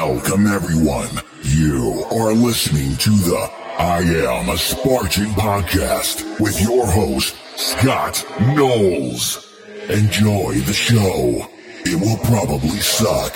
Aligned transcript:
Welcome, 0.00 0.46
everyone. 0.46 1.08
You 1.42 2.04
are 2.12 2.32
listening 2.32 2.96
to 2.98 3.10
the 3.10 3.50
I 3.80 3.98
Am 3.98 4.48
a 4.48 4.56
Spartan 4.56 5.26
podcast 5.30 6.38
with 6.38 6.60
your 6.62 6.86
host, 6.86 7.34
Scott 7.56 8.24
Knowles. 8.54 9.52
Enjoy 9.88 10.54
the 10.54 10.72
show. 10.72 11.48
It 11.84 12.00
will 12.00 12.16
probably 12.18 12.78
suck. 12.78 13.34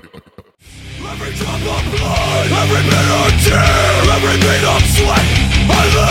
Every 0.00 1.32
drop 1.34 1.60
of 1.60 1.84
blood, 1.96 2.50
every 2.60 2.82
bit 2.88 3.08
of 3.20 3.32
tear, 3.44 4.04
every 4.16 4.36
beat 4.40 4.64
of 4.68 4.82
sweat, 4.94 5.26
I. 5.70 6.10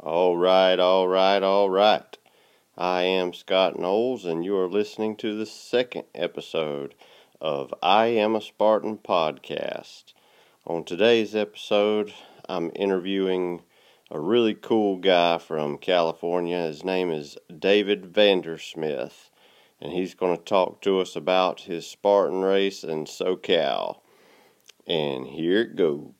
All 0.00 0.36
right, 0.36 0.78
all 0.78 1.06
right, 1.08 1.42
all 1.42 1.70
right. 1.70 2.18
I 2.76 3.02
am 3.02 3.32
Scott 3.32 3.78
Knowles, 3.78 4.24
and 4.24 4.44
you 4.44 4.56
are 4.56 4.68
listening 4.68 5.16
to 5.16 5.36
the 5.36 5.46
second 5.46 6.04
episode 6.14 6.94
of 7.40 7.72
I 7.82 8.06
Am 8.06 8.34
a 8.34 8.40
Spartan 8.40 8.98
podcast. 8.98 10.12
On 10.66 10.84
today's 10.84 11.34
episode, 11.34 12.14
I'm 12.48 12.72
interviewing 12.74 13.62
a 14.10 14.18
really 14.18 14.54
cool 14.54 14.96
guy 14.96 15.38
from 15.38 15.78
California. 15.78 16.62
His 16.62 16.84
name 16.84 17.10
is 17.10 17.36
David 17.56 18.12
Vandersmith, 18.12 19.30
and 19.82 19.92
he's 19.92 20.14
going 20.14 20.36
to 20.36 20.44
talk 20.44 20.80
to 20.80 21.00
us 21.00 21.16
about 21.16 21.62
his 21.62 21.84
Spartan 21.84 22.40
race 22.40 22.84
in 22.84 23.04
SoCal. 23.04 23.98
And 24.86 25.26
here 25.26 25.62
it 25.62 25.74
goes. 25.74 26.12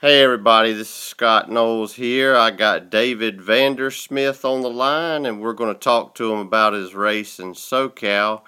Hey 0.00 0.22
everybody, 0.22 0.72
this 0.72 0.88
is 0.88 0.94
Scott 0.94 1.50
Knowles 1.50 1.94
here. 1.94 2.36
I 2.36 2.50
got 2.50 2.90
David 2.90 3.38
Vandersmith 3.38 4.44
on 4.44 4.60
the 4.60 4.70
line 4.70 5.24
and 5.24 5.40
we're 5.40 5.52
going 5.52 5.72
to 5.72 5.80
talk 5.80 6.16
to 6.16 6.32
him 6.32 6.40
about 6.40 6.74
his 6.74 6.94
race 6.94 7.38
in 7.38 7.54
SoCal. 7.54 8.42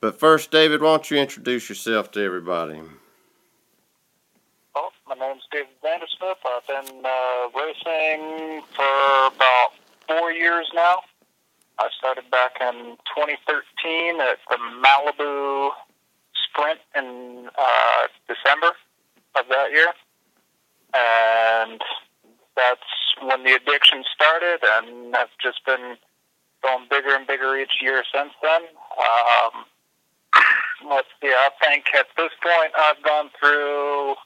But 0.00 0.18
first, 0.18 0.50
David, 0.50 0.80
why 0.80 0.88
don't 0.88 1.10
you 1.10 1.18
introduce 1.18 1.68
yourself 1.68 2.10
to 2.12 2.22
everybody? 2.22 2.80
Well, 4.74 4.90
my 5.06 5.14
name's 5.14 5.42
David 5.52 5.68
Vandersmith. 5.84 6.36
I've 6.46 6.66
been 6.66 7.04
uh, 7.04 7.48
racing 7.54 8.62
for 8.74 9.26
about 9.36 9.72
four 10.08 10.32
years 10.32 10.68
now. 10.74 10.96
I 11.80 11.88
started 11.96 12.30
back 12.30 12.60
in 12.60 12.96
2013 13.16 14.20
at 14.20 14.36
the 14.50 14.58
Malibu 14.84 15.70
Sprint 16.44 16.80
in 16.94 17.48
uh, 17.56 18.02
December 18.28 18.76
of 19.34 19.48
that 19.48 19.72
year. 19.72 19.88
And 20.92 21.80
that's 22.54 22.84
when 23.22 23.44
the 23.44 23.54
addiction 23.54 24.04
started, 24.12 24.60
and 24.62 25.16
I've 25.16 25.32
just 25.42 25.64
been 25.64 25.96
going 26.62 26.84
bigger 26.90 27.14
and 27.14 27.26
bigger 27.26 27.56
each 27.56 27.80
year 27.80 28.04
since 28.12 28.32
then. 28.42 28.62
Um, 29.00 29.64
let's 30.90 31.08
see, 31.22 31.32
I 31.32 31.48
think 31.64 31.86
at 31.96 32.08
this 32.14 32.32
point 32.42 32.72
I've 32.76 33.02
gone 33.02 33.30
through 33.40 34.16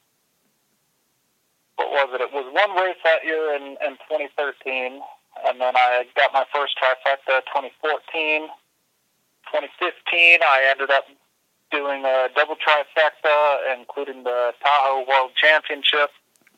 what 1.77 1.91
was 1.91 2.09
it? 2.15 2.21
It 2.21 2.33
was 2.33 2.47
one 2.51 2.77
race 2.83 2.99
that 3.05 3.25
year 3.25 3.55
in, 3.55 3.79
in 3.83 3.95
2013, 4.11 5.01
and 5.47 5.61
then 5.61 5.75
I 5.77 6.05
got 6.17 6.33
my 6.33 6.45
first 6.55 6.75
trifecta 6.79 7.43
2014. 7.53 8.49
2015, 9.53 10.41
I 10.43 10.67
ended 10.71 10.91
up 10.91 11.05
doing 11.71 12.05
a 12.05 12.29
double 12.35 12.57
trifecta, 12.57 13.77
including 13.79 14.25
the 14.25 14.53
Tahoe 14.63 15.05
World 15.09 15.33
Championship. 15.35 16.11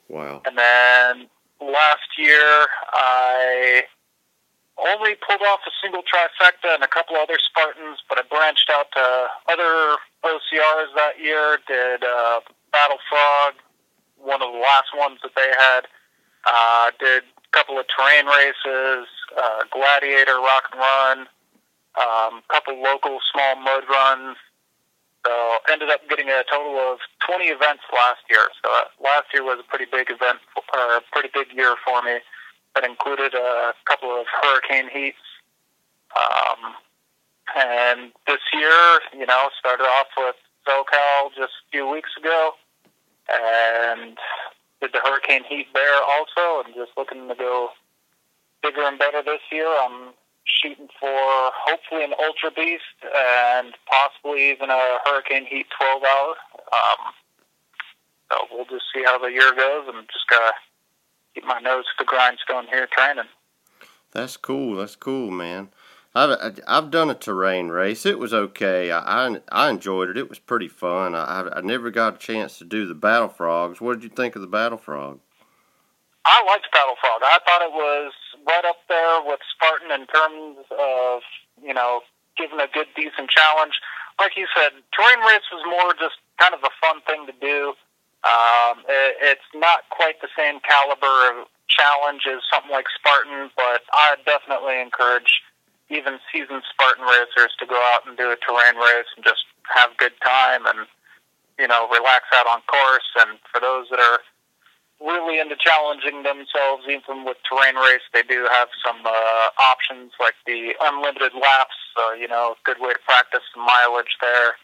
Wow. 0.08 0.42
And 0.46 0.56
then 0.56 1.28
last 1.60 2.16
year, 2.18 2.68
I 2.92 3.82
only 4.78 5.16
pulled 5.26 5.42
off 5.42 5.60
a 5.66 5.72
single 5.82 6.02
trifecta 6.02 6.74
and 6.74 6.84
a 6.84 6.88
couple 6.88 7.16
other 7.16 7.38
Spartans, 7.40 7.98
but 8.08 8.18
I 8.18 8.22
branched 8.28 8.70
out 8.70 8.92
to 8.92 9.28
other 9.48 9.96
OCRs 10.22 10.94
that 10.94 11.18
year. 11.20 11.58
Did 11.66 12.04
uh, 12.04 12.40
Battle 12.72 12.98
Frog, 13.08 13.54
one 14.18 14.42
of 14.42 14.52
the 14.52 14.58
last 14.58 14.92
ones 14.94 15.18
that 15.22 15.32
they 15.34 15.50
had. 15.58 15.88
Uh, 16.46 16.90
did 17.00 17.24
couple 17.56 17.80
of 17.80 17.86
terrain 17.88 18.26
races, 18.28 19.08
uh, 19.32 19.64
Gladiator, 19.72 20.36
Rock 20.36 20.68
and 20.72 20.80
Run, 20.80 21.18
um, 21.96 22.42
couple 22.52 22.76
local 22.82 23.18
small 23.32 23.56
mud 23.56 23.84
runs. 23.88 24.36
So 25.24 25.32
ended 25.72 25.88
up 25.90 26.06
getting 26.08 26.28
a 26.28 26.44
total 26.48 26.78
of 26.78 26.98
20 27.26 27.46
events 27.46 27.82
last 27.92 28.20
year. 28.30 28.46
So 28.62 28.70
uh, 28.70 28.84
last 29.02 29.32
year 29.32 29.42
was 29.42 29.58
a 29.58 29.66
pretty 29.68 29.86
big 29.90 30.06
event, 30.10 30.38
or 30.54 30.98
a 30.98 31.00
pretty 31.10 31.30
big 31.32 31.56
year 31.56 31.74
for 31.84 32.02
me. 32.02 32.18
That 32.74 32.84
included 32.84 33.34
a 33.34 33.72
couple 33.86 34.10
of 34.10 34.26
hurricane 34.28 34.88
heats. 34.92 35.24
Um, 36.14 36.76
and 37.56 38.12
this 38.26 38.44
year, 38.52 39.00
you 39.18 39.26
know, 39.26 39.48
started 39.58 39.84
off 39.84 40.06
with 40.16 40.36
SoCal 40.68 41.30
just 41.34 41.52
a 41.66 41.70
few 41.72 41.88
weeks 41.88 42.10
ago, 42.18 42.52
and 43.32 44.18
did 44.80 44.92
the 44.92 45.00
hurricane 45.02 45.44
heat 45.48 45.66
there 45.74 46.00
also, 46.02 46.64
and 46.64 46.74
just 46.74 46.92
looking 46.96 47.28
to 47.28 47.34
go 47.34 47.70
bigger 48.62 48.82
and 48.82 48.98
better 48.98 49.22
this 49.22 49.40
year. 49.50 49.68
I'm 49.68 50.12
shooting 50.44 50.88
for 51.00 51.50
hopefully 51.54 52.04
an 52.04 52.14
Ultra 52.22 52.50
Beast 52.50 52.96
and 53.02 53.74
possibly 53.86 54.50
even 54.50 54.70
a 54.70 54.98
Hurricane 55.04 55.46
Heat 55.46 55.66
12 55.78 56.02
hour. 56.02 56.34
Um, 56.72 57.12
so 58.30 58.36
we'll 58.50 58.64
just 58.66 58.86
see 58.94 59.02
how 59.04 59.18
the 59.18 59.28
year 59.28 59.52
goes, 59.54 59.88
and 59.88 60.06
just 60.12 60.28
gotta 60.28 60.52
keep 61.34 61.44
my 61.44 61.60
nose 61.60 61.84
to 61.84 61.92
the 61.98 62.04
grindstone 62.04 62.66
here 62.66 62.88
training. 62.90 63.30
That's 64.12 64.36
cool. 64.36 64.76
That's 64.76 64.96
cool, 64.96 65.30
man. 65.30 65.68
I've 66.16 66.60
I've 66.66 66.90
done 66.90 67.10
a 67.10 67.14
terrain 67.14 67.68
race. 67.68 68.06
It 68.06 68.18
was 68.18 68.32
okay. 68.32 68.90
I 68.90 69.26
I, 69.26 69.40
I 69.50 69.70
enjoyed 69.70 70.08
it. 70.08 70.16
It 70.16 70.28
was 70.28 70.38
pretty 70.38 70.68
fun. 70.68 71.14
I 71.14 71.48
I 71.52 71.60
never 71.60 71.90
got 71.90 72.14
a 72.14 72.18
chance 72.18 72.58
to 72.58 72.64
do 72.64 72.86
the 72.86 72.94
battle 72.94 73.28
frogs. 73.28 73.80
What 73.80 73.94
did 73.94 74.04
you 74.04 74.08
think 74.08 74.34
of 74.34 74.40
the 74.40 74.48
battle 74.48 74.78
frog? 74.78 75.20
I 76.26 76.42
liked 76.42 76.66
Battle 76.72 76.98
Frog. 77.00 77.22
I 77.22 77.38
thought 77.46 77.62
it 77.62 77.70
was 77.70 78.12
right 78.48 78.64
up 78.66 78.82
there 78.88 79.22
with 79.22 79.38
Spartan 79.54 79.94
in 79.94 80.10
terms 80.10 80.58
of, 80.74 81.22
you 81.62 81.72
know, 81.72 82.02
giving 82.36 82.58
a 82.58 82.66
good, 82.66 82.90
decent 82.98 83.30
challenge. 83.30 83.78
Like 84.18 84.34
you 84.36 84.50
said, 84.50 84.74
terrain 84.90 85.22
race 85.22 85.46
was 85.54 85.62
more 85.70 85.94
just 85.94 86.18
kind 86.42 86.52
of 86.52 86.66
a 86.66 86.74
fun 86.82 86.98
thing 87.06 87.30
to 87.30 87.36
do. 87.38 87.78
Um, 88.26 88.82
it, 88.90 89.38
it's 89.38 89.48
not 89.54 89.86
quite 89.94 90.18
the 90.18 90.32
same 90.34 90.58
caliber 90.66 91.30
of 91.30 91.46
challenge 91.70 92.26
as 92.26 92.42
something 92.50 92.74
like 92.74 92.90
Spartan, 92.90 93.54
but 93.54 93.86
I 93.94 94.18
definitely 94.26 94.82
encourage 94.82 95.46
even 95.88 96.18
seasoned 96.32 96.62
Spartan 96.70 97.04
racers 97.04 97.54
to 97.58 97.66
go 97.66 97.78
out 97.94 98.06
and 98.06 98.16
do 98.16 98.30
a 98.30 98.36
terrain 98.36 98.76
race 98.76 99.10
and 99.14 99.24
just 99.24 99.46
have 99.74 99.96
good 99.96 100.14
time 100.22 100.66
and, 100.66 100.86
you 101.58 101.68
know, 101.68 101.88
relax 101.88 102.26
out 102.34 102.46
on 102.46 102.60
course. 102.66 103.06
And 103.22 103.38
for 103.50 103.60
those 103.60 103.86
that 103.90 104.00
are 104.00 104.18
really 104.98 105.38
into 105.38 105.54
challenging 105.56 106.22
themselves, 106.22 106.88
even 106.88 107.24
with 107.24 107.36
terrain 107.46 107.76
race, 107.76 108.02
they 108.12 108.22
do 108.22 108.48
have 108.50 108.68
some 108.82 108.98
uh, 109.04 109.48
options 109.62 110.12
like 110.18 110.34
the 110.46 110.74
unlimited 110.80 111.34
laps. 111.34 111.76
So, 111.94 112.12
you 112.14 112.26
know, 112.26 112.56
good 112.64 112.80
way 112.80 112.92
to 112.92 113.02
practice 113.06 113.46
some 113.54 113.64
mileage 113.64 114.16
there. 114.20 114.58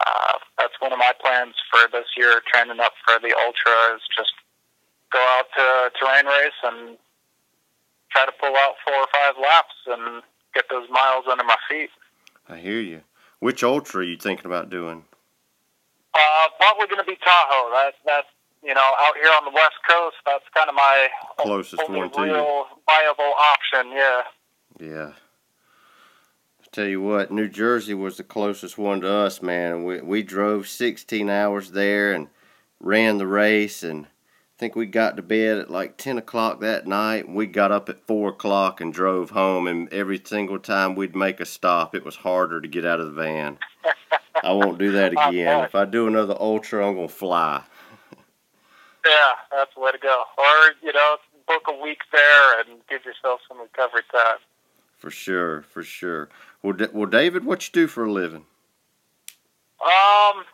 Uh, 0.00 0.40
that's 0.58 0.74
one 0.80 0.92
of 0.92 0.98
my 0.98 1.12
plans 1.20 1.54
for 1.70 1.86
this 1.92 2.08
year, 2.16 2.40
training 2.48 2.80
up 2.80 2.92
for 3.04 3.20
the 3.20 3.36
ultra, 3.36 3.94
is 3.94 4.02
just 4.16 4.32
go 5.12 5.20
out 5.38 5.46
to 5.54 5.62
a 5.62 5.90
terrain 6.00 6.26
race 6.26 6.58
and 6.64 6.96
try 8.10 8.24
to 8.24 8.32
pull 8.40 8.56
out 8.56 8.80
four 8.84 8.96
or 8.96 9.06
five 9.12 9.34
laps 9.36 9.76
and 9.86 10.22
get 10.54 10.64
those 10.70 10.88
miles 10.90 11.24
under 11.30 11.44
my 11.44 11.56
feet. 11.68 11.90
I 12.48 12.58
hear 12.58 12.80
you. 12.80 13.02
Which 13.40 13.62
ultra 13.64 14.00
are 14.00 14.04
you 14.04 14.16
thinking 14.16 14.46
about 14.46 14.70
doing? 14.70 15.04
Uh, 16.14 16.18
probably 16.58 16.86
going 16.86 17.04
to 17.04 17.10
be 17.10 17.16
Tahoe. 17.24 17.70
That 17.70 17.94
that 18.06 18.24
you 18.62 18.74
know, 18.74 18.80
out 19.00 19.14
here 19.16 19.30
on 19.36 19.44
the 19.44 19.50
west 19.50 19.74
coast, 19.88 20.16
that's 20.24 20.44
kind 20.54 20.68
of 20.68 20.74
my 20.74 21.08
Closest 21.38 21.82
only 21.88 22.00
one 22.00 22.10
to 22.12 22.20
you. 22.20 22.32
real 22.34 22.66
viable 22.86 23.32
option. 23.52 23.92
Yeah. 23.92 24.22
Yeah. 24.78 25.10
I 26.60 26.66
tell 26.70 26.86
you 26.86 27.00
what, 27.02 27.32
New 27.32 27.48
Jersey 27.48 27.94
was 27.94 28.16
the 28.16 28.22
closest 28.24 28.78
one 28.78 29.00
to 29.00 29.10
us, 29.10 29.42
man. 29.42 29.84
We 29.84 30.00
we 30.00 30.22
drove 30.22 30.68
16 30.68 31.28
hours 31.28 31.72
there 31.72 32.12
and 32.12 32.28
ran 32.78 33.18
the 33.18 33.26
race, 33.26 33.82
and 33.82 34.06
think 34.62 34.76
we 34.76 34.86
got 34.86 35.16
to 35.16 35.22
bed 35.22 35.58
at 35.58 35.70
like 35.72 35.96
10 35.96 36.18
o'clock 36.18 36.60
that 36.60 36.86
night. 36.86 37.28
We 37.28 37.46
got 37.46 37.72
up 37.72 37.88
at 37.88 38.06
4 38.06 38.28
o'clock 38.28 38.80
and 38.80 38.92
drove 38.92 39.30
home, 39.30 39.66
and 39.66 39.92
every 39.92 40.22
single 40.24 40.60
time 40.60 40.94
we'd 40.94 41.16
make 41.16 41.40
a 41.40 41.44
stop, 41.44 41.96
it 41.96 42.04
was 42.04 42.14
harder 42.14 42.60
to 42.60 42.68
get 42.68 42.86
out 42.86 43.00
of 43.00 43.06
the 43.06 43.12
van. 43.12 43.58
I 44.40 44.52
won't 44.52 44.78
do 44.78 44.92
that 44.92 45.10
again. 45.28 45.64
If 45.64 45.74
I 45.74 45.84
do 45.84 46.06
another 46.06 46.36
ultra, 46.38 46.86
I'm 46.86 46.94
gonna 46.94 47.08
fly. 47.08 47.64
Yeah, 49.04 49.32
that's 49.50 49.74
the 49.74 49.80
way 49.80 49.90
to 49.90 49.98
go. 49.98 50.22
Or 50.38 50.74
you 50.80 50.92
know, 50.92 51.16
book 51.48 51.62
a 51.66 51.82
week 51.82 52.02
there 52.12 52.60
and 52.60 52.78
give 52.88 53.04
yourself 53.04 53.40
some 53.48 53.60
recovery 53.60 54.02
time. 54.12 54.38
For 54.96 55.10
sure, 55.10 55.62
for 55.62 55.82
sure. 55.82 56.28
Well, 56.62 56.76
well, 56.92 57.06
David, 57.06 57.44
what 57.44 57.66
you 57.66 57.72
do 57.72 57.88
for 57.88 58.04
a 58.04 58.12
living? 58.12 58.44
Um, 59.84 60.44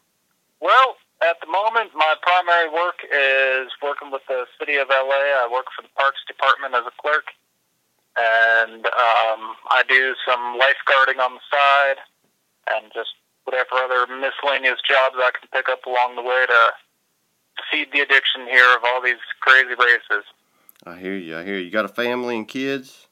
well, 0.62 0.96
at 1.22 1.40
the 1.40 1.50
moment, 1.50 1.90
my 1.94 2.14
primary 2.22 2.70
work 2.70 3.02
is 3.02 3.70
working 3.82 4.10
with 4.10 4.22
the 4.28 4.46
city 4.58 4.76
of 4.76 4.88
LA. 4.88 5.34
I 5.34 5.48
work 5.50 5.66
for 5.74 5.82
the 5.82 5.92
Parks 5.96 6.22
Department 6.26 6.74
as 6.74 6.86
a 6.86 6.94
clerk, 7.02 7.34
and 8.14 8.86
um, 8.86 9.58
I 9.70 9.82
do 9.88 10.14
some 10.22 10.58
lifeguarding 10.58 11.18
on 11.18 11.34
the 11.34 11.44
side, 11.50 11.98
and 12.70 12.92
just 12.94 13.10
whatever 13.44 13.82
other 13.82 14.06
miscellaneous 14.06 14.78
jobs 14.86 15.16
I 15.18 15.30
can 15.34 15.48
pick 15.50 15.68
up 15.68 15.86
along 15.86 16.16
the 16.16 16.22
way 16.22 16.46
to 16.46 16.60
feed 17.72 17.88
the 17.92 18.00
addiction 18.00 18.46
here 18.46 18.76
of 18.76 18.84
all 18.84 19.02
these 19.02 19.22
crazy 19.40 19.74
races. 19.74 20.24
I 20.86 20.98
hear 20.98 21.16
you. 21.16 21.36
I 21.36 21.44
hear 21.44 21.58
you. 21.58 21.64
You 21.64 21.70
got 21.70 21.84
a 21.84 21.88
family 21.88 22.36
and 22.36 22.46
kids? 22.46 23.08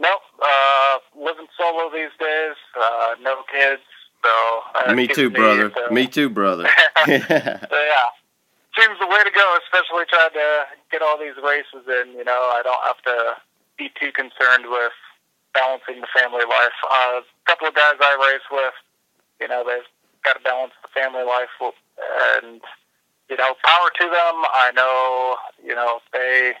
Nope. 0.00 0.22
Uh, 0.42 0.98
living 1.14 1.46
solo 1.56 1.90
these 1.92 2.10
days. 2.18 2.56
Uh, 2.74 3.14
no 3.22 3.42
kids. 3.52 3.82
So 4.24 4.32
uh, 4.74 4.94
Me 4.94 5.06
too, 5.06 5.28
brother. 5.28 5.70
uh, 5.76 5.92
Me 5.92 6.06
too, 6.06 6.30
brother. 6.30 6.64
so 7.04 7.10
yeah, 7.12 8.08
seems 8.72 8.96
the 8.98 9.06
way 9.06 9.20
to 9.22 9.30
go. 9.30 9.58
Especially 9.68 10.08
trying 10.08 10.32
to 10.32 10.64
get 10.90 11.02
all 11.02 11.18
these 11.18 11.36
races 11.44 11.84
in. 11.84 12.16
You 12.16 12.24
know, 12.24 12.50
I 12.56 12.62
don't 12.64 12.82
have 12.88 13.00
to 13.04 13.36
be 13.76 13.90
too 14.00 14.12
concerned 14.12 14.64
with 14.72 14.96
balancing 15.52 16.00
the 16.00 16.08
family 16.16 16.44
life. 16.48 16.76
Uh, 16.88 17.20
a 17.20 17.44
couple 17.46 17.68
of 17.68 17.74
guys 17.74 18.00
I 18.00 18.16
race 18.32 18.46
with, 18.50 18.74
you 19.40 19.48
know, 19.48 19.62
they've 19.62 19.86
got 20.24 20.34
to 20.34 20.42
balance 20.42 20.72
the 20.82 20.88
family 20.88 21.22
life, 21.22 21.52
and 21.60 22.60
you 23.28 23.36
know, 23.36 23.54
power 23.64 23.88
to 24.00 24.04
them. 24.08 24.36
I 24.56 24.72
know, 24.74 25.36
you 25.62 25.74
know, 25.74 26.00
they 26.12 26.54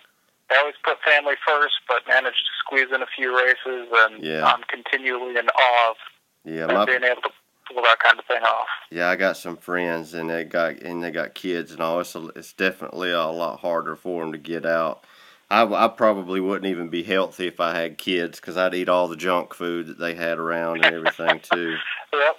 they 0.50 0.56
always 0.56 0.76
put 0.84 0.98
family 1.00 1.34
first, 1.46 1.80
but 1.88 2.06
manage 2.06 2.36
to 2.36 2.52
squeeze 2.60 2.92
in 2.94 3.00
a 3.00 3.08
few 3.16 3.32
races, 3.36 3.88
and 4.04 4.22
Yeah. 4.22 4.44
I'm 4.44 4.62
continually 4.68 5.36
in 5.38 5.48
awe 5.48 5.90
of 5.90 5.96
yeah, 6.44 6.84
being 6.84 7.04
able 7.04 7.22
to 7.22 7.32
pull 7.66 7.82
that 7.82 7.98
kind 8.00 8.18
of 8.18 8.24
thing 8.26 8.42
off. 8.42 8.66
Yeah, 8.90 9.08
I 9.08 9.16
got 9.16 9.36
some 9.36 9.56
friends 9.56 10.14
and 10.14 10.30
they 10.30 10.44
got 10.44 10.80
and 10.82 11.02
they 11.02 11.10
got 11.10 11.34
kids 11.34 11.72
and 11.72 11.80
all. 11.80 12.00
It's 12.00 12.14
a, 12.14 12.26
it's 12.36 12.52
definitely 12.52 13.10
a 13.10 13.26
lot 13.26 13.60
harder 13.60 13.96
for 13.96 14.22
them 14.22 14.32
to 14.32 14.38
get 14.38 14.66
out. 14.66 15.04
I, 15.50 15.62
I 15.62 15.88
probably 15.88 16.40
wouldn't 16.40 16.66
even 16.66 16.88
be 16.88 17.02
healthy 17.02 17.46
if 17.46 17.60
I 17.60 17.74
had 17.78 17.98
kids 17.98 18.40
because 18.40 18.56
I'd 18.56 18.74
eat 18.74 18.88
all 18.88 19.08
the 19.08 19.16
junk 19.16 19.54
food 19.54 19.86
that 19.88 19.98
they 19.98 20.14
had 20.14 20.38
around 20.38 20.84
and 20.84 20.94
everything 20.94 21.40
too. 21.40 21.76
Yep. 22.12 22.36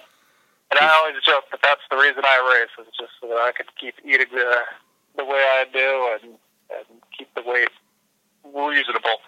And 0.70 0.80
I 0.80 0.94
always 0.96 1.22
joke 1.22 1.44
that 1.50 1.60
that's 1.62 1.82
the 1.90 1.98
reason 1.98 2.22
I 2.24 2.58
race 2.58 2.86
is 2.86 2.92
just 2.98 3.12
so 3.20 3.28
that 3.28 3.36
I 3.36 3.52
could 3.52 3.66
keep 3.78 3.94
eating 4.02 4.26
the 4.32 4.56
the 5.16 5.24
way 5.24 5.38
I 5.38 5.64
do 5.70 6.18
and 6.22 6.32
and 6.70 7.00
keep 7.16 7.28
the 7.34 7.42
weight 7.42 7.68
reasonable. 8.44 9.18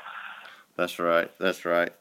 That's 0.77 0.99
right. 0.99 1.31
That's 1.39 1.65
right. 1.65 1.93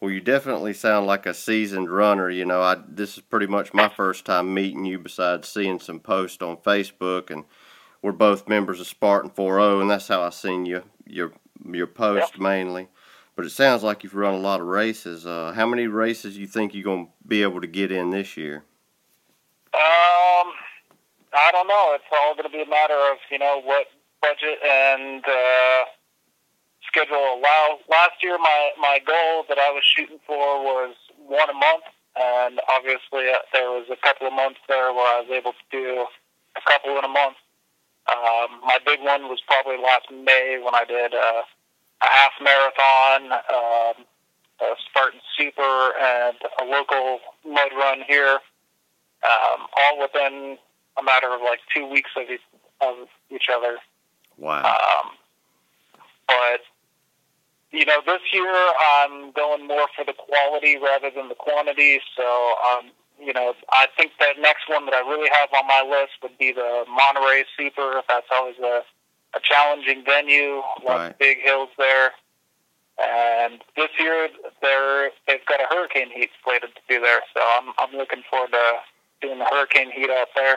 Well, 0.00 0.12
you 0.12 0.20
definitely 0.20 0.74
sound 0.74 1.06
like 1.06 1.26
a 1.26 1.34
seasoned 1.34 1.90
runner. 1.90 2.30
You 2.30 2.44
know, 2.44 2.62
I 2.62 2.76
this 2.86 3.16
is 3.16 3.22
pretty 3.24 3.46
much 3.46 3.74
my 3.74 3.88
first 3.88 4.24
time 4.24 4.54
meeting 4.54 4.84
you. 4.84 4.98
Besides 4.98 5.48
seeing 5.48 5.80
some 5.80 5.98
posts 5.98 6.40
on 6.40 6.58
Facebook, 6.58 7.30
and 7.30 7.44
we're 8.00 8.12
both 8.12 8.48
members 8.48 8.80
of 8.80 8.86
Spartan 8.86 9.30
4.0, 9.30 9.80
and 9.80 9.90
that's 9.90 10.08
how 10.08 10.22
I 10.22 10.30
seen 10.30 10.66
you 10.66 10.84
your 11.04 11.32
your 11.72 11.88
post 11.88 12.38
mainly. 12.38 12.88
But 13.34 13.46
it 13.46 13.50
sounds 13.50 13.82
like 13.82 14.02
you've 14.02 14.14
run 14.14 14.34
a 14.34 14.38
lot 14.38 14.60
of 14.60 14.66
races. 14.66 15.26
Uh, 15.26 15.52
how 15.54 15.66
many 15.66 15.86
races 15.86 16.36
you 16.36 16.46
think 16.46 16.74
you're 16.74 16.84
gonna 16.84 17.08
be 17.26 17.42
able 17.42 17.60
to 17.60 17.66
get 17.66 17.90
in 17.90 18.10
this 18.10 18.36
year? 18.36 18.64
Um, 19.74 20.54
I 21.34 21.50
don't 21.52 21.68
know. 21.68 21.92
It's 21.94 22.04
all 22.10 22.34
going 22.34 22.50
to 22.50 22.52
be 22.52 22.62
a 22.62 22.70
matter 22.70 22.94
of 22.94 23.18
you 23.30 23.38
know 23.38 23.60
what 23.62 23.86
budget 24.20 24.58
and 24.64 25.24
uh, 25.24 25.84
schedule 26.98 27.38
allow. 27.38 27.78
Last 27.88 28.22
year, 28.22 28.38
my 28.38 28.70
my 28.78 28.98
goal 29.06 29.44
that 29.48 29.58
I 29.58 29.70
was 29.70 29.82
shooting 29.84 30.18
for 30.26 30.62
was 30.62 30.94
one 31.26 31.48
a 31.50 31.54
month, 31.54 31.84
and 32.16 32.60
obviously 32.74 33.30
uh, 33.30 33.38
there 33.52 33.70
was 33.70 33.86
a 33.90 33.96
couple 33.96 34.26
of 34.26 34.32
months 34.32 34.60
there 34.68 34.92
where 34.92 35.06
I 35.06 35.20
was 35.22 35.30
able 35.30 35.52
to 35.52 35.66
do 35.70 36.06
a 36.56 36.60
couple 36.66 36.98
in 36.98 37.04
a 37.04 37.08
month. 37.08 37.36
Um, 38.08 38.60
my 38.64 38.78
big 38.84 39.00
one 39.00 39.28
was 39.28 39.40
probably 39.46 39.76
last 39.76 40.10
May 40.10 40.58
when 40.62 40.74
I 40.74 40.84
did 40.84 41.14
uh, 41.14 41.42
a 42.02 42.08
half 42.08 42.32
marathon, 42.40 43.32
um, 43.32 44.04
a 44.60 44.74
Spartan 44.88 45.20
Super, 45.36 45.92
and 46.00 46.36
a 46.60 46.64
local 46.64 47.20
mud 47.44 47.70
run 47.76 48.00
here 48.08 48.38
um, 49.22 49.66
all 49.76 50.00
within 50.00 50.56
a 50.98 51.02
matter 51.02 51.32
of 51.34 51.42
like 51.42 51.60
two 51.74 51.86
weeks 51.86 52.10
of 52.16 52.30
each, 52.30 52.40
of 52.80 53.08
each 53.30 53.48
other. 53.52 53.78
Wow. 54.38 54.64
Um, 54.64 55.10
but 56.26 56.60
you 57.70 57.84
know, 57.84 58.00
this 58.06 58.20
year 58.32 58.52
I'm 58.98 59.32
going 59.32 59.66
more 59.66 59.86
for 59.94 60.04
the 60.04 60.14
quality 60.14 60.76
rather 60.76 61.10
than 61.14 61.28
the 61.28 61.34
quantity. 61.34 62.00
So, 62.16 62.54
um, 62.70 62.90
you 63.20 63.32
know, 63.32 63.54
I 63.70 63.86
think 63.96 64.12
that 64.20 64.40
next 64.40 64.68
one 64.68 64.86
that 64.86 64.94
I 64.94 65.00
really 65.00 65.28
have 65.28 65.48
on 65.52 65.66
my 65.66 65.82
list 65.88 66.12
would 66.22 66.38
be 66.38 66.52
the 66.52 66.84
Monterey 66.88 67.44
Super. 67.56 68.02
That's 68.08 68.26
always 68.32 68.56
a, 68.58 68.82
a 69.36 69.40
challenging 69.42 70.04
venue, 70.04 70.58
a 70.58 70.80
lot 70.84 70.96
Right. 70.98 71.10
of 71.10 71.18
big 71.18 71.38
hills 71.42 71.68
there. 71.78 72.12
And 73.00 73.60
this 73.76 73.90
year 73.98 74.28
they're 74.60 75.10
they've 75.28 75.44
got 75.46 75.60
a 75.60 75.66
hurricane 75.70 76.10
heat 76.12 76.30
slated 76.42 76.70
to 76.74 76.80
do 76.88 77.00
there, 77.00 77.20
so 77.32 77.40
I'm 77.40 77.72
I'm 77.78 77.96
looking 77.96 78.22
forward 78.28 78.50
to 78.50 78.78
doing 79.20 79.38
the 79.38 79.44
hurricane 79.44 79.92
heat 79.92 80.10
out 80.10 80.26
there. 80.34 80.56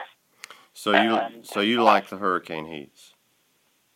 So 0.72 0.90
you 0.90 1.14
um, 1.14 1.44
so 1.44 1.60
you 1.60 1.84
like 1.84 2.08
the 2.08 2.16
hurricane 2.16 2.66
heats? 2.66 3.11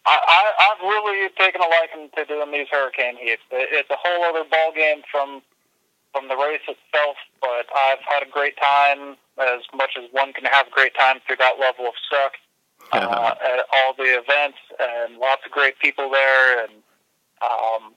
I, 0.06 0.16
I 0.16 0.40
I've 0.70 0.82
really 0.86 1.28
taken 1.34 1.60
a 1.60 1.68
liking 1.68 2.10
to 2.14 2.24
doing 2.24 2.52
these 2.52 2.68
hurricane 2.70 3.16
heats. 3.18 3.42
It, 3.50 3.68
it's 3.72 3.90
a 3.90 3.98
whole 3.98 4.24
other 4.24 4.48
ball 4.48 4.72
game 4.74 5.02
from 5.10 5.42
from 6.12 6.28
the 6.28 6.36
race 6.36 6.64
itself, 6.64 7.16
but 7.42 7.66
I've 7.76 8.00
had 8.00 8.22
a 8.22 8.30
great 8.30 8.56
time 8.56 9.16
as 9.36 9.60
much 9.74 9.92
as 9.98 10.08
one 10.12 10.32
can 10.32 10.44
have 10.44 10.68
a 10.68 10.70
great 10.70 10.94
time 10.96 11.20
through 11.26 11.36
that 11.36 11.60
level 11.60 11.86
of 11.86 11.94
suck 12.08 12.32
uh, 12.92 13.34
at 13.36 13.60
all 13.68 13.92
the 13.98 14.16
events 14.16 14.58
and 14.80 15.18
lots 15.18 15.42
of 15.44 15.52
great 15.52 15.78
people 15.78 16.08
there 16.10 16.64
and 16.64 16.72
um, 17.42 17.92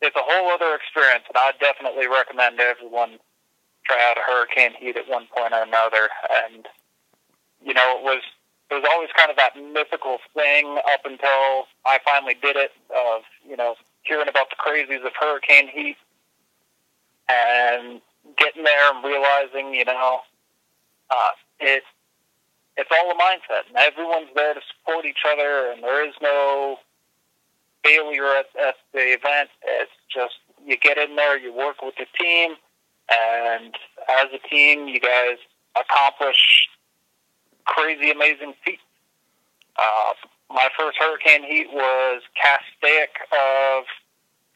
it's 0.00 0.16
a 0.16 0.24
whole 0.24 0.50
other 0.50 0.74
experience 0.74 1.24
and 1.28 1.36
I 1.36 1.52
definitely 1.60 2.06
recommend 2.06 2.60
everyone 2.60 3.18
try 3.84 3.98
out 4.10 4.16
a 4.16 4.24
hurricane 4.24 4.72
heat 4.78 4.96
at 4.96 5.08
one 5.08 5.26
point 5.36 5.52
or 5.52 5.62
another 5.62 6.08
and 6.46 6.66
you 7.60 7.74
know 7.74 7.98
it 7.98 8.04
was 8.04 8.22
it 8.70 8.74
was 8.74 8.84
always 8.92 9.08
kind 9.16 9.30
of 9.30 9.36
that 9.36 9.56
mythical 9.56 10.18
thing 10.34 10.78
up 10.92 11.00
until 11.04 11.66
I 11.86 11.98
finally 12.04 12.36
did 12.40 12.56
it 12.56 12.72
of 12.90 13.22
you 13.48 13.56
know 13.56 13.74
hearing 14.02 14.28
about 14.28 14.48
the 14.50 14.56
crazies 14.56 15.04
of 15.04 15.12
hurricane 15.18 15.68
heat 15.68 15.96
and 17.28 18.00
getting 18.36 18.64
there 18.64 18.94
and 18.94 19.04
realizing 19.04 19.74
you 19.74 19.84
know 19.84 20.20
uh, 21.10 21.30
it 21.60 21.82
it's 22.76 22.90
all 22.92 23.10
a 23.10 23.14
mindset 23.14 23.66
and 23.68 23.76
everyone's 23.76 24.28
there 24.34 24.54
to 24.54 24.60
support 24.60 25.04
each 25.04 25.24
other 25.26 25.72
and 25.72 25.82
there 25.82 26.06
is 26.06 26.14
no 26.22 26.78
failure 27.84 28.36
at, 28.36 28.46
at 28.60 28.74
the 28.92 29.00
event. 29.00 29.50
It's 29.62 29.90
just 30.12 30.34
you 30.64 30.76
get 30.76 30.98
in 30.98 31.16
there 31.16 31.38
you 31.38 31.54
work 31.54 31.82
with 31.82 31.94
the 31.96 32.06
team 32.18 32.54
and 33.10 33.74
as 34.20 34.28
a 34.32 34.48
team 34.48 34.88
you 34.88 35.00
guys 35.00 35.38
accomplish 35.80 36.68
crazy 37.68 38.10
amazing 38.10 38.54
feats 38.64 38.82
uh, 39.78 40.12
my 40.50 40.68
first 40.78 40.98
hurricane 40.98 41.44
heat 41.44 41.68
was 41.72 42.22
Castaic 42.34 43.12
of 43.30 43.84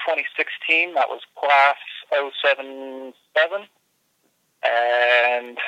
2016 0.01 0.95
that 0.95 1.09
was 1.09 1.21
class 1.39 1.77
077 2.11 3.15
and 4.65 5.59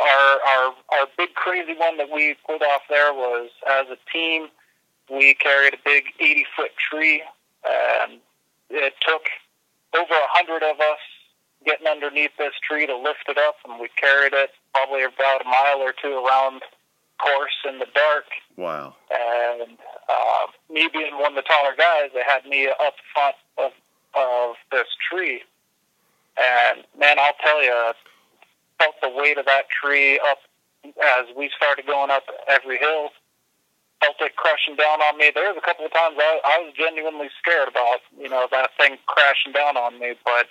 our 0.00 0.40
our 0.48 0.74
our 0.94 1.06
big 1.18 1.34
crazy 1.34 1.74
one 1.76 1.98
that 1.98 2.08
we 2.12 2.34
pulled 2.46 2.62
off 2.62 2.82
there 2.88 3.12
was 3.12 3.50
as 3.68 3.86
a 3.90 3.98
team 4.10 4.48
we 5.10 5.34
carried 5.34 5.74
a 5.74 5.78
big 5.84 6.04
80 6.20 6.46
foot 6.56 6.70
tree 6.76 7.22
and 7.64 8.20
it 8.70 8.94
took 9.06 9.22
over 9.94 10.14
a 10.14 10.28
hundred 10.28 10.62
of 10.62 10.80
us 10.80 11.02
getting 11.66 11.86
underneath 11.86 12.32
this 12.38 12.54
tree 12.66 12.86
to 12.86 12.96
lift 12.96 13.24
it 13.28 13.38
up 13.38 13.56
and 13.68 13.80
we 13.80 13.88
carried 14.00 14.32
it 14.32 14.50
probably 14.74 15.04
about 15.04 15.42
a 15.42 15.48
mile 15.48 15.80
or 15.80 15.92
two 16.00 16.12
around 16.24 16.62
course 17.20 17.54
in 17.68 17.78
the 17.78 17.86
dark 17.94 18.24
Wow. 18.56 18.96
and 19.10 19.78
uh, 20.08 20.46
me 20.72 20.88
being 20.92 21.14
one 21.18 21.32
of 21.32 21.36
the 21.36 21.46
taller 21.46 21.74
guys, 21.76 22.10
they 22.14 22.22
had 22.26 22.44
me 22.48 22.66
up 22.68 22.94
front 23.14 23.36
of 23.58 23.72
of 24.14 24.56
this 24.70 24.88
tree, 25.08 25.40
and 26.36 26.84
man, 26.98 27.16
I'll 27.18 27.32
tell 27.42 27.62
you, 27.64 27.92
felt 28.78 28.94
the 29.00 29.08
weight 29.08 29.38
of 29.38 29.46
that 29.46 29.64
tree 29.72 30.20
up 30.20 30.36
as 30.84 31.32
we 31.34 31.48
started 31.56 31.86
going 31.86 32.10
up 32.10 32.24
every 32.46 32.76
hill. 32.76 33.08
Felt 34.04 34.16
it 34.20 34.36
crushing 34.36 34.76
down 34.76 35.00
on 35.00 35.16
me. 35.16 35.30
There 35.34 35.48
was 35.48 35.56
a 35.56 35.64
couple 35.64 35.86
of 35.86 35.92
times 35.94 36.16
I, 36.18 36.40
I 36.44 36.58
was 36.60 36.74
genuinely 36.76 37.30
scared 37.40 37.68
about 37.68 38.00
you 38.20 38.28
know 38.28 38.46
that 38.50 38.70
thing 38.76 38.98
crashing 39.06 39.52
down 39.52 39.76
on 39.78 39.98
me, 39.98 40.12
but 40.26 40.46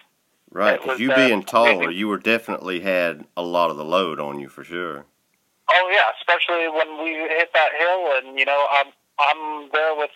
Right, 0.51 0.81
because 0.81 0.99
you 0.99 1.11
uh, 1.11 1.15
being 1.15 1.43
taller, 1.43 1.77
maybe- 1.87 1.95
you 1.95 2.07
were 2.07 2.17
definitely 2.17 2.81
had 2.81 3.25
a 3.37 3.41
lot 3.41 3.69
of 3.69 3.77
the 3.77 3.85
load 3.85 4.19
on 4.19 4.39
you 4.39 4.49
for 4.49 4.63
sure. 4.63 5.05
Oh 5.69 5.89
yeah, 5.89 6.11
especially 6.19 6.67
when 6.67 7.01
we 7.01 7.11
hit 7.13 7.49
that 7.53 7.71
hill, 7.79 8.11
and 8.17 8.37
you 8.37 8.45
know 8.45 8.67
I'm 8.71 8.87
I'm 9.17 9.69
there 9.71 9.95
with 9.95 10.11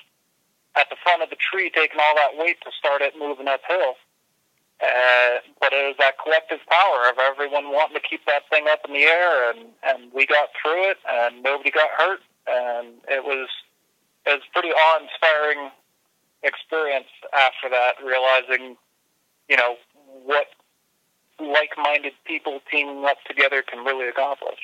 at 0.75 0.89
the 0.89 0.97
front 1.03 1.23
of 1.23 1.29
the 1.29 1.37
tree, 1.37 1.71
taking 1.73 1.99
all 2.01 2.15
that 2.15 2.37
weight 2.37 2.59
to 2.65 2.71
start 2.77 3.01
it 3.01 3.13
moving 3.17 3.47
uphill. 3.47 3.95
Uh, 4.83 5.39
but 5.61 5.71
it 5.71 5.87
was 5.87 5.95
that 5.99 6.19
collective 6.21 6.59
power 6.67 7.07
of 7.09 7.15
everyone 7.17 7.71
wanting 7.71 7.95
to 7.95 8.03
keep 8.03 8.25
that 8.25 8.43
thing 8.49 8.65
up 8.69 8.81
in 8.85 8.93
the 8.93 9.03
air, 9.03 9.51
and 9.51 9.59
and 9.83 10.11
we 10.11 10.25
got 10.25 10.49
through 10.61 10.91
it, 10.91 10.97
and 11.07 11.41
nobody 11.41 11.71
got 11.71 11.89
hurt, 11.97 12.19
and 12.47 12.87
it 13.07 13.23
was 13.23 13.47
it 14.25 14.31
was 14.31 14.41
pretty 14.51 14.69
awe-inspiring 14.69 15.71
experience 16.43 17.07
after 17.33 17.69
that, 17.69 17.93
realizing, 18.03 18.75
you 19.47 19.55
know, 19.55 19.75
what 20.23 20.47
like-minded 21.39 22.13
people 22.25 22.59
teaming 22.71 23.03
up 23.05 23.17
together 23.27 23.61
can 23.61 23.83
really 23.83 24.07
accomplish. 24.07 24.59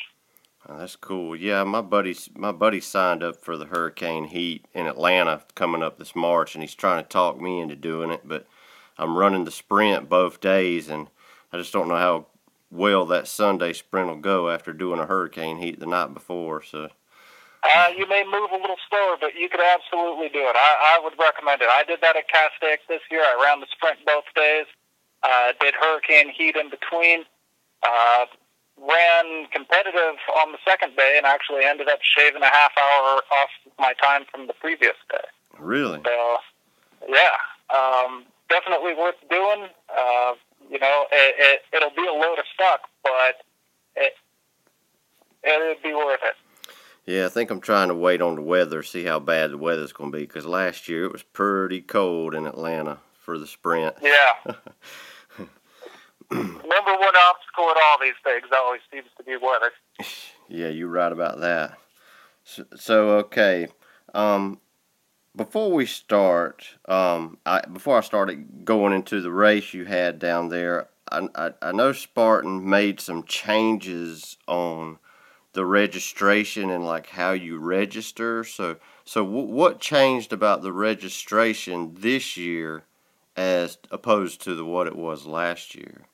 Oh, 0.68 0.78
that's 0.78 0.96
cool. 0.96 1.36
Yeah, 1.36 1.64
my 1.64 1.82
buddy's 1.82 2.30
my 2.36 2.52
buddy 2.52 2.80
signed 2.80 3.24
up 3.24 3.44
for 3.44 3.58
the 3.58 3.66
Hurricane 3.66 4.26
Heat 4.26 4.68
in 4.74 4.86
Atlanta 4.86 5.42
coming 5.56 5.82
up 5.82 5.98
this 5.98 6.16
March, 6.16 6.54
and 6.54 6.64
he's 6.64 6.76
trying 6.76 7.04
to 7.04 7.10
talk 7.10 7.42
me 7.42 7.60
into 7.60 7.76
doing 7.76 8.12
it. 8.12 8.22
But 8.24 8.46
I'm 8.98 9.18
running 9.18 9.46
the 9.46 9.52
sprint 9.52 10.08
both 10.08 10.40
days, 10.40 10.88
and 10.88 11.08
I 11.52 11.58
just 11.58 11.74
don't 11.74 11.88
know 11.88 11.98
how 11.98 12.28
well 12.70 13.06
that 13.08 13.28
Sunday 13.28 13.74
sprint 13.74 14.08
will 14.08 14.18
go 14.18 14.50
after 14.52 14.72
doing 14.72 15.00
a 15.00 15.08
Hurricane 15.08 15.58
Heat 15.58 15.80
the 15.80 15.88
night 15.88 16.14
before. 16.14 16.62
So. 16.62 16.90
Uh, 17.64 17.90
you 17.96 18.08
may 18.08 18.24
move 18.24 18.50
a 18.52 18.58
little 18.58 18.78
slower, 18.90 19.18
but 19.20 19.36
you 19.38 19.48
could 19.50 19.62
absolutely 19.62 20.30
do 20.30 20.40
it. 20.40 20.56
I, 20.56 20.98
I 20.98 21.04
would 21.04 21.14
recommend 21.20 21.62
it. 21.62 21.70
I 21.70 21.84
did 21.84 22.02
that 22.02 22.16
at 22.16 22.26
Castaic 22.30 22.80
this 22.88 23.02
year. 23.12 23.22
I 23.22 23.38
ran 23.44 23.60
the 23.60 23.68
sprint 23.70 24.00
both 24.06 24.26
days. 24.36 24.66
Uh, 25.24 25.54
did 25.60 25.74
Hurricane 25.80 26.30
Heat 26.30 26.56
in 26.56 26.70
between. 26.70 27.26
Uh, 27.84 28.26
ran 28.82 29.46
competitive 29.52 30.18
on 30.42 30.52
the 30.52 30.58
second 30.66 30.96
day 30.96 31.16
and 31.18 31.26
actually 31.26 31.64
ended 31.64 31.88
up 31.88 32.00
shaving 32.02 32.42
a 32.42 32.50
half 32.50 32.72
hour 32.78 33.22
off 33.32 33.50
my 33.78 33.94
time 34.02 34.26
from 34.32 34.48
the 34.48 34.54
previous 34.54 34.96
day. 35.12 35.26
Really? 35.60 36.00
So, 36.04 36.38
yeah, 37.08 37.38
um, 37.76 38.26
definitely 38.50 38.96
worth 38.96 39.16
doing. 39.30 39.68
Uh, 39.90 40.34
you 40.70 40.80
know, 40.80 41.06
it, 41.12 41.36
it, 41.38 41.62
it'll 41.76 41.96
be 41.96 42.08
a 42.08 42.14
load 42.14 42.40
of 42.40 42.46
stuck, 42.54 42.82
but 43.04 43.44
it 43.96 44.14
it'll 45.44 45.76
be 45.84 45.94
worth 45.94 46.20
it. 46.24 46.36
Yeah, 47.06 47.26
I 47.26 47.30
think 47.30 47.50
I'm 47.50 47.62
trying 47.62 47.88
to 47.88 47.96
wait 47.96 48.22
on 48.22 48.36
the 48.36 48.42
weather, 48.42 48.84
see 48.84 49.04
how 49.04 49.20
bad 49.20 49.52
the 49.52 49.58
weather's 49.58 49.92
going 49.92 50.12
to 50.12 50.18
be. 50.18 50.24
Because 50.24 50.46
last 50.46 50.88
year 50.88 51.06
it 51.06 51.12
was 51.12 51.24
pretty 51.24 51.82
cold 51.82 52.36
in 52.36 52.46
Atlanta 52.46 53.00
for 53.20 53.38
the 53.38 53.48
sprint. 53.48 53.96
Yeah. 54.02 54.54
Number 56.34 56.94
one 56.98 57.16
obstacle 57.16 57.70
at 57.70 57.78
all 57.78 57.98
these 58.02 58.14
things 58.24 58.46
always 58.58 58.80
seems 58.92 59.08
to 59.18 59.24
be 59.24 59.36
weather. 59.36 59.72
Yeah, 60.54 60.68
you're 60.68 60.90
right 60.90 61.14
about 61.14 61.40
that. 61.40 61.78
So, 62.44 62.66
so 62.76 63.10
okay, 63.20 63.70
um, 64.14 64.60
before 65.34 65.72
we 65.72 65.86
start, 65.86 66.68
um, 66.90 67.38
I, 67.46 67.62
before 67.62 67.98
I 67.98 68.02
started 68.02 68.66
going 68.66 68.92
into 68.92 69.22
the 69.22 69.32
race 69.32 69.74
you 69.74 69.86
had 69.86 70.20
down 70.20 70.50
there, 70.50 70.90
I, 71.10 71.30
I, 71.36 71.52
I 71.62 71.72
know 71.72 71.94
Spartan 71.94 72.70
made 72.70 73.00
some 73.00 73.24
changes 73.24 74.38
on 74.46 75.00
the 75.54 75.66
registration 75.66 76.70
and 76.70 76.86
like 76.86 77.08
how 77.08 77.32
you 77.32 77.58
register. 77.58 78.44
So, 78.44 78.76
so 79.06 79.24
w- 79.24 79.48
what 79.48 79.80
changed 79.80 80.34
about 80.34 80.64
the 80.64 80.74
registration 80.74 81.96
this 81.98 82.36
year 82.36 82.84
as 83.38 83.78
opposed 83.90 84.42
to 84.42 84.56
the 84.56 84.66
what 84.66 84.88
it 84.88 84.98
was 84.98 85.26
last 85.26 85.76
year? 85.76 86.08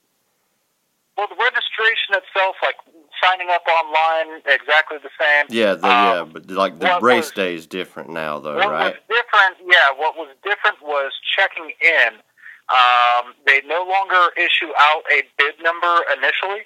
Well, 1.17 1.27
the 1.27 1.35
registration 1.35 2.13
itself, 2.13 2.55
like 2.61 2.75
signing 3.23 3.49
up 3.49 3.63
online, 3.67 4.41
exactly 4.45 4.97
the 5.01 5.09
same. 5.19 5.47
Yeah, 5.49 5.73
the, 5.73 5.87
Um, 5.87 6.05
yeah, 6.13 6.23
but 6.31 6.51
like 6.51 6.77
the 6.79 6.99
race 7.01 7.25
was- 7.25 7.31
day 7.31 7.55
is 7.55 7.65
different 7.65 8.09
now, 8.09 8.37
though, 8.39 8.55
What 8.55 8.69
right? 8.69 8.93
was 8.93 9.01
different, 9.09 9.57
yeah, 9.65 9.89
what 9.97 10.15
was 10.15 10.29
different 10.43 10.81
was 10.81 11.11
checking 11.35 11.73
in. 11.81 12.21
Um, 12.69 13.33
they 13.45 13.61
no 13.65 13.81
longer 13.83 14.31
issue 14.37 14.71
out 14.77 15.03
a 15.11 15.23
bid 15.37 15.59
number 15.61 16.03
initially. 16.15 16.65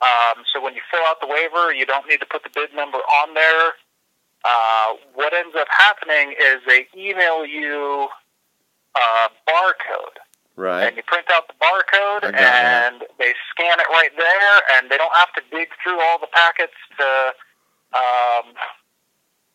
Um, 0.00 0.44
so 0.52 0.60
when 0.60 0.74
you 0.74 0.80
fill 0.90 1.04
out 1.06 1.20
the 1.20 1.26
waiver, 1.26 1.72
you 1.74 1.84
don't 1.84 2.06
need 2.08 2.20
to 2.20 2.26
put 2.26 2.44
the 2.44 2.50
bid 2.50 2.72
number 2.74 2.98
on 2.98 3.34
there. 3.34 3.72
Uh, 4.44 4.94
what 5.14 5.32
ends 5.34 5.56
up 5.58 5.66
happening 5.70 6.32
is 6.38 6.60
they 6.66 6.86
email 6.96 7.44
you 7.44 8.08
a 8.94 9.28
barcode. 9.46 10.16
Right. 10.58 10.84
and 10.86 10.96
you 10.96 11.02
print 11.02 11.26
out 11.34 11.48
the 11.48 11.54
barcode 11.60 12.24
and 12.24 12.34
that. 12.34 13.15
Scan 13.66 13.80
it 13.80 13.90
right 13.90 14.10
there 14.16 14.62
and 14.76 14.90
they 14.90 14.96
don't 14.96 15.14
have 15.14 15.32
to 15.34 15.42
dig 15.50 15.68
through 15.82 16.00
all 16.00 16.18
the 16.20 16.28
packets 16.32 16.74
to 16.98 17.32
um, 17.94 18.54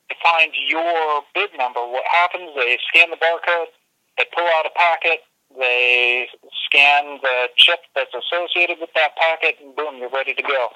to 0.10 0.16
find 0.24 0.52
your 0.68 1.22
bid 1.34 1.52
number. 1.58 1.80
What 1.80 2.04
happens? 2.12 2.52
They 2.56 2.78
scan 2.90 3.10
the 3.10 3.18
barcode, 3.18 3.72
they 4.18 4.26
pull 4.36 4.48
out 4.60 4.66
a 4.66 4.74
packet, 4.76 5.20
they 5.58 6.28
scan 6.66 7.20
the 7.22 7.48
chip 7.56 7.80
that's 7.96 8.12
associated 8.14 8.78
with 8.80 8.90
that 8.96 9.16
packet, 9.16 9.56
and 9.64 9.76
boom, 9.76 9.98
you're 9.98 10.10
ready 10.10 10.34
to 10.34 10.42
go. 10.42 10.70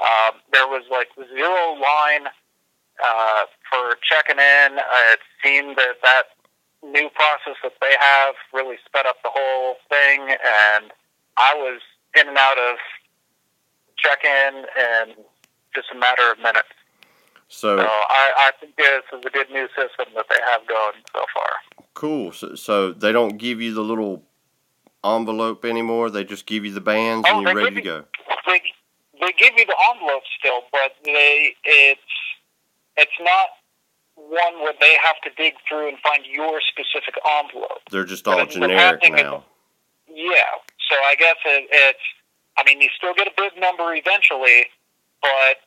Um, 0.00 0.40
there 0.52 0.66
was 0.66 0.82
like 0.90 1.08
zero 1.34 1.74
line 1.78 2.26
uh, 3.04 3.44
for 3.70 3.96
checking 4.02 4.38
in. 4.38 4.78
Uh, 4.78 5.14
it 5.14 5.20
seemed 5.44 5.76
that 5.76 6.02
that 6.02 6.24
new 6.82 7.10
process 7.14 7.58
that 7.62 7.74
they 7.80 7.94
have 8.00 8.34
really 8.54 8.76
sped 8.86 9.06
up 9.06 9.16
the 9.22 9.30
whole 9.30 9.76
thing, 9.90 10.30
and 10.30 10.90
I 11.36 11.54
was 11.54 11.80
in 12.18 12.28
and 12.28 12.36
out 12.38 12.58
of 12.58 12.76
check-in 13.98 14.64
and 14.78 15.12
just 15.74 15.88
a 15.94 15.98
matter 15.98 16.30
of 16.32 16.38
minutes. 16.38 16.68
So 17.48 17.76
So 17.78 17.82
I, 17.84 18.32
I 18.36 18.50
think 18.60 18.76
this 18.76 19.02
is 19.12 19.24
a 19.24 19.30
good 19.30 19.50
new 19.50 19.66
system 19.68 20.06
that 20.14 20.26
they 20.28 20.38
have 20.52 20.66
going 20.66 21.02
so 21.12 21.24
far. 21.34 21.84
cool. 21.94 22.32
So, 22.32 22.54
so 22.54 22.92
they 22.92 23.12
don't 23.12 23.36
give 23.38 23.60
you 23.60 23.74
the 23.74 23.80
little 23.82 24.22
envelope 25.04 25.64
anymore. 25.64 26.10
They 26.10 26.24
just 26.24 26.46
give 26.46 26.64
you 26.64 26.72
the 26.72 26.80
bands 26.80 27.26
Oh, 27.28 27.34
and 27.38 27.42
you're 27.42 27.54
ready 27.54 27.74
to 27.76 27.80
go. 27.82 28.04
They 28.46 28.60
they 29.20 29.32
give 29.38 29.52
you 29.56 29.66
the 29.66 29.76
envelope 29.92 30.22
still, 30.38 30.62
but 30.72 30.92
they 31.04 31.54
it's 31.64 32.00
it's 32.96 33.18
not 33.20 33.48
one 34.16 34.62
where 34.62 34.74
they 34.80 34.96
have 35.04 35.16
to 35.24 35.30
dig 35.36 35.54
through 35.68 35.88
and 35.88 35.98
find 35.98 36.24
your 36.26 36.60
specific 36.72 37.14
envelope. 37.42 37.80
They're 37.90 38.04
just 38.04 38.26
all 38.28 38.46
generic 38.46 38.78
happening 38.78 39.14
is- 39.18 39.22
now. 39.24 39.44
Yeah. 40.12 40.58
So 40.90 40.96
I 41.06 41.14
guess 41.16 41.36
it, 41.46 41.68
it's. 41.70 42.04
I 42.58 42.64
mean, 42.64 42.80
you 42.80 42.88
still 42.96 43.14
get 43.14 43.26
a 43.26 43.32
bid 43.36 43.52
number 43.58 43.94
eventually, 43.94 44.66
but 45.22 45.62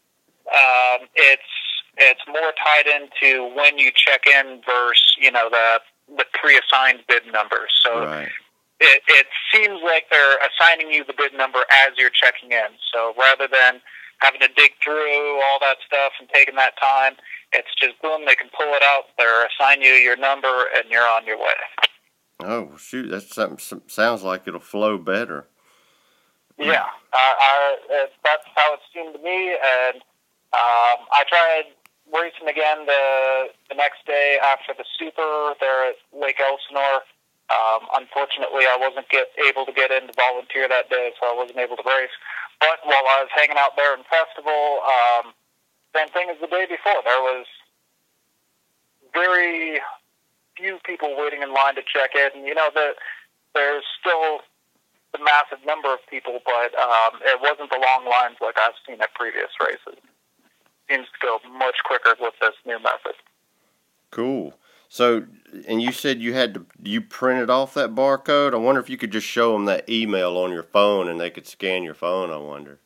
um, 0.51 1.07
it's 1.15 1.51
it's 1.97 2.21
more 2.27 2.53
tied 2.57 2.87
into 2.87 3.47
when 3.55 3.77
you 3.77 3.91
check 3.95 4.25
in 4.27 4.61
versus 4.65 5.15
you 5.19 5.31
know 5.31 5.49
the 5.49 5.79
the 6.17 6.25
pre-assigned 6.33 6.99
bid 7.07 7.25
number. 7.31 7.67
So 7.83 8.03
Right. 8.03 8.29
it, 8.79 9.01
it 9.07 9.27
seems 9.53 9.79
like 9.83 10.05
they're 10.11 10.37
assigning 10.43 10.91
you 10.91 11.03
the 11.05 11.13
bid 11.13 11.33
number 11.33 11.63
as 11.87 11.97
you're 11.97 12.11
checking 12.11 12.51
in. 12.51 12.75
So 12.93 13.13
rather 13.17 13.47
than 13.47 13.81
having 14.19 14.41
to 14.41 14.49
dig 14.55 14.71
through 14.83 15.41
all 15.47 15.59
that 15.61 15.77
stuff 15.87 16.11
and 16.19 16.27
taking 16.33 16.55
that 16.55 16.73
time, 16.79 17.15
it's 17.53 17.73
just 17.79 17.99
boom, 18.01 18.25
they 18.25 18.35
can 18.35 18.49
pull 18.55 18.73
it 18.75 18.83
out. 18.83 19.05
They're 19.17 19.47
assign 19.47 19.81
you 19.81 19.93
your 19.93 20.17
number, 20.17 20.65
and 20.75 20.85
you're 20.91 21.07
on 21.07 21.25
your 21.25 21.37
way. 21.37 21.55
Oh 22.39 22.75
shoot, 22.77 23.09
that's 23.09 23.33
something. 23.33 23.57
some- 23.59 23.83
Sounds 23.87 24.23
like 24.23 24.47
it'll 24.47 24.59
flow 24.59 24.97
better. 24.97 25.47
Yeah, 26.57 26.85
I, 27.13 27.27
I, 27.39 27.77
uh, 28.03 28.07
that's 28.23 28.45
how 28.55 28.73
it 28.73 28.79
seemed 28.93 29.15
to 29.15 29.21
me. 29.21 29.57
And 29.57 29.97
um, 30.53 30.97
I 31.09 31.23
tried 31.27 31.73
racing 32.13 32.47
again 32.47 32.85
the 32.85 33.47
the 33.69 33.75
next 33.75 34.05
day 34.05 34.37
after 34.43 34.73
the 34.77 34.85
Super 34.99 35.53
there 35.59 35.89
at 35.89 35.95
Lake 36.13 36.37
Elsinore. 36.39 37.01
Um, 37.49 37.87
unfortunately, 37.97 38.65
I 38.69 38.77
wasn't 38.79 39.09
get 39.09 39.27
able 39.45 39.65
to 39.65 39.73
get 39.73 39.91
in 39.91 40.07
to 40.07 40.13
volunteer 40.13 40.67
that 40.69 40.89
day, 40.89 41.11
so 41.19 41.27
I 41.27 41.35
wasn't 41.35 41.57
able 41.59 41.75
to 41.77 41.83
race. 41.85 42.13
But 42.59 42.79
while 42.85 43.03
I 43.03 43.25
was 43.25 43.29
hanging 43.35 43.57
out 43.57 43.75
there 43.75 43.93
in 43.97 44.03
festival, 44.07 44.79
um, 44.85 45.33
same 45.95 46.09
thing 46.09 46.29
as 46.29 46.37
the 46.39 46.47
day 46.47 46.65
before. 46.69 47.01
There 47.03 47.21
was 47.21 47.45
very 49.13 49.79
few 50.57 50.79
people 50.85 51.15
waiting 51.17 51.41
in 51.41 51.53
line 51.53 51.75
to 51.75 51.81
check 51.81 52.11
in. 52.15 52.39
And 52.39 52.47
you 52.47 52.55
know, 52.55 52.69
the, 52.73 52.93
there's 53.53 53.83
still 53.99 54.41
the 55.13 55.19
massive 55.23 55.65
number 55.65 55.93
of 55.93 55.99
people, 56.09 56.39
but 56.45 56.73
um, 56.79 57.19
it 57.21 57.39
wasn't 57.41 57.69
the 57.69 57.79
long 57.79 58.05
lines 58.05 58.37
like 58.41 58.57
I've 58.57 58.73
seen 58.87 58.99
at 59.01 59.13
previous 59.13 59.49
races. 59.61 60.01
Seems 60.89 61.07
to 61.07 61.19
go 61.21 61.39
much 61.57 61.77
quicker 61.85 62.15
with 62.19 62.33
this 62.41 62.55
new 62.65 62.79
method. 62.79 63.15
Cool. 64.11 64.53
So, 64.89 65.25
and 65.67 65.81
you 65.81 65.91
said 65.91 66.21
you 66.21 66.33
had 66.33 66.53
to 66.53 66.65
you 66.83 67.01
printed 67.01 67.49
off 67.49 67.73
that 67.73 67.95
barcode. 67.95 68.53
I 68.53 68.57
wonder 68.57 68.79
if 68.79 68.89
you 68.89 68.97
could 68.97 69.11
just 69.11 69.25
show 69.25 69.53
them 69.53 69.65
that 69.65 69.89
email 69.89 70.37
on 70.37 70.51
your 70.51 70.63
phone 70.63 71.07
and 71.07 71.19
they 71.19 71.31
could 71.31 71.47
scan 71.47 71.83
your 71.83 71.95
phone. 71.95 72.29
I 72.29 72.37
wonder. 72.37 72.79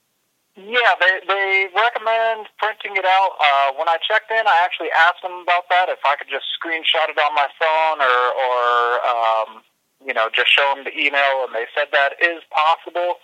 Yeah, 0.58 0.98
they 1.00 1.22
they 1.28 1.70
recommend 1.70 2.50
printing 2.58 2.98
it 2.98 3.06
out. 3.06 3.38
Uh, 3.38 3.78
when 3.78 3.88
I 3.88 3.98
checked 4.02 4.32
in, 4.32 4.42
I 4.42 4.66
actually 4.66 4.90
asked 4.90 5.22
them 5.22 5.46
about 5.46 5.70
that 5.70 5.86
if 5.88 6.00
I 6.04 6.16
could 6.18 6.30
just 6.34 6.50
screenshot 6.58 7.14
it 7.14 7.18
on 7.22 7.36
my 7.38 7.46
phone 7.62 8.02
or 8.02 8.20
or 8.34 8.58
um, 9.06 9.62
you 10.02 10.16
know 10.18 10.30
just 10.34 10.50
show 10.50 10.66
them 10.74 10.84
the 10.84 10.98
email, 10.98 11.46
and 11.46 11.54
they 11.54 11.70
said 11.78 11.94
that 11.94 12.18
is 12.18 12.42
possible, 12.50 13.22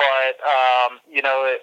but 0.00 0.40
um, 0.40 1.04
you 1.04 1.20
know 1.20 1.44
it 1.44 1.60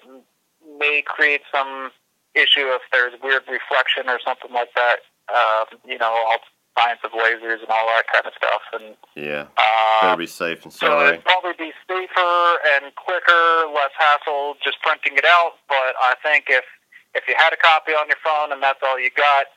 may 0.78 1.02
create 1.02 1.42
some 1.52 1.90
issue 2.36 2.70
if 2.78 2.86
there's 2.94 3.18
weird 3.24 3.42
reflection 3.50 4.06
or 4.06 4.20
something 4.24 4.54
like 4.54 4.70
that. 4.78 5.02
Um, 5.34 5.82
you 5.82 5.98
know, 5.98 6.14
all 6.14 6.38
science 6.78 7.00
of 7.04 7.12
lasers 7.12 7.60
and 7.60 7.70
all 7.70 7.88
that 7.88 8.06
kind 8.14 8.26
of 8.26 8.34
stuff, 8.38 8.62
and 8.74 8.96
Yeah. 9.16 9.48
uh, 9.58 10.02
Better 10.02 10.18
be 10.18 10.28
safe 10.28 10.62
than 10.62 10.72
so 10.72 11.08
it'd 11.08 11.24
probably 11.24 11.54
be 11.58 11.74
safer 11.88 12.58
and 12.76 12.94
quicker, 12.96 13.66
less 13.74 13.92
hassle, 13.98 14.56
just 14.64 14.82
printing 14.82 15.18
it 15.18 15.26
out. 15.26 15.54
But 15.68 15.96
I 16.02 16.16
think 16.24 16.46
if 16.50 16.64
if 17.16 17.24
you 17.28 17.36
had 17.38 17.52
a 17.52 17.58
copy 17.58 17.94
on 17.94 18.08
your 18.08 18.18
phone 18.24 18.52
and 18.52 18.62
that's 18.62 18.80
all 18.84 19.00
you 19.00 19.10
got, 19.10 19.48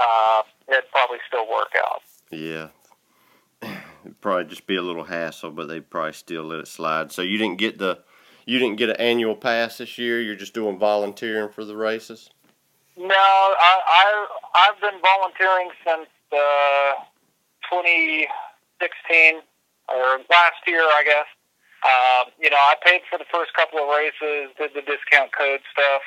uh, 0.00 0.42
it'd 0.68 0.90
probably 0.90 1.18
still 1.28 1.48
work 1.48 1.72
out. 1.86 2.02
Yeah. 2.30 2.68
It'd 3.62 4.20
probably 4.20 4.44
just 4.46 4.66
be 4.66 4.76
a 4.76 4.82
little 4.82 5.04
hassle, 5.04 5.50
but 5.52 5.68
they'd 5.68 5.88
probably 5.88 6.12
still 6.12 6.42
let 6.44 6.58
it 6.60 6.68
slide. 6.68 7.12
So 7.12 7.22
you 7.22 7.38
didn't 7.38 7.58
get 7.58 7.78
the 7.78 8.00
you 8.46 8.58
didn't 8.58 8.76
get 8.76 8.90
an 8.90 8.96
annual 8.96 9.36
pass 9.36 9.78
this 9.78 9.96
year. 9.96 10.20
You're 10.20 10.34
just 10.34 10.52
doing 10.54 10.78
volunteering 10.78 11.50
for 11.50 11.64
the 11.64 11.76
races. 11.76 12.30
No, 12.96 13.06
I, 13.14 13.80
I 13.86 14.26
I've 14.54 14.80
been 14.80 15.00
volunteering 15.00 15.70
since 15.86 16.08
uh, 16.32 16.92
2016 17.70 18.28
or 19.88 20.18
last 20.30 20.60
year, 20.66 20.82
I 20.82 21.02
guess. 21.04 21.28
Um, 21.84 22.32
you 22.40 22.48
know, 22.48 22.56
I 22.56 22.76
paid 22.80 23.02
for 23.10 23.18
the 23.18 23.28
first 23.28 23.52
couple 23.52 23.78
of 23.78 23.92
races, 23.92 24.56
did 24.56 24.72
the 24.72 24.80
discount 24.80 25.36
code 25.36 25.60
stuff, 25.68 26.02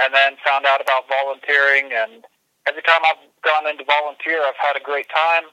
and 0.00 0.14
then 0.14 0.40
found 0.40 0.64
out 0.64 0.80
about 0.80 1.04
volunteering. 1.04 1.92
And 1.92 2.24
every 2.64 2.80
time 2.80 3.04
I've 3.04 3.20
gone 3.44 3.68
into 3.68 3.84
volunteer, 3.84 4.40
I've 4.40 4.56
had 4.56 4.80
a 4.80 4.84
great 4.84 5.08
time. 5.12 5.52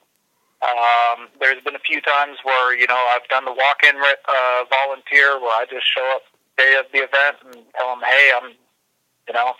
Um, 0.63 1.27
there's 1.43 1.61
been 1.61 1.75
a 1.75 1.83
few 1.83 1.99
times 1.99 2.39
where 2.47 2.71
you 2.71 2.87
know 2.87 2.97
I've 3.11 3.27
done 3.27 3.43
the 3.43 3.51
walk-in 3.51 3.99
uh, 3.99 4.63
volunteer 4.71 5.35
where 5.43 5.51
I 5.51 5.67
just 5.67 5.83
show 5.83 6.07
up 6.15 6.23
day 6.57 6.79
of 6.79 6.87
the 6.91 7.03
event 7.03 7.37
and 7.43 7.59
tell 7.75 7.91
them, 7.91 8.03
hey, 8.07 8.31
I'm, 8.31 8.55
you 9.27 9.33
know, 9.33 9.53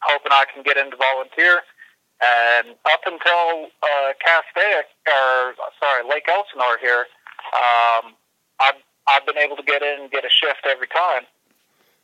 hoping 0.00 0.32
I 0.32 0.44
can 0.52 0.62
get 0.62 0.76
into 0.76 0.96
volunteer. 0.96 1.62
And 2.20 2.74
up 2.84 3.00
until 3.06 3.68
uh, 3.82 4.12
Castaic, 4.18 4.86
or 5.06 5.54
sorry, 5.78 6.02
Lake 6.08 6.26
Elsinore 6.28 6.78
here, 6.80 7.06
um, 7.54 8.14
I've 8.60 8.74
I've 9.08 9.24
been 9.24 9.38
able 9.38 9.56
to 9.56 9.62
get 9.62 9.82
in 9.82 10.02
and 10.02 10.10
get 10.10 10.24
a 10.24 10.28
shift 10.28 10.66
every 10.66 10.88
time. 10.88 11.22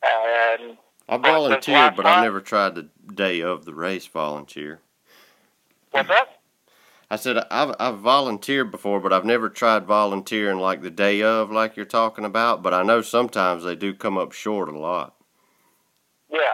And 0.03 0.77
I 1.09 1.17
volunteered, 1.17 1.95
but 1.95 2.05
I've 2.05 2.23
never 2.23 2.39
tried 2.39 2.75
the 2.75 2.89
day 3.13 3.41
of 3.41 3.65
the 3.65 3.73
race 3.73 4.07
volunteer. 4.07 4.79
What's 5.91 6.09
that? 6.09 6.39
I 7.09 7.17
said 7.17 7.37
I've 7.51 7.75
I've 7.79 7.99
volunteered 7.99 8.71
before, 8.71 8.99
but 8.99 9.13
I've 9.13 9.25
never 9.25 9.49
tried 9.49 9.85
volunteering 9.85 10.59
like 10.59 10.81
the 10.81 10.89
day 10.89 11.21
of, 11.21 11.51
like 11.51 11.75
you're 11.75 11.85
talking 11.85 12.25
about. 12.25 12.63
But 12.63 12.73
I 12.73 12.83
know 12.83 13.01
sometimes 13.01 13.63
they 13.63 13.75
do 13.75 13.93
come 13.93 14.17
up 14.17 14.31
short 14.31 14.69
a 14.69 14.77
lot. 14.77 15.13
Yeah, 16.31 16.53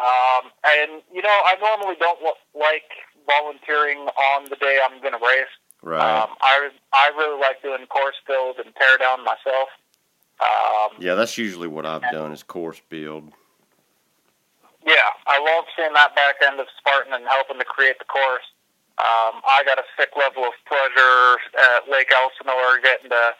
um, 0.00 0.50
and 0.64 1.02
you 1.12 1.22
know 1.22 1.38
I 1.44 1.56
normally 1.60 1.96
don't 2.00 2.20
like 2.54 2.88
volunteering 3.26 3.98
on 3.98 4.48
the 4.48 4.56
day 4.56 4.80
I'm 4.82 5.00
going 5.00 5.12
to 5.12 5.22
race. 5.22 5.52
Right. 5.82 6.00
Um, 6.00 6.30
I 6.40 6.70
I 6.92 7.10
really 7.16 7.40
like 7.40 7.62
doing 7.62 7.86
course 7.86 8.16
build 8.26 8.56
and 8.56 8.74
tear 8.76 8.98
down 8.98 9.24
myself. 9.24 9.68
Um, 10.40 10.96
yeah, 10.98 11.14
that's 11.14 11.36
usually 11.36 11.68
what 11.68 11.84
I've 11.84 12.04
done 12.12 12.32
is 12.32 12.42
course 12.42 12.80
build. 12.88 13.32
Yeah, 14.86 15.12
I 15.26 15.36
love 15.36 15.68
seeing 15.76 15.92
that 15.92 16.16
back 16.16 16.40
end 16.40 16.58
of 16.58 16.66
Spartan 16.80 17.12
and 17.12 17.24
helping 17.28 17.58
to 17.58 17.64
create 17.64 17.98
the 17.98 18.08
course. 18.08 18.48
Um, 18.96 19.44
I 19.44 19.64
got 19.64 19.78
a 19.78 19.84
sick 19.96 20.12
level 20.16 20.44
of 20.44 20.56
pleasure 20.64 21.36
at 21.56 21.88
Lake 21.88 22.08
Elsinore 22.12 22.80
getting 22.80 23.08
to 23.12 23.32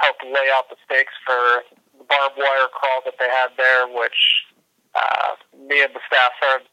help 0.00 0.16
lay 0.24 0.48
out 0.52 0.68
the 0.68 0.76
stakes 0.84 1.12
for 1.24 1.64
the 1.96 2.04
barbed 2.04 2.36
wire 2.36 2.68
crawl 2.72 3.00
that 3.04 3.16
they 3.18 3.28
had 3.28 3.56
there, 3.56 3.88
which 3.88 4.44
uh, 4.94 5.36
me 5.56 5.82
and 5.82 5.94
the 5.94 6.00
staff 6.06 6.32
started 6.38 6.68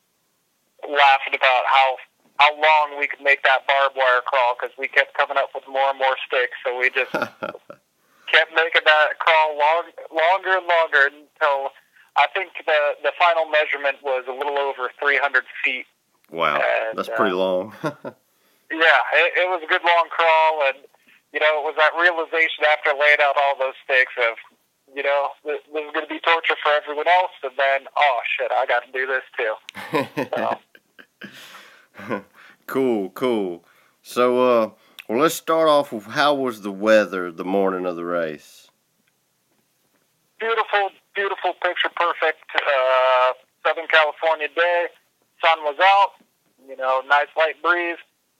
laughing 0.84 1.36
about 1.36 1.64
how 1.68 1.98
how 2.40 2.56
long 2.56 2.96
we 2.98 3.08
could 3.08 3.20
make 3.20 3.44
that 3.44 3.68
barbed 3.68 4.00
wire 4.00 4.24
crawl 4.24 4.56
because 4.56 4.72
we 4.80 4.88
kept 4.88 5.12
coming 5.14 5.36
up 5.36 5.52
with 5.54 5.68
more 5.68 5.92
and 5.92 6.00
more 6.00 6.16
sticks. 6.24 6.56
So 6.64 6.80
we 6.80 6.90
just 6.90 7.12
kept 8.32 8.52
making 8.56 8.88
that 8.88 9.20
crawl 9.20 9.60
long, 9.60 9.92
longer 10.08 10.56
and 10.56 10.68
longer 10.68 11.12
until 11.12 11.76
I 12.16 12.32
think 12.34 12.56
the 12.64 12.96
the 13.04 13.12
final 13.20 13.46
measurement 13.52 14.00
was 14.04 14.24
a 14.28 14.36
little 14.36 14.58
over 14.58 14.90
300 15.00 15.44
feet. 15.64 15.86
Wow, 16.32 16.62
and, 16.62 16.98
that's 16.98 17.10
pretty 17.10 17.36
uh, 17.36 17.44
long. 17.44 17.74
yeah, 17.84 19.00
it, 19.20 19.30
it 19.36 19.48
was 19.52 19.62
a 19.66 19.70
good 19.70 19.84
long 19.84 20.08
crawl, 20.08 20.64
and 20.72 20.80
you 21.34 21.40
know 21.44 21.60
it 21.60 21.66
was 21.68 21.76
that 21.76 21.92
realization 22.00 22.64
after 22.72 22.96
laying 22.96 23.20
out 23.20 23.36
all 23.36 23.60
those 23.60 23.76
sticks 23.84 24.14
of 24.16 24.40
you 24.96 25.04
know, 25.04 25.30
this, 25.46 25.60
this 25.74 25.84
is 25.86 25.92
going 25.94 26.06
to 26.06 26.14
be 26.14 26.20
torture 26.20 26.56
for 26.62 26.72
everyone 26.72 27.08
else. 27.08 27.32
And 27.44 27.52
then, 27.58 27.88
oh 27.98 28.20
shit, 28.38 28.52
I 28.52 28.66
got 28.66 28.84
to 28.86 28.92
do 28.92 29.06
this 29.08 29.24
too. 29.38 29.56
So. 30.36 32.24
cool, 32.68 33.10
cool. 33.12 33.66
So, 34.02 34.40
uh, 34.40 34.70
well, 35.08 35.20
let's 35.20 35.36
start 35.36 35.68
off 35.68 35.92
with 35.92 36.06
how 36.06 36.36
was 36.36 36.62
the 36.62 36.72
weather 36.72 37.32
the 37.32 37.46
morning 37.46 37.86
of 37.86 37.96
the 37.96 38.06
race? 38.06 38.70
Beautiful, 40.40 40.90
beautiful, 41.16 41.54
picture 41.62 41.90
perfect 41.96 42.46
uh, 42.56 43.34
Southern 43.66 43.88
California 43.88 44.48
day. 44.56 44.88
Sun 45.44 45.60
was 45.64 45.76
out, 45.82 46.12
you 46.68 46.78
know, 46.78 47.02
nice 47.08 47.28
light 47.38 47.62
breeze. 47.62 47.98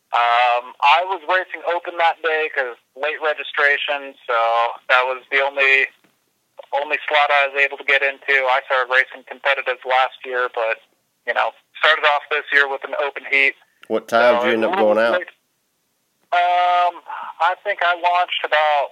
Um, 0.10 0.74
I 0.82 1.06
was 1.06 1.22
racing 1.30 1.62
open 1.70 1.98
that 1.98 2.18
day 2.24 2.50
because 2.50 2.78
late 2.96 3.22
registration, 3.22 4.18
so 4.26 4.38
that 4.90 5.06
was 5.06 5.22
the 5.30 5.38
only 5.46 5.86
only 6.74 6.98
slot 7.08 7.30
I 7.32 7.50
was 7.50 7.58
able 7.62 7.78
to 7.78 7.84
get 7.84 8.02
into. 8.02 8.46
I 8.46 8.62
started 8.66 8.92
racing 8.92 9.26
competitive 9.28 9.82
last 9.86 10.22
year, 10.26 10.50
but 10.54 10.82
you 11.26 11.34
know, 11.34 11.52
started 11.78 12.06
off 12.06 12.24
this 12.32 12.46
year 12.54 12.70
with 12.70 12.84
an 12.84 12.96
open 13.02 13.24
heat. 13.30 13.56
What 13.88 14.08
time 14.08 14.40
so 14.40 14.46
did 14.46 14.48
you 14.48 14.54
end 14.54 14.66
up 14.66 14.78
going 14.78 14.98
out? 14.98 15.22
Um, 16.30 17.02
I 17.42 17.56
think 17.64 17.80
I 17.82 17.98
launched 17.98 18.46
about 18.46 18.90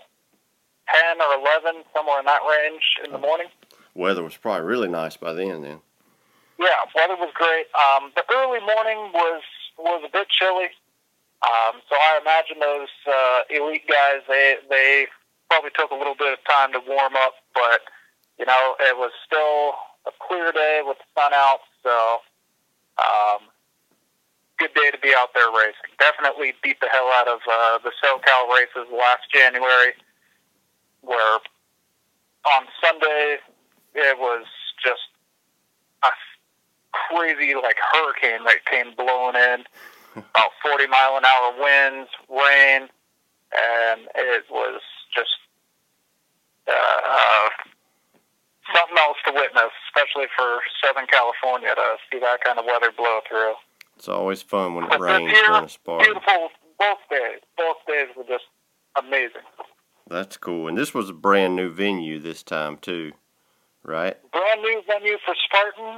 ten 0.90 1.22
or 1.22 1.38
eleven, 1.38 1.84
somewhere 1.94 2.20
in 2.20 2.26
that 2.26 2.42
range 2.42 2.84
in 3.06 3.12
the 3.12 3.20
morning. 3.20 3.48
Weather 3.94 4.24
was 4.24 4.38
probably 4.38 4.66
really 4.66 4.88
nice 4.88 5.18
by 5.18 5.34
then. 5.34 5.62
Then. 5.62 5.82
Yeah, 6.60 6.82
weather 6.96 7.16
was 7.16 7.30
great. 7.36 7.68
Um, 7.78 8.12
the 8.16 8.24
early 8.34 8.60
morning 8.60 9.14
was 9.14 9.44
was 9.78 10.02
a 10.06 10.10
bit 10.12 10.28
chilly. 10.30 10.74
Um, 11.46 11.82
so 11.86 11.94
I 11.94 12.20
imagine 12.22 12.58
those 12.60 12.90
uh, 13.06 13.40
elite 13.50 13.88
guys 13.88 14.26
they 14.28 14.56
they 14.70 15.08
probably 15.50 15.72
took 15.76 15.92
a 15.92 15.96
little 15.96 16.16
bit 16.16 16.34
of 16.34 16.40
time 16.46 16.72
to 16.74 16.82
warm 16.88 17.16
up, 17.16 17.34
but 17.54 17.82
you 18.40 18.46
know 18.46 18.76
it 18.80 18.98
was 18.98 19.12
still 19.26 19.76
a 20.06 20.14
clear 20.28 20.52
day 20.52 20.82
with 20.86 20.98
the 20.98 21.08
sun 21.20 21.34
out. 21.34 21.60
So 21.84 22.20
um, 23.00 23.50
good 24.58 24.74
day 24.74 24.92
to 24.92 24.98
be 25.00 25.14
out 25.16 25.30
there 25.34 25.50
racing. 25.52 25.94
Definitely 26.00 26.54
beat 26.64 26.80
the 26.80 26.88
hell 26.90 27.10
out 27.16 27.28
of 27.28 27.40
uh, 27.46 27.80
the 27.84 27.92
SoCal 28.04 28.50
races 28.50 28.92
last 28.92 29.30
January, 29.34 29.94
where 31.02 31.40
on 32.56 32.64
Sunday 32.84 33.38
it 33.96 34.18
was 34.20 34.46
just 34.84 35.10
a 36.04 36.10
crazy 36.92 37.54
like 37.56 37.78
hurricane 37.94 38.44
that 38.46 38.66
came 38.66 38.94
blowing 38.96 39.36
in, 39.36 39.64
about 40.16 40.52
40 40.64 40.88
mile 40.88 41.18
an 41.18 41.26
hour 41.26 41.54
winds, 41.60 42.10
rain, 42.30 42.90
and 43.54 44.02
it 44.16 44.46
was 44.50 44.82
just 45.18 45.34
uh, 46.70 47.50
something 48.74 48.98
else 48.98 49.18
to 49.26 49.34
witness, 49.34 49.74
especially 49.90 50.30
for 50.38 50.62
Southern 50.84 51.08
California 51.10 51.74
to 51.74 51.98
see 52.12 52.20
that 52.20 52.44
kind 52.44 52.60
of 52.60 52.66
weather 52.66 52.92
blow 52.96 53.20
through. 53.28 53.54
It's 53.98 54.08
always 54.08 54.42
fun 54.42 54.76
when 54.76 54.86
it 54.86 54.92
but 54.92 55.02
rains 55.02 55.34
during 55.34 55.64
a 55.66 55.70
Spartan. 55.70 56.06
Beautiful 56.06 56.50
both 56.80 57.02
days. 57.10 57.42
Both 57.58 57.78
days 57.88 58.08
were 58.16 58.24
just 58.30 58.46
amazing. 58.96 59.42
That's 60.08 60.38
cool. 60.38 60.68
And 60.68 60.78
this 60.78 60.94
was 60.94 61.10
a 61.10 61.14
brand 61.14 61.56
new 61.56 61.70
venue 61.70 62.20
this 62.20 62.44
time 62.44 62.78
too, 62.78 63.14
right? 63.84 64.16
Brand 64.32 64.62
new 64.62 64.82
venue 64.88 65.18
for 65.26 65.36
Spartan. 65.46 65.98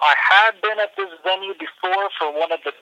I 0.00 0.14
had 0.30 0.52
been 0.62 0.78
at 0.78 0.90
this 0.96 1.10
venue 1.24 1.52
before 1.54 2.08
for 2.18 2.32
one 2.38 2.52
of 2.52 2.60
the. 2.64 2.72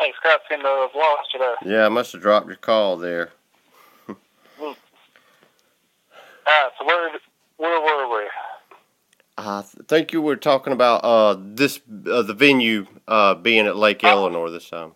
Hey, 0.00 0.12
Scott, 0.18 0.40
seemed 0.48 0.62
to 0.62 0.68
have 0.68 0.90
lost 0.94 1.28
you 1.32 1.40
there. 1.40 1.56
Yeah, 1.64 1.86
I 1.86 1.88
must 1.88 2.12
have 2.12 2.22
dropped 2.22 2.46
your 2.48 2.56
call 2.56 2.96
there. 2.96 3.30
hmm. 4.06 4.72
Uh, 6.50 6.68
so 6.78 6.84
where 6.84 7.10
where 7.58 7.80
were 7.80 8.18
we? 8.18 8.28
I 9.38 9.62
think 9.88 10.12
you 10.12 10.20
were 10.20 10.36
talking 10.36 10.72
about 10.72 11.04
uh, 11.04 11.36
this 11.38 11.80
uh, 12.10 12.22
the 12.22 12.34
venue 12.34 12.86
uh, 13.06 13.34
being 13.34 13.66
at 13.66 13.76
Lake 13.76 14.00
oh. 14.02 14.08
Elsinore 14.08 14.50
this 14.50 14.68
time. 14.68 14.92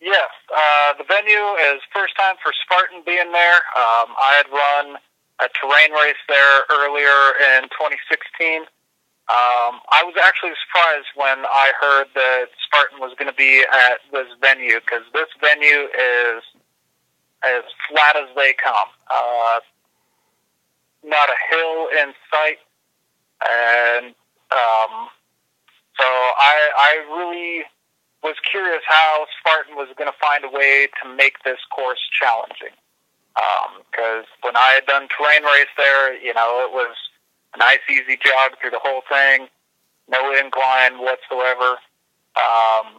Yes, 0.00 0.30
uh, 0.54 0.94
the 0.98 1.04
venue 1.08 1.56
is 1.74 1.80
first 1.92 2.14
time 2.16 2.36
for 2.42 2.52
Spartan 2.64 3.02
being 3.04 3.32
there. 3.32 3.58
Um, 3.74 4.14
I 4.14 4.30
had 4.36 4.46
run 4.52 4.96
a 5.40 5.48
terrain 5.58 5.90
race 5.92 6.22
there 6.28 6.62
earlier 6.70 7.34
in 7.58 7.66
2016. 7.74 8.62
Um, 9.28 9.82
I 9.90 10.06
was 10.06 10.14
actually 10.22 10.54
surprised 10.66 11.10
when 11.16 11.44
I 11.44 11.72
heard 11.80 12.06
that 12.14 12.46
Spartan 12.64 13.00
was 13.00 13.12
going 13.18 13.28
to 13.28 13.36
be 13.36 13.64
at 13.66 13.98
this 14.12 14.28
venue 14.40 14.78
because 14.80 15.02
this 15.12 15.28
venue 15.40 15.90
is 15.90 16.46
as 17.42 17.64
flat 17.90 18.14
as 18.16 18.30
they 18.36 18.54
come 18.54 18.88
not 21.04 21.28
a 21.28 21.38
hill 21.50 21.88
in 22.02 22.12
sight, 22.30 22.58
and 23.46 24.14
um, 24.50 25.08
so 25.98 26.06
I, 26.06 26.70
I 26.76 26.92
really 27.16 27.64
was 28.22 28.36
curious 28.50 28.82
how 28.86 29.26
Spartan 29.40 29.74
was 29.76 29.88
going 29.96 30.10
to 30.10 30.18
find 30.18 30.44
a 30.44 30.50
way 30.50 30.88
to 31.02 31.14
make 31.14 31.42
this 31.44 31.58
course 31.70 32.00
challenging. 32.18 32.74
Because 33.34 34.26
um, 34.26 34.38
when 34.42 34.56
I 34.56 34.74
had 34.74 34.86
done 34.86 35.06
terrain 35.10 35.42
race 35.42 35.70
there, 35.76 36.14
you 36.18 36.34
know, 36.34 36.66
it 36.66 36.72
was 36.72 36.94
a 37.54 37.58
nice, 37.58 37.82
easy 37.90 38.18
jog 38.18 38.58
through 38.60 38.70
the 38.70 38.82
whole 38.82 39.02
thing, 39.08 39.46
no 40.08 40.34
incline 40.34 40.98
whatsoever. 40.98 41.78
Um, 42.34 42.98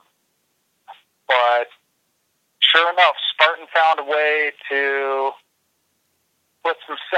but 1.28 1.68
sure 2.60 2.92
enough, 2.94 3.16
Spartan 3.34 3.68
found 3.74 4.00
a 4.00 4.04
way 4.04 4.52
to 4.72 5.29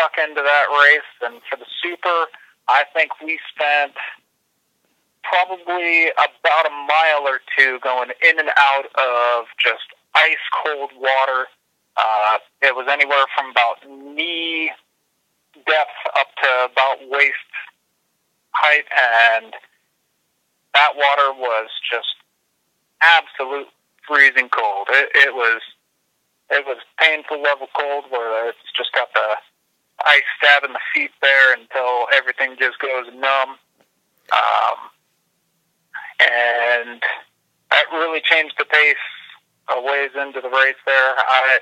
put 0.02 0.24
into 0.24 0.42
that 0.42 0.66
race. 0.70 1.12
And 1.22 1.42
for 1.50 1.58
the 1.58 1.66
super, 1.82 2.26
I 2.68 2.84
think 2.94 3.12
we 3.22 3.40
spent 3.54 3.94
probably 5.24 6.10
about 6.10 6.66
a 6.66 6.74
mile 6.88 7.28
or 7.28 7.40
two 7.58 7.80
going 7.84 8.10
in 8.22 8.40
and 8.40 8.50
out 8.58 8.86
of 8.86 9.46
just 9.64 9.86
ice 10.16 10.46
cold 10.64 10.92
water. 10.98 11.48
Uh, 11.98 12.38
it 12.62 12.76
was 12.76 12.88
anywhere 12.90 13.26
from 13.36 13.52
about 13.52 13.78
knee 13.88 14.72
depth 15.68 16.02
up 16.18 16.28
to 16.42 16.72
about 16.72 16.98
waist 17.10 17.52
height, 18.52 18.86
and 18.92 19.54
that 20.74 20.96
water 20.96 21.34
was 21.38 21.70
just 21.92 22.16
absolute 23.02 23.68
freezing 24.08 24.50
cold. 24.50 24.88
It, 24.90 25.10
it 25.16 25.34
was 25.36 25.62
it 26.50 26.66
was 26.66 26.78
painful 27.00 27.42
level 27.42 27.68
cold 27.78 28.06
where 28.10 28.50
it's 28.50 28.58
just 28.76 28.92
got 28.94 29.08
the 29.14 29.36
ice 30.06 30.64
in 30.64 30.74
the 30.74 30.80
feet 30.94 31.12
there 31.22 31.54
until 31.54 32.08
everything 32.14 32.56
just 32.60 32.80
goes 32.80 33.08
numb. 33.14 33.58
Um, 34.32 34.78
and 36.20 37.02
that 37.72 37.86
really 37.92 38.22
changed 38.22 38.56
the 38.58 38.66
pace 38.66 39.06
a 39.70 39.82
ways 39.82 40.12
into 40.16 40.42
the 40.42 40.50
race 40.50 40.80
there. 40.86 41.14
I 41.18 41.60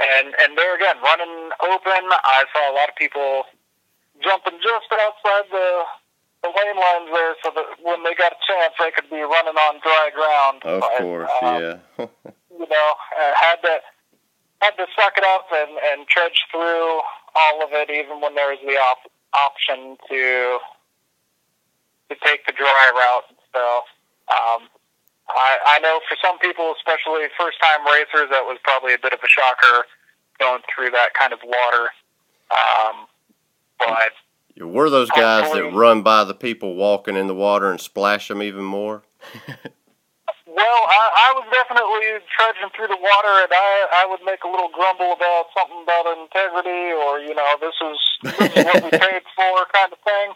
and 0.00 0.34
and 0.42 0.58
there 0.58 0.74
again, 0.74 0.96
running 1.02 1.50
open, 1.62 2.02
I 2.10 2.44
saw 2.52 2.72
a 2.72 2.74
lot 2.74 2.88
of 2.88 2.96
people 2.96 3.44
jumping 4.22 4.58
just 4.62 4.90
outside 4.90 5.46
the 5.50 5.84
the 6.42 6.50
lane 6.52 6.76
lines 6.76 7.08
there, 7.12 7.34
so 7.42 7.50
that 7.54 7.66
when 7.82 8.02
they 8.04 8.14
got 8.14 8.32
a 8.32 8.40
chance, 8.44 8.74
they 8.78 8.90
could 8.90 9.08
be 9.08 9.22
running 9.22 9.56
on 9.56 9.80
dry 9.80 10.10
ground. 10.12 10.62
Of 10.64 10.80
but, 10.80 10.98
course, 10.98 11.30
um, 11.42 11.54
yeah. 11.62 11.76
you 12.52 12.66
know, 12.68 12.88
uh, 13.16 13.32
had 13.34 13.56
to 13.62 13.80
had 14.64 14.76
to 14.80 14.86
suck 14.96 15.12
it 15.16 15.24
up 15.24 15.46
and 15.52 15.76
and 15.92 16.08
trudge 16.08 16.40
through 16.50 17.00
all 17.36 17.60
of 17.62 17.70
it, 17.72 17.90
even 17.90 18.20
when 18.20 18.34
there 18.34 18.48
was 18.48 18.58
the 18.64 18.76
op- 18.80 19.12
option 19.36 19.96
to 20.08 20.58
to 22.08 22.16
take 22.24 22.46
the 22.46 22.52
dry 22.52 22.90
route. 22.94 23.28
So, 23.52 23.60
um, 24.32 24.68
I 25.28 25.76
I 25.76 25.78
know 25.80 26.00
for 26.08 26.16
some 26.24 26.38
people, 26.38 26.74
especially 26.76 27.28
first 27.38 27.58
time 27.60 27.84
racers, 27.86 28.30
that 28.30 28.44
was 28.44 28.58
probably 28.64 28.94
a 28.94 28.98
bit 28.98 29.12
of 29.12 29.20
a 29.22 29.28
shocker 29.28 29.84
going 30.38 30.62
through 30.74 30.90
that 30.90 31.14
kind 31.18 31.32
of 31.32 31.38
water. 31.44 31.88
Um, 32.50 33.06
but 33.78 34.12
You 34.54 34.68
were 34.68 34.88
those 34.90 35.10
guys 35.10 35.52
that 35.52 35.72
run 35.72 36.02
by 36.02 36.24
the 36.24 36.34
people 36.34 36.74
walking 36.74 37.16
in 37.16 37.26
the 37.26 37.34
water 37.34 37.70
and 37.70 37.80
splash 37.80 38.28
them 38.28 38.42
even 38.42 38.64
more? 38.64 39.02
Well, 40.54 40.80
I, 40.86 41.02
I 41.18 41.28
was 41.34 41.50
definitely 41.50 42.22
trudging 42.30 42.70
through 42.78 42.86
the 42.86 43.02
water, 43.02 43.34
and 43.42 43.50
I 43.50 43.72
I 43.90 44.02
would 44.06 44.22
make 44.22 44.46
a 44.46 44.50
little 44.50 44.70
grumble 44.70 45.10
about 45.10 45.50
something 45.50 45.82
about 45.82 46.06
integrity, 46.14 46.94
or 46.94 47.18
you 47.18 47.34
know, 47.34 47.58
this 47.58 47.74
is 47.74 47.98
this 48.22 48.54
is 48.54 48.62
what 48.62 48.78
we 48.86 48.90
paid 49.02 49.26
for, 49.34 49.66
kind 49.74 49.90
of 49.90 49.98
thing. 50.06 50.30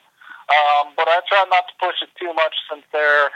Um, 0.51 0.91
but 0.99 1.07
I 1.07 1.23
try 1.31 1.47
not 1.47 1.71
to 1.71 1.75
push 1.79 2.03
it 2.03 2.11
too 2.19 2.35
much 2.35 2.51
since 2.67 2.83
they're, 2.91 3.31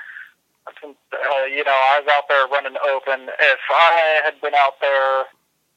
since 0.83 0.99
uh, 1.15 1.47
you 1.47 1.63
know, 1.63 1.79
I 1.95 2.03
was 2.03 2.09
out 2.11 2.27
there 2.27 2.51
running 2.51 2.75
open. 2.83 3.31
If 3.31 3.63
I 3.71 4.27
had 4.27 4.43
been 4.43 4.59
out 4.59 4.83
there 4.83 5.31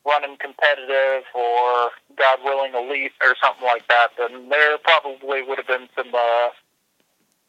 running 0.10 0.42
competitive 0.42 1.30
or 1.38 1.94
God 2.18 2.42
willing 2.42 2.74
elite 2.74 3.14
or 3.22 3.38
something 3.38 3.68
like 3.68 3.86
that, 3.94 4.18
then 4.18 4.50
there 4.50 4.82
probably 4.82 5.46
would 5.46 5.62
have 5.62 5.70
been 5.70 5.86
some. 5.94 6.10
Uh, 6.10 6.50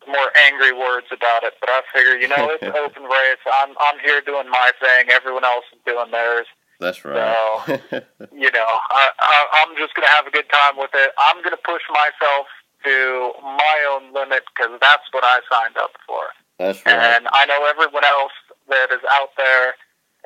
more 0.07 0.31
angry 0.47 0.73
words 0.73 1.07
about 1.11 1.43
it, 1.43 1.55
but 1.61 1.69
I 1.69 1.83
figure, 1.93 2.17
you 2.17 2.29
know, 2.29 2.51
it's 2.51 2.63
open 2.85 3.05
race. 3.05 3.43
I'm 3.47 3.75
I'm 3.81 3.99
here 4.01 4.21
doing 4.21 4.49
my 4.49 4.73
thing. 4.81 5.11
Everyone 5.11 5.45
else 5.45 5.65
is 5.73 5.81
doing 5.87 6.11
theirs. 6.11 6.47
That's 6.81 7.05
right. 7.05 7.17
So, 7.17 8.01
you 8.37 8.51
know, 8.51 8.71
I, 8.91 9.11
I 9.19 9.37
I'm 9.63 9.77
just 9.77 9.95
gonna 9.95 10.13
have 10.13 10.27
a 10.27 10.31
good 10.31 10.49
time 10.53 10.77
with 10.77 10.91
it. 10.95 11.11
I'm 11.19 11.43
gonna 11.43 11.61
push 11.61 11.83
myself 11.91 12.47
to 12.85 13.33
my 13.43 13.77
own 13.91 14.13
limit 14.13 14.45
because 14.55 14.79
that's 14.81 15.07
what 15.11 15.25
I 15.25 15.41
signed 15.51 15.77
up 15.77 15.93
for. 16.07 16.31
That's 16.59 16.85
right. 16.87 16.95
And 16.95 17.29
I 17.33 17.47
know 17.47 17.67
everyone 17.67 18.05
else 18.05 18.37
that 18.69 18.93
is 18.93 19.03
out 19.11 19.31
there 19.37 19.75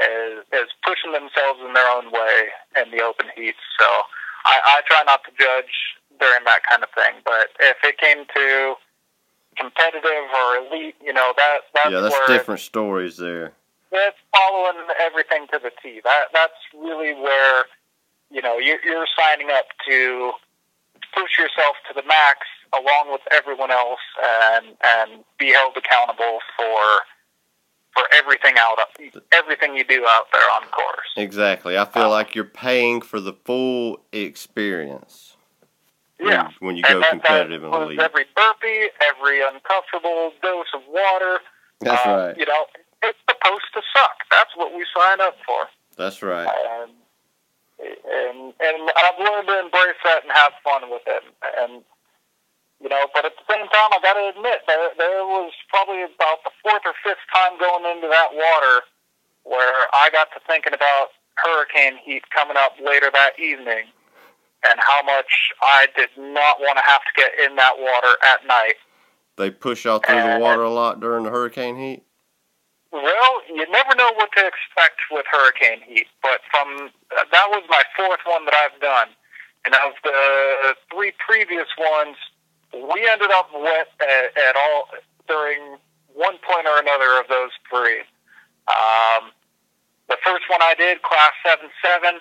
is 0.00 0.44
is 0.52 0.68
pushing 0.84 1.12
themselves 1.12 1.60
in 1.64 1.72
their 1.74 1.88
own 1.88 2.10
way 2.10 2.50
in 2.76 2.90
the 2.90 3.02
open 3.02 3.26
heat. 3.36 3.56
So 3.78 3.86
I, 4.44 4.80
I 4.80 4.80
try 4.88 5.02
not 5.04 5.22
to 5.24 5.32
judge 5.38 5.96
during 6.18 6.44
that 6.44 6.62
kind 6.68 6.82
of 6.82 6.90
thing. 6.94 7.20
But 7.24 7.48
if 7.60 7.78
it 7.84 7.98
came 7.98 8.24
to 8.36 8.74
competitive 9.56 10.26
or 10.34 10.56
elite, 10.56 10.94
you 11.02 11.12
know 11.12 11.32
that 11.36 11.58
that's, 11.74 11.90
Yeah, 11.90 12.00
that's 12.00 12.26
different 12.26 12.60
stories 12.60 13.16
there. 13.16 13.52
it's 13.92 14.16
following 14.34 14.86
everything 15.00 15.46
to 15.52 15.58
the 15.62 15.70
T. 15.82 16.00
That 16.04 16.26
that's 16.32 16.60
really 16.74 17.14
where 17.14 17.64
you 18.30 18.42
know 18.42 18.58
you're, 18.58 18.82
you're 18.84 19.06
signing 19.18 19.48
up 19.50 19.66
to 19.88 20.32
push 21.14 21.38
yourself 21.38 21.76
to 21.88 21.94
the 21.94 22.06
max 22.06 22.46
along 22.72 23.10
with 23.10 23.22
everyone 23.32 23.70
else 23.70 24.00
and 24.54 24.66
and 24.82 25.24
be 25.38 25.52
held 25.52 25.76
accountable 25.76 26.38
for 26.56 27.00
for 27.92 28.04
everything 28.14 28.54
out 28.58 28.78
everything 29.32 29.74
you 29.76 29.84
do 29.84 30.06
out 30.08 30.26
there 30.32 30.48
on 30.54 30.62
course. 30.68 31.08
Exactly. 31.16 31.76
I 31.76 31.84
feel 31.84 32.08
like 32.08 32.36
you're 32.36 32.44
paying 32.44 33.00
for 33.00 33.20
the 33.20 33.32
full 33.32 34.00
experience 34.12 35.36
Yeah. 36.28 36.50
when 36.60 36.76
you 36.76 36.84
And 36.86 36.94
go 36.94 37.00
that, 37.00 37.10
competitive 37.10 37.62
that 37.62 37.66
and 37.66 37.74
includes 37.74 37.98
elite. 37.98 38.00
every 38.00 38.26
burpee, 38.36 38.88
every 39.08 39.40
uncomfortable 39.42 40.32
dose 40.42 40.68
of 40.74 40.82
water. 40.88 41.40
That's 41.80 42.06
Uh, 42.06 42.10
right. 42.28 42.36
You 42.36 42.46
know, 42.46 42.66
it's 43.02 43.18
supposed 43.28 43.70
to 43.74 43.82
suck. 43.96 44.16
That's 44.30 44.54
what 44.56 44.74
we 44.74 44.84
sign 44.96 45.20
up 45.20 45.36
for. 45.46 45.68
That's 45.96 46.22
right. 46.22 46.48
and 46.48 46.92
and 47.80 48.52
and 48.60 48.78
I've 48.92 49.18
learned 49.18 49.48
to 49.48 49.58
embrace 49.60 49.96
that 50.04 50.22
and 50.24 50.32
have 50.32 50.52
fun 50.62 50.90
with 50.90 51.02
it. 51.06 51.24
And 51.58 51.82
you 52.82 52.88
know, 52.88 53.08
but 53.14 53.24
at 53.24 53.32
the 53.36 53.44
same 53.52 53.64
time, 53.68 53.90
I 53.92 53.98
got 54.02 54.14
to 54.14 54.28
admit 54.36 54.60
there 54.66 54.90
there 54.98 55.24
was 55.24 55.52
probably 55.68 56.02
about 56.02 56.44
the 56.44 56.50
fourth 56.62 56.82
or 56.84 56.92
fifth 57.04 57.24
time 57.32 57.56
going 57.58 57.84
into 57.96 58.08
that 58.08 58.32
water 58.34 58.84
where 59.44 59.88
I 59.94 60.10
got 60.12 60.28
to 60.36 60.40
thinking 60.46 60.74
about 60.74 61.08
hurricane 61.36 61.96
heat 62.04 62.28
coming 62.30 62.56
up 62.58 62.76
later 62.84 63.08
that 63.12 63.38
evening, 63.38 63.88
and 64.68 64.78
how 64.78 65.02
much 65.04 65.52
I 65.62 65.86
did 65.96 66.10
not 66.16 66.60
want 66.60 66.76
to 66.78 66.84
have 66.84 67.00
to 67.00 67.12
get 67.16 67.32
in 67.44 67.56
that 67.56 67.78
water 67.78 68.16
at 68.32 68.46
night. 68.46 68.74
They 69.36 69.50
push 69.50 69.86
out 69.86 70.04
through 70.04 70.20
the 70.20 70.38
water 70.38 70.62
a 70.62 70.70
lot 70.70 71.00
during 71.00 71.24
the 71.24 71.30
hurricane 71.30 71.76
heat. 71.76 72.02
Well, 72.92 73.32
you 73.48 73.64
never 73.70 73.94
know 73.94 74.12
what 74.14 74.30
to 74.36 74.44
expect 74.44 74.98
with 75.10 75.24
hurricane 75.30 75.80
heat, 75.86 76.08
but 76.22 76.40
from 76.50 76.90
uh, 77.16 77.22
that 77.30 77.46
was 77.48 77.62
my 77.70 77.82
fourth 77.96 78.18
one 78.26 78.44
that 78.46 78.54
I've 78.54 78.80
done, 78.80 79.08
and 79.64 79.74
of 79.74 79.94
the 80.02 80.74
three 80.92 81.12
previous 81.24 81.68
ones, 81.78 82.16
we 82.74 83.08
ended 83.08 83.30
up 83.30 83.48
wet 83.54 83.88
at, 84.02 84.36
at 84.36 84.56
all 84.56 84.88
during 85.28 85.78
one 86.12 86.36
point 86.42 86.66
or 86.66 86.80
another 86.80 87.20
of 87.20 87.28
those 87.28 87.54
three. 87.70 88.00
Um, 88.66 89.30
the 90.08 90.18
first 90.26 90.50
one 90.50 90.60
I 90.60 90.74
did, 90.76 91.02
class 91.02 91.32
seven 91.46 91.70
seven, 91.82 92.20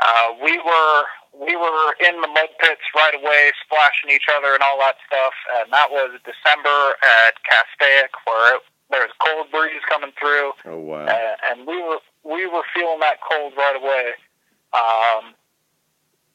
uh, 0.00 0.32
we 0.42 0.56
were 0.58 1.04
we 1.38 1.54
were 1.56 1.92
in 2.08 2.20
the 2.20 2.28
mud 2.28 2.48
pits 2.60 2.80
right 2.94 3.14
away, 3.14 3.52
splashing 3.64 4.10
each 4.10 4.24
other 4.36 4.54
and 4.54 4.62
all 4.62 4.78
that 4.80 4.96
stuff, 5.06 5.34
and 5.60 5.72
that 5.72 5.90
was 5.90 6.16
December 6.24 6.96
at 7.04 7.36
Castaic, 7.44 8.10
where 8.24 8.56
it, 8.56 8.62
there 8.90 9.00
was 9.02 9.10
a 9.12 9.20
cold 9.24 9.50
breeze 9.50 9.82
coming 9.88 10.12
through, 10.18 10.52
Oh 10.64 10.78
wow. 10.80 11.04
uh, 11.06 11.36
and 11.50 11.66
we 11.66 11.76
were 11.82 12.00
we 12.24 12.46
were 12.46 12.62
feeling 12.74 13.00
that 13.00 13.18
cold 13.20 13.52
right 13.56 13.76
away. 13.76 14.12
Um, 14.72 15.34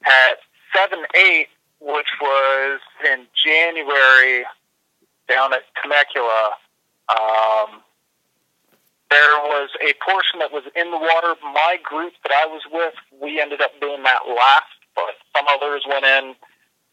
at 0.05 0.37
seven 0.75 1.05
eight, 1.15 1.47
which 1.79 2.09
was 2.21 2.79
in 3.05 3.25
January, 3.45 4.43
down 5.27 5.53
at 5.53 5.63
Temecula, 5.81 6.51
um, 7.09 7.81
there 9.09 9.37
was 9.49 9.69
a 9.81 9.93
portion 10.03 10.39
that 10.39 10.51
was 10.51 10.63
in 10.75 10.91
the 10.91 10.97
water. 10.97 11.35
My 11.43 11.77
group 11.83 12.13
that 12.23 12.31
I 12.31 12.45
was 12.47 12.61
with, 12.71 12.93
we 13.21 13.39
ended 13.41 13.61
up 13.61 13.71
doing 13.81 14.03
that 14.03 14.21
last, 14.27 14.71
some 15.35 15.45
others 15.47 15.83
went 15.87 16.05
in 16.05 16.35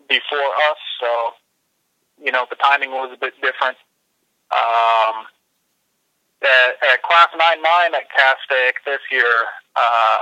before 0.08 0.50
us, 0.70 0.80
so 1.00 1.10
you 2.22 2.32
know 2.32 2.46
the 2.50 2.56
timing 2.56 2.90
was 2.90 3.10
a 3.12 3.18
bit 3.18 3.34
different. 3.42 3.76
Um, 4.50 5.26
at, 6.42 6.78
at 6.80 7.02
class 7.02 7.28
nine 7.36 7.62
nine 7.62 7.94
at 7.94 8.08
Castaic 8.10 8.80
this 8.84 9.02
year, 9.10 9.46
uh, 9.76 10.18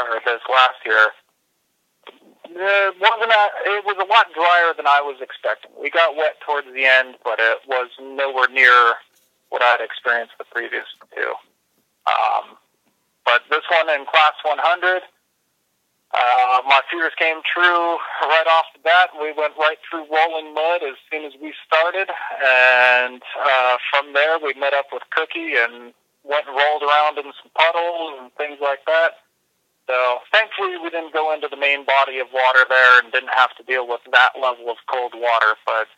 or 0.00 0.20
this 0.24 0.40
last 0.48 0.80
year, 0.84 1.12
it 2.50 2.94
wasn't 3.00 3.32
a, 3.32 3.44
it 3.76 3.84
was 3.84 3.96
a 4.00 4.08
lot 4.08 4.32
drier 4.34 4.72
than 4.76 4.86
I 4.86 5.00
was 5.00 5.20
expecting. 5.20 5.70
We 5.80 5.90
got 5.90 6.16
wet 6.16 6.40
towards 6.44 6.66
the 6.72 6.84
end, 6.84 7.16
but 7.22 7.38
it 7.38 7.58
was 7.68 7.90
nowhere 8.00 8.48
near 8.48 8.94
what 9.50 9.62
I'd 9.62 9.84
experienced 9.84 10.34
the 10.38 10.44
previous 10.44 10.86
two. 11.14 11.32
Um, 12.08 12.56
but 13.24 13.42
this 13.50 13.64
one 13.68 13.88
in 13.92 14.06
class 14.06 14.32
100, 14.42 15.02
uh, 16.14 16.62
my 16.64 16.80
fears 16.90 17.12
came 17.18 17.44
true 17.44 17.98
right 18.24 18.48
off 18.48 18.64
the 18.72 18.80
bat. 18.80 19.10
We 19.20 19.32
went 19.36 19.52
right 19.60 19.76
through 19.84 20.08
rolling 20.08 20.54
mud 20.54 20.80
as 20.82 20.96
soon 21.12 21.24
as 21.24 21.32
we 21.40 21.52
started, 21.66 22.08
and 22.08 23.20
uh, 23.36 23.76
from 23.92 24.14
there 24.14 24.38
we 24.40 24.54
met 24.54 24.72
up 24.72 24.86
with 24.92 25.02
Cookie 25.10 25.56
and 25.60 25.92
went 26.24 26.48
and 26.48 26.56
rolled 26.56 26.82
around 26.82 27.18
in 27.18 27.28
some 27.36 27.52
puddles 27.52 28.20
and 28.20 28.32
things 28.40 28.56
like 28.60 28.80
that. 28.86 29.20
So 29.88 30.20
thankfully, 30.32 30.76
we 30.82 30.88
didn't 30.90 31.12
go 31.12 31.32
into 31.32 31.48
the 31.48 31.56
main 31.56 31.84
body 31.84 32.20
of 32.20 32.28
water 32.32 32.64
there 32.68 33.00
and 33.00 33.12
didn't 33.12 33.32
have 33.32 33.56
to 33.56 33.62
deal 33.64 33.88
with 33.88 34.00
that 34.12 34.32
level 34.40 34.70
of 34.70 34.76
cold 34.88 35.12
water. 35.14 35.56
But 35.64 35.88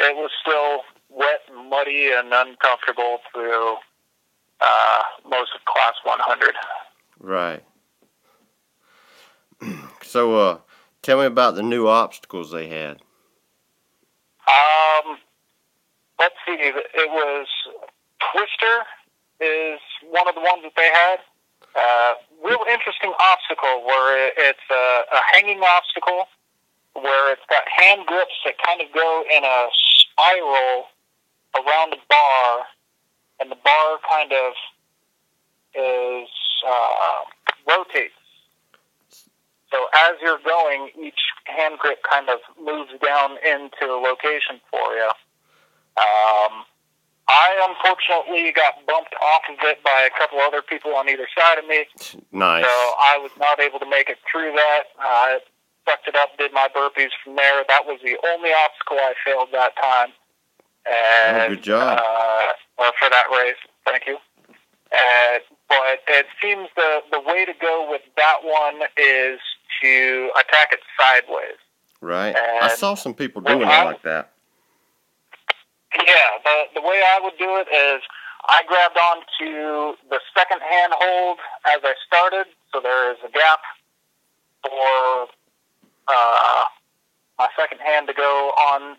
it 0.00 0.16
was 0.16 0.30
still 0.40 0.84
wet, 1.08 1.40
and 1.48 1.70
muddy, 1.70 2.12
and 2.12 2.32
uncomfortable 2.32 3.18
through 3.32 3.76
uh, 4.60 5.02
most 5.28 5.52
of 5.54 5.64
Class 5.64 5.94
100. 6.04 6.54
Right. 7.20 7.62
so, 10.02 10.36
uh, 10.36 10.58
tell 11.02 11.18
me 11.18 11.26
about 11.26 11.54
the 11.54 11.62
new 11.62 11.88
obstacles 11.88 12.50
they 12.50 12.68
had. 12.68 12.98
Um, 14.46 15.18
let's 16.18 16.34
see. 16.46 16.56
It 16.58 17.10
was 17.10 17.46
Twister 18.32 18.84
is 19.40 19.80
one 20.10 20.28
of 20.28 20.34
the 20.34 20.40
ones 20.40 20.62
that 20.62 20.72
they 20.76 20.90
had. 20.92 21.18
Uh, 21.74 22.14
real 22.44 22.62
interesting 22.70 23.12
obstacle 23.18 23.84
where 23.84 24.30
it's 24.36 24.66
a, 24.70 25.02
a 25.10 25.20
hanging 25.32 25.60
obstacle 25.60 26.26
where 26.94 27.32
it's 27.32 27.42
got 27.50 27.64
hand 27.66 28.06
grips 28.06 28.34
that 28.44 28.54
kind 28.64 28.80
of 28.80 28.86
go 28.94 29.24
in 29.30 29.42
a 29.44 29.68
spiral 29.98 30.86
around 31.56 31.90
the 31.90 31.98
bar, 32.08 32.64
and 33.40 33.50
the 33.50 33.58
bar 33.64 33.98
kind 34.08 34.32
of 34.32 34.52
is 35.74 36.28
uh, 36.66 37.20
rotates. 37.66 38.14
So 39.74 39.86
as 40.06 40.14
you're 40.22 40.38
going, 40.46 40.90
each 41.02 41.18
hand 41.50 41.82
grip 41.82 41.98
kind 42.08 42.28
of 42.30 42.38
moves 42.62 42.94
down 43.02 43.42
into 43.42 43.90
a 43.90 43.98
location 43.98 44.62
for 44.70 44.94
you. 44.94 45.10
Um, 45.98 46.62
I 47.26 47.58
unfortunately 47.66 48.52
got 48.54 48.86
bumped 48.86 49.14
off 49.18 49.42
of 49.50 49.58
it 49.66 49.82
by 49.82 50.06
a 50.06 50.14
couple 50.16 50.38
other 50.46 50.62
people 50.62 50.94
on 50.94 51.08
either 51.08 51.26
side 51.36 51.58
of 51.58 51.66
me. 51.66 51.86
Nice. 52.30 52.62
So 52.62 52.70
I 52.70 53.18
was 53.18 53.32
not 53.40 53.58
able 53.58 53.80
to 53.80 53.90
make 53.90 54.08
it 54.08 54.18
through 54.30 54.52
that. 54.52 54.94
I 55.00 55.38
sucked 55.88 56.06
it 56.06 56.14
up, 56.14 56.38
did 56.38 56.52
my 56.52 56.68
burpees 56.70 57.10
from 57.24 57.34
there. 57.34 57.64
That 57.66 57.82
was 57.84 57.98
the 58.04 58.14
only 58.30 58.50
obstacle 58.54 58.98
I 59.00 59.14
failed 59.24 59.48
that 59.52 59.72
time. 59.74 60.10
And, 60.86 61.36
Oh, 61.36 61.48
good 61.48 61.62
job. 61.64 61.98
Uh, 61.98 62.84
or 62.84 62.92
for 63.00 63.10
that 63.10 63.26
race. 63.32 63.58
Thank 63.86 64.06
you. 64.06 64.18
Uh, 64.92 65.38
but 65.68 65.98
it 66.06 66.26
seems 66.40 66.68
the, 66.76 67.00
the 67.10 67.20
way 67.20 67.44
to 67.44 67.52
go 67.60 67.88
with 67.90 68.02
that 68.16 68.44
one 68.44 68.86
is 68.96 69.40
to 69.82 70.30
attack 70.38 70.72
it 70.72 70.80
sideways. 70.98 71.58
right. 72.00 72.36
I 72.36 72.74
saw 72.74 72.94
some 72.94 73.14
people 73.14 73.42
doing 73.42 73.62
it 73.62 73.84
like 73.84 74.02
that. 74.02 74.30
Yeah, 75.96 76.30
the 76.42 76.80
the 76.80 76.82
way 76.82 77.00
I 77.06 77.20
would 77.22 77.38
do 77.38 77.56
it 77.62 77.68
is 77.70 78.02
I 78.48 78.62
grabbed 78.66 78.98
onto 78.98 79.96
the 80.10 80.20
second 80.36 80.60
hand 80.60 80.92
hold 80.96 81.38
as 81.72 81.80
I 81.84 81.94
started, 82.06 82.46
so 82.72 82.80
there 82.80 83.12
is 83.12 83.18
a 83.24 83.30
gap 83.30 83.60
for 84.62 85.28
uh, 86.08 86.64
my 87.38 87.48
second 87.56 87.78
hand 87.80 88.08
to 88.08 88.14
go 88.14 88.50
on, 88.74 88.96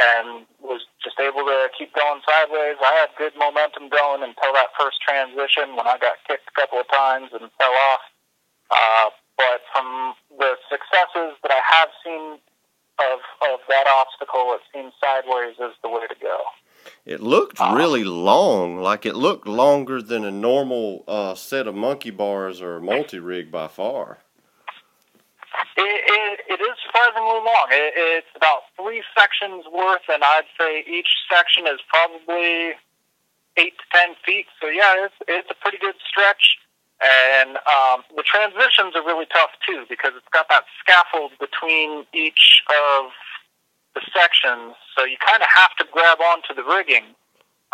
and 0.00 0.46
was 0.60 0.82
just 1.04 1.20
able 1.20 1.44
to 1.44 1.68
keep 1.78 1.94
going 1.94 2.22
sideways. 2.26 2.76
I 2.80 3.06
had 3.06 3.10
good 3.18 3.36
momentum 3.38 3.88
going 3.88 4.22
until 4.22 4.52
that 4.54 4.72
first 4.78 5.02
transition 5.02 5.76
when 5.76 5.86
I 5.86 5.98
got 5.98 6.16
kicked 6.26 6.48
a 6.48 6.54
couple 6.60 6.80
of 6.80 6.88
times 6.88 7.30
and 7.32 7.50
fell 7.60 7.76
off. 7.92 8.00
Uh, 8.70 9.10
but 9.42 9.60
from 9.72 10.14
the 10.38 10.54
successes 10.70 11.36
that 11.42 11.50
I 11.50 11.62
have 11.74 11.90
seen 12.04 12.38
of 12.98 13.18
of 13.50 13.58
that 13.68 13.86
obstacle, 14.00 14.54
it 14.54 14.62
seems 14.72 14.92
sideways 15.02 15.56
is 15.58 15.74
the 15.82 15.88
way 15.88 16.06
to 16.06 16.14
go. 16.20 16.38
It 17.04 17.20
looked 17.20 17.60
Uh, 17.60 17.74
really 17.74 18.04
long, 18.04 18.78
like 18.78 19.06
it 19.06 19.16
looked 19.16 19.46
longer 19.46 20.02
than 20.02 20.24
a 20.24 20.30
normal 20.30 21.04
uh, 21.08 21.34
set 21.34 21.66
of 21.66 21.74
monkey 21.74 22.10
bars 22.10 22.60
or 22.62 22.80
multi 22.80 23.18
rig 23.18 23.50
by 23.50 23.68
far. 23.68 24.18
It, 25.76 25.82
it, 25.82 26.40
it 26.48 26.60
is 26.60 26.76
surprisingly 26.84 27.40
long. 27.50 27.66
It, 27.70 27.92
it's 27.96 28.32
about 28.36 28.62
three 28.78 29.02
sections 29.18 29.64
worth, 29.72 30.06
and 30.08 30.22
I'd 30.22 30.50
say 30.58 30.84
each 30.86 31.08
section 31.32 31.66
is 31.66 31.80
probably 31.88 32.74
eight 33.56 33.74
to 33.78 33.86
ten 33.92 34.14
feet. 34.24 34.46
So 34.60 34.68
yeah, 34.68 35.04
it's 35.06 35.18
it's 35.26 35.50
a 35.50 35.54
pretty 35.62 35.78
good 35.78 35.96
stretch. 36.08 36.58
And 37.02 37.58
um, 37.66 38.06
the 38.14 38.22
transitions 38.22 38.94
are 38.94 39.02
really 39.02 39.26
tough 39.26 39.50
too 39.66 39.84
because 39.90 40.12
it's 40.14 40.28
got 40.30 40.46
that 40.50 40.64
scaffold 40.78 41.32
between 41.42 42.06
each 42.14 42.62
of 42.70 43.10
the 43.94 44.02
sections. 44.14 44.78
So 44.94 45.04
you 45.04 45.18
kind 45.18 45.42
of 45.42 45.50
have 45.50 45.74
to 45.82 45.84
grab 45.90 46.22
onto 46.22 46.54
the 46.54 46.62
rigging, 46.62 47.10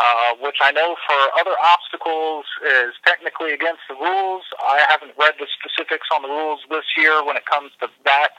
uh, 0.00 0.32
which 0.40 0.64
I 0.64 0.72
know 0.72 0.96
for 1.04 1.20
other 1.36 1.54
obstacles 1.60 2.48
is 2.64 2.96
technically 3.04 3.52
against 3.52 3.84
the 3.88 4.00
rules. 4.00 4.48
I 4.64 4.86
haven't 4.88 5.12
read 5.20 5.36
the 5.36 5.46
specifics 5.60 6.08
on 6.08 6.22
the 6.22 6.32
rules 6.32 6.64
this 6.70 6.88
year 6.96 7.20
when 7.20 7.36
it 7.36 7.44
comes 7.44 7.70
to 7.84 7.88
that 8.08 8.32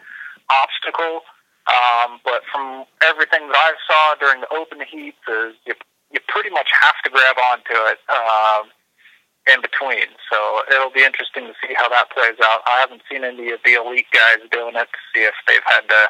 obstacle. 0.49 1.21
Um, 1.69 2.17
but 2.25 2.41
from 2.51 2.89
everything 3.05 3.45
that 3.45 3.57
I 3.61 3.77
saw 3.85 4.17
during 4.17 4.41
the 4.41 4.49
open 4.49 4.81
heats, 4.81 5.21
is 5.29 5.53
you 5.69 5.77
you 6.09 6.19
pretty 6.27 6.49
much 6.49 6.65
have 6.81 6.97
to 7.05 7.09
grab 7.13 7.37
onto 7.37 7.77
it 7.93 8.01
um, 8.09 8.73
in 9.51 9.61
between. 9.61 10.07
So 10.31 10.61
it'll 10.71 10.93
be 10.93 11.03
interesting 11.03 11.45
to 11.47 11.53
see 11.61 11.73
how 11.75 11.89
that 11.89 12.09
plays 12.11 12.37
out. 12.43 12.61
I 12.67 12.79
haven't 12.81 13.01
seen 13.09 13.23
any 13.23 13.51
of 13.51 13.59
the 13.65 13.73
elite 13.73 14.07
guys 14.13 14.39
doing 14.51 14.75
it 14.75 14.87
to 14.87 15.01
see 15.13 15.23
if 15.25 15.33
they've 15.47 15.65
had 15.65 15.89
to 15.89 16.07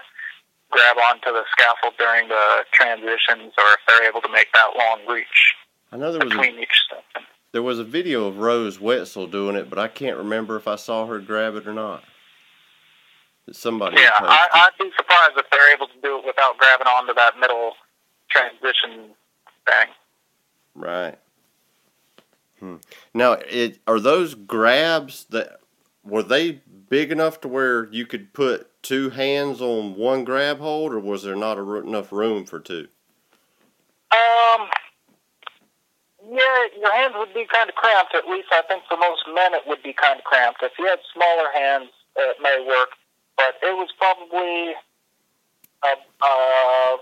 grab 0.71 0.97
onto 0.97 1.31
the 1.31 1.43
scaffold 1.51 1.93
during 1.97 2.27
the 2.27 2.63
transitions 2.71 3.53
or 3.57 3.67
if 3.73 3.81
they're 3.87 4.07
able 4.07 4.21
to 4.21 4.29
make 4.31 4.47
that 4.53 4.69
long 4.77 5.01
reach 5.07 5.55
I 5.91 5.97
know 5.97 6.11
there 6.11 6.23
was 6.23 6.31
a, 6.31 6.37
between 6.37 6.59
each 6.61 6.77
section. 6.89 7.27
there 7.51 7.63
was 7.63 7.79
a 7.79 7.83
video 7.83 8.27
of 8.27 8.37
Rose 8.37 8.79
Wetzel 8.79 9.27
doing 9.27 9.55
it, 9.55 9.69
but 9.69 9.79
I 9.79 9.87
can't 9.87 10.17
remember 10.17 10.55
if 10.57 10.67
I 10.67 10.75
saw 10.75 11.07
her 11.07 11.19
grab 11.19 11.55
it 11.55 11.67
or 11.67 11.73
not. 11.73 12.03
Somebody 13.51 13.99
Yeah. 13.99 14.11
I, 14.13 14.45
I'd 14.53 14.77
be 14.77 14.91
surprised 14.95 15.33
if 15.37 15.45
they're 15.51 15.73
able 15.73 15.87
to 15.87 16.01
do 16.03 16.19
it 16.19 16.25
without 16.25 16.57
grabbing 16.59 16.85
onto 16.85 17.15
that 17.15 17.39
middle 17.39 17.73
transition 18.29 19.09
thing. 19.65 19.87
Right. 20.75 21.17
Hmm. 22.59 22.75
Now, 23.15 23.38
it 23.51 23.79
are 23.87 23.99
those 23.99 24.35
grabs 24.35 25.25
that 25.29 25.59
were 26.03 26.23
they 26.23 26.61
big 26.89 27.11
enough 27.11 27.41
to 27.41 27.47
where 27.47 27.91
you 27.91 28.05
could 28.05 28.33
put 28.33 28.69
two 28.81 29.09
hands 29.09 29.61
on 29.61 29.95
one 29.95 30.23
grab 30.23 30.59
hold, 30.59 30.93
or 30.93 30.99
was 30.99 31.23
there 31.23 31.35
not 31.35 31.57
a, 31.57 31.73
enough 31.75 32.11
room 32.11 32.45
for 32.45 32.59
two? 32.59 32.87
Um, 34.11 34.67
yeah, 36.31 36.65
your 36.79 36.93
hands 36.93 37.13
would 37.17 37.33
be 37.33 37.45
kind 37.51 37.69
of 37.69 37.75
cramped. 37.75 38.15
At 38.15 38.27
least 38.27 38.47
I 38.51 38.61
think 38.67 38.83
for 38.87 38.97
most 38.97 39.23
men 39.33 39.53
it 39.53 39.61
would 39.67 39.83
be 39.83 39.93
kind 39.93 40.17
of 40.17 40.25
cramped. 40.25 40.63
If 40.63 40.73
you 40.79 40.85
had 40.85 40.99
smaller 41.13 41.49
hands, 41.53 41.89
it 42.15 42.37
may 42.41 42.63
work. 42.67 42.89
But 43.37 43.55
it 43.61 43.73
was 43.73 43.89
probably 43.97 44.73
a, 45.83 45.93
uh, 46.21 46.97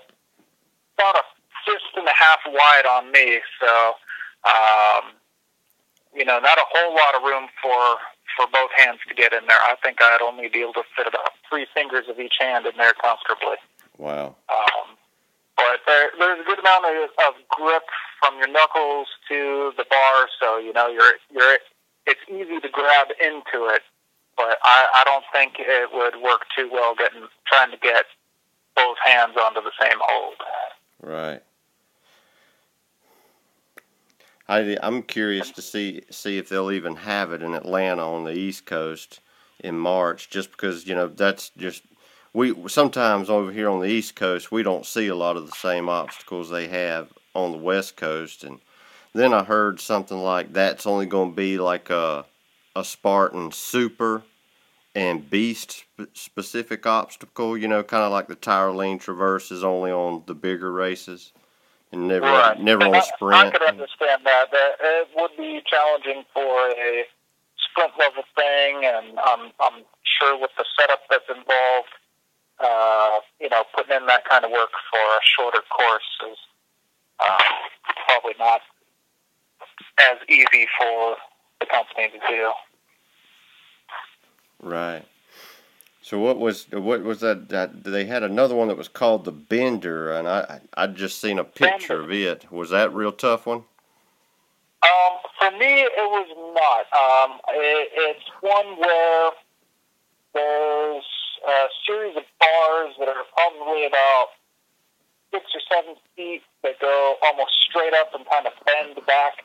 about 0.97 1.15
a 1.15 1.23
fist 1.65 1.91
and 1.95 2.07
a 2.07 2.13
half 2.13 2.39
wide 2.47 2.85
on 2.85 3.11
me. 3.11 3.39
So, 3.59 3.93
um, 4.45 5.13
you 6.17 6.25
know, 6.25 6.39
not 6.39 6.57
a 6.57 6.65
whole 6.65 6.97
lot 6.97 7.13
of 7.13 7.21
room 7.21 7.47
for 7.61 8.01
for 8.35 8.45
both 8.51 8.69
hands 8.75 8.99
to 9.07 9.13
get 9.13 9.33
in 9.33 9.45
there. 9.47 9.61
I 9.61 9.75
think 9.81 9.97
I'd 10.01 10.21
only 10.21 10.49
be 10.49 10.61
able 10.61 10.73
to 10.73 10.85
fit 10.97 11.07
about 11.07 11.31
three 11.49 11.65
fingers 11.73 12.05
of 12.09 12.19
each 12.19 12.35
hand 12.39 12.65
in 12.65 12.73
there 12.77 12.93
comfortably. 12.93 13.57
Wow. 13.97 14.35
Um, 14.49 14.97
but 15.55 15.81
there, 15.87 16.09
there's 16.19 16.41
a 16.41 16.45
good 16.45 16.59
amount 16.59 16.85
of, 16.85 17.09
of 17.25 17.33
grip 17.49 17.85
from 18.21 18.37
your 18.37 18.47
knuckles 18.47 19.07
to 19.29 19.73
the 19.77 19.85
bar, 19.89 20.29
so 20.41 20.57
you 20.57 20.73
know 20.73 20.87
you're 20.87 21.21
you're. 21.31 21.57
It's 22.05 22.23
easy 22.29 22.59
to 22.61 22.69
grab 22.69 23.07
into 23.19 23.67
it, 23.67 23.83
but 24.37 24.57
I, 24.63 24.87
I 24.95 25.03
don't 25.03 25.25
think 25.33 25.55
it 25.59 25.89
would 25.91 26.23
work 26.23 26.47
too 26.55 26.69
well 26.71 26.95
getting 26.95 27.27
trying 27.47 27.71
to 27.71 27.77
get 27.77 28.05
both 28.75 28.95
hands 29.03 29.35
onto 29.35 29.61
the 29.61 29.75
same 29.81 29.97
hold. 29.99 30.35
Right. 31.01 31.41
I, 34.49 34.77
I'm 34.81 35.03
curious 35.03 35.51
to 35.51 35.61
see 35.61 36.03
see 36.09 36.37
if 36.37 36.49
they'll 36.49 36.71
even 36.71 36.95
have 36.95 37.31
it 37.31 37.41
in 37.41 37.53
Atlanta 37.53 38.09
on 38.09 38.23
the 38.23 38.33
East 38.33 38.65
Coast 38.65 39.19
in 39.59 39.77
March, 39.77 40.29
just 40.29 40.51
because 40.51 40.87
you 40.87 40.95
know 40.95 41.07
that's 41.07 41.49
just 41.57 41.83
we 42.33 42.55
sometimes 42.67 43.29
over 43.29 43.51
here 43.51 43.69
on 43.69 43.81
the 43.81 43.87
East 43.87 44.15
Coast 44.15 44.51
we 44.51 44.63
don't 44.63 44.85
see 44.85 45.07
a 45.07 45.15
lot 45.15 45.35
of 45.35 45.45
the 45.45 45.55
same 45.55 45.89
obstacles 45.89 46.49
they 46.49 46.67
have 46.67 47.11
on 47.35 47.51
the 47.51 47.57
West 47.57 47.97
Coast, 47.97 48.43
and 48.43 48.59
then 49.13 49.33
I 49.33 49.43
heard 49.43 49.79
something 49.81 50.17
like 50.17 50.53
that's 50.53 50.87
only 50.87 51.07
going 51.07 51.31
to 51.31 51.35
be 51.35 51.57
like 51.57 51.89
a 51.89 52.25
a 52.75 52.85
Spartan 52.85 53.51
Super 53.51 54.23
and 54.95 55.29
Beast 55.29 55.83
sp- 55.99 56.09
specific 56.13 56.85
obstacle, 56.85 57.57
you 57.57 57.67
know, 57.67 57.83
kind 57.83 58.03
of 58.03 58.11
like 58.11 58.27
the 58.27 58.35
Tyrolean 58.35 58.99
Traverse 58.99 59.51
is 59.51 59.63
only 59.63 59.91
on 59.91 60.23
the 60.25 60.35
bigger 60.35 60.71
races 60.71 61.33
and 61.91 62.07
never 62.07 62.25
Right. 62.25 62.59
never 62.59 62.83
on 62.85 62.95
I, 62.95 62.99
a 62.99 63.01
sprint. 63.01 63.35
I 63.35 63.51
could 63.51 63.63
understand 63.63 64.25
that. 64.25 64.51
That 64.51 64.71
it 64.79 65.09
would 65.15 65.35
be 65.37 65.61
challenging 65.65 66.25
for 66.33 66.69
a 66.69 67.05
sprint 67.69 67.93
level 67.99 68.23
thing, 68.35 68.85
and 68.85 69.19
I'm 69.19 69.51
I'm 69.59 69.83
sure 70.19 70.39
with 70.39 70.51
the 70.57 70.65
setup 70.79 71.01
that's 71.09 71.29
involved, 71.29 71.93
uh, 72.59 73.19
you 73.39 73.49
know, 73.49 73.63
putting 73.75 73.95
in 73.95 74.05
that 74.07 74.25
kind 74.27 74.45
of 74.45 74.51
work 74.51 74.71
for 74.91 74.99
a 74.99 75.19
shorter 75.23 75.61
course 75.69 76.31
is 76.31 76.37
uh, 77.19 77.37
probably 78.07 78.33
not 78.39 78.61
as 79.99 80.17
easy 80.29 80.67
for 80.79 81.15
the 81.59 81.65
company 81.65 82.09
to 82.09 82.19
do. 82.27 82.51
Right. 84.61 85.05
So 86.07 86.17
what 86.19 86.39
was 86.39 86.71
what 86.71 87.03
was 87.03 87.19
that? 87.19 87.49
That 87.49 87.83
they 87.83 88.05
had 88.05 88.23
another 88.23 88.55
one 88.55 88.69
that 88.69 88.77
was 88.77 88.87
called 88.87 89.25
the 89.25 89.33
Bender, 89.33 90.13
and 90.13 90.25
I 90.25 90.61
I 90.73 90.87
just 90.87 91.19
seen 91.19 91.37
a 91.37 91.43
picture 91.43 91.99
of 91.99 92.09
it. 92.13 92.49
Was 92.49 92.69
that 92.69 92.93
real 92.93 93.11
tough 93.11 93.45
one? 93.45 93.65
Um, 94.83 95.13
for 95.37 95.51
me, 95.51 95.81
it 95.83 95.91
was 95.97 96.29
not. 96.55 96.87
Um, 96.95 97.41
it, 97.49 97.89
it's 97.91 98.23
one 98.39 98.79
where 98.79 99.31
there's 100.33 101.03
a 101.45 101.67
series 101.85 102.15
of 102.15 102.23
bars 102.39 102.95
that 102.99 103.09
are 103.09 103.25
probably 103.35 103.85
about 103.85 104.27
six 105.33 105.43
or 105.53 105.61
seven 105.69 105.95
feet 106.15 106.41
that 106.63 106.79
go 106.79 107.15
almost 107.21 107.51
straight 107.69 107.93
up 107.93 108.15
and 108.15 108.25
kind 108.31 108.47
of 108.47 108.53
bend 108.65 109.05
back 109.05 109.43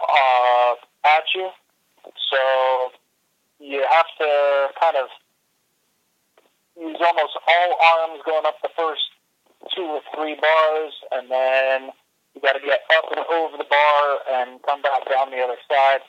uh, 0.00 0.74
at 1.04 1.22
you. 1.36 1.50
So 2.32 2.90
you 3.60 3.86
have 3.88 4.06
to 4.18 4.68
kind 4.80 4.96
of 4.96 5.08
use 6.78 7.00
almost 7.00 7.34
all 7.40 7.70
arms 7.80 8.20
going 8.24 8.46
up 8.46 8.60
the 8.62 8.72
first 8.76 9.02
two 9.74 9.84
or 9.84 10.02
three 10.14 10.36
bars, 10.36 10.92
and 11.12 11.30
then 11.30 11.90
you 12.36 12.40
got 12.40 12.52
to 12.52 12.60
get 12.60 12.84
up 12.96 13.08
and 13.10 13.24
over 13.32 13.56
the 13.56 13.68
bar 13.68 14.02
and 14.30 14.60
come 14.62 14.82
back 14.82 15.08
down 15.08 15.32
the 15.32 15.40
other 15.40 15.58
side. 15.68 16.04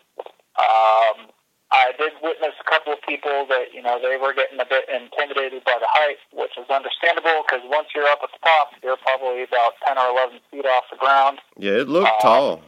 Um, 0.59 1.31
I 1.71 1.91
did 1.99 2.15
witness 2.23 2.55
a 2.59 2.67
couple 2.67 2.93
of 2.93 3.01
people 3.03 3.47
that 3.51 3.75
you 3.75 3.81
know 3.81 3.99
they 3.99 4.15
were 4.15 4.33
getting 4.33 4.59
a 4.59 4.67
bit 4.67 4.87
intimidated 4.87 5.63
by 5.63 5.75
the 5.79 5.87
height, 5.91 6.19
which 6.31 6.55
is 6.55 6.67
understandable 6.71 7.43
because 7.43 7.63
once 7.67 7.91
you're 7.95 8.07
up 8.07 8.19
at 8.23 8.31
the 8.31 8.39
top, 8.39 8.71
you're 8.83 8.99
probably 9.03 9.43
about 9.43 9.75
ten 9.83 9.97
or 9.97 10.11
eleven 10.11 10.39
feet 10.51 10.65
off 10.65 10.87
the 10.91 10.97
ground. 10.97 11.39
Yeah, 11.57 11.83
it 11.83 11.89
looked 11.89 12.07
um, 12.07 12.21
tall. 12.21 12.61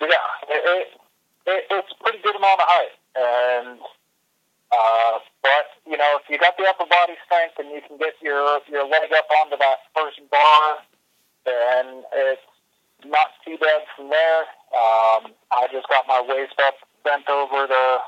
Yeah, 0.00 0.28
it, 0.48 0.62
it, 0.64 0.86
it, 1.48 1.64
it's 1.70 1.92
a 1.92 2.02
pretty 2.04 2.20
good 2.22 2.36
amount 2.36 2.60
of 2.60 2.68
height, 2.68 2.94
and 3.16 3.80
uh, 4.72 5.18
but 5.42 5.66
you 5.86 5.96
know 5.96 6.18
if 6.20 6.28
you 6.28 6.38
got 6.38 6.56
the 6.56 6.64
upper 6.68 6.86
body 6.86 7.16
strength 7.24 7.56
and 7.58 7.70
you 7.70 7.80
can 7.86 7.96
get 7.96 8.14
your 8.22 8.60
your 8.68 8.84
leg 8.84 9.10
up 9.16 9.28
onto 9.40 9.56
that 9.56 9.88
first 9.94 10.20
bar, 10.30 10.84
then 11.44 12.04
it's 12.12 12.42
not 13.04 13.32
too 13.44 13.56
bad 13.58 13.82
from 13.96 14.10
there. 14.10 14.42
Um, 14.74 15.32
I 15.52 15.68
just 15.72 15.88
got 15.88 16.06
my 16.06 16.20
waist 16.20 16.58
up 16.60 16.74
bent 17.04 17.28
over 17.28 17.66
the, 17.66 17.98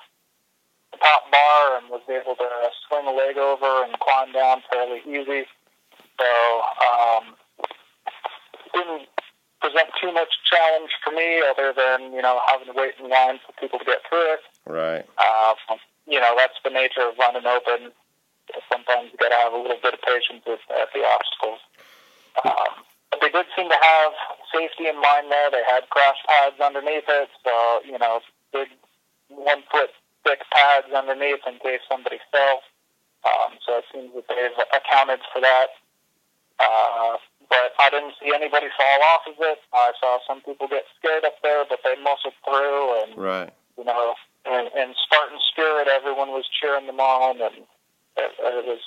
the 0.92 0.98
top 0.98 1.30
bar 1.30 1.78
and 1.78 1.88
was 1.88 2.02
able 2.08 2.34
to 2.36 2.48
swing 2.88 3.06
a 3.06 3.14
leg 3.14 3.38
over 3.38 3.84
and 3.84 3.98
climb 4.00 4.32
down 4.32 4.62
fairly 4.70 5.00
easy. 5.06 5.46
So 6.18 6.30
um, 6.84 7.34
didn't 8.74 9.08
present 9.60 9.88
too 10.00 10.12
much 10.12 10.32
challenge 10.48 10.90
for 11.04 11.12
me 11.12 11.42
other 11.48 11.72
than 11.72 12.12
you 12.12 12.22
know 12.22 12.40
having 12.48 12.66
to 12.66 12.72
wait 12.74 12.94
in 12.98 13.08
line 13.08 13.38
for 13.44 13.52
people 13.60 13.78
to 13.78 13.84
get 13.84 13.98
through 14.08 14.34
it. 14.34 14.40
Right. 14.66 15.04
Uh, 15.16 15.54
you 16.06 16.20
know 16.20 16.34
that's 16.36 16.58
the 16.64 16.70
nature 16.70 17.02
of 17.08 17.18
running 17.18 17.46
open. 17.46 17.92
Sometimes 18.70 19.12
you 19.12 19.18
got 19.18 19.30
to 19.30 19.40
have 19.42 19.52
a 19.52 19.60
little 19.60 19.78
bit 19.78 19.94
of 19.94 20.02
patience 20.02 20.42
with, 20.42 20.58
at 20.74 20.90
the 20.90 21.06
obstacles. 21.06 21.62
Um, 22.42 22.82
but 23.10 23.22
they 23.22 23.30
did 23.30 23.46
seem 23.54 23.70
to 23.70 23.78
have 23.78 24.12
safety 24.50 24.90
in 24.90 24.98
mind 24.98 25.30
there. 25.30 25.50
They 25.50 25.62
had 25.66 25.86
crash 25.90 26.18
pads 26.26 26.58
underneath 26.58 27.06
it, 27.06 27.28
so 27.44 27.82
you 27.86 27.98
know 27.98 28.20
big 28.52 28.68
one 29.28 29.62
foot 29.70 29.90
thick 30.24 30.42
pads 30.50 30.92
underneath 30.92 31.40
in 31.46 31.58
case 31.58 31.80
somebody 31.88 32.18
fell. 32.32 32.60
Um, 33.24 33.58
so 33.64 33.78
it 33.78 33.84
seems 33.92 34.14
that 34.14 34.24
they've 34.28 34.58
accounted 34.72 35.20
for 35.32 35.40
that. 35.40 35.68
Uh, 36.60 37.16
but 37.48 37.72
I 37.80 37.90
didn't 37.90 38.14
see 38.22 38.32
anybody 38.34 38.68
fall 38.76 39.00
off 39.12 39.24
of 39.26 39.34
it. 39.38 39.58
I 39.72 39.92
saw 40.00 40.18
some 40.26 40.40
people 40.42 40.68
get 40.68 40.84
scared 40.98 41.24
up 41.24 41.34
there, 41.42 41.64
but 41.68 41.80
they 41.84 41.96
muscled 42.02 42.36
through. 42.44 43.02
And 43.02 43.18
right. 43.18 43.52
you 43.76 43.84
know, 43.84 44.14
in, 44.46 44.66
in 44.76 44.94
Spartan 45.04 45.38
spirit, 45.52 45.88
everyone 45.88 46.28
was 46.28 46.44
cheering 46.60 46.86
them 46.86 47.00
on, 47.00 47.40
and 47.40 47.64
it, 48.16 48.32
it 48.38 48.64
was 48.66 48.80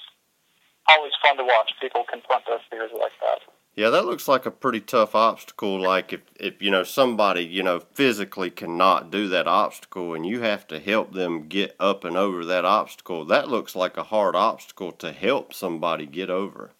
always 0.87 1.13
fun 1.21 1.37
to 1.37 1.43
watch 1.43 1.71
people 1.81 2.03
confront 2.09 2.45
their 2.45 2.59
fears 2.69 2.91
like 2.93 3.13
that. 3.21 3.39
Yeah, 3.75 3.89
that 3.89 4.05
looks 4.05 4.27
like 4.27 4.45
a 4.45 4.51
pretty 4.51 4.81
tough 4.81 5.15
obstacle. 5.15 5.81
Like 5.81 6.13
if, 6.13 6.21
if 6.39 6.61
you 6.61 6.69
know 6.69 6.83
somebody 6.83 7.43
you 7.43 7.63
know 7.63 7.79
physically 7.79 8.51
cannot 8.51 9.09
do 9.09 9.27
that 9.29 9.47
obstacle, 9.47 10.13
and 10.13 10.25
you 10.25 10.41
have 10.41 10.67
to 10.67 10.79
help 10.79 11.13
them 11.13 11.47
get 11.47 11.75
up 11.79 12.03
and 12.03 12.15
over 12.15 12.45
that 12.45 12.65
obstacle, 12.65 13.25
that 13.25 13.49
looks 13.49 13.75
like 13.75 13.97
a 13.97 14.03
hard 14.03 14.35
obstacle 14.35 14.91
to 14.93 15.11
help 15.11 15.53
somebody 15.53 16.05
get 16.05 16.29
over. 16.29 16.71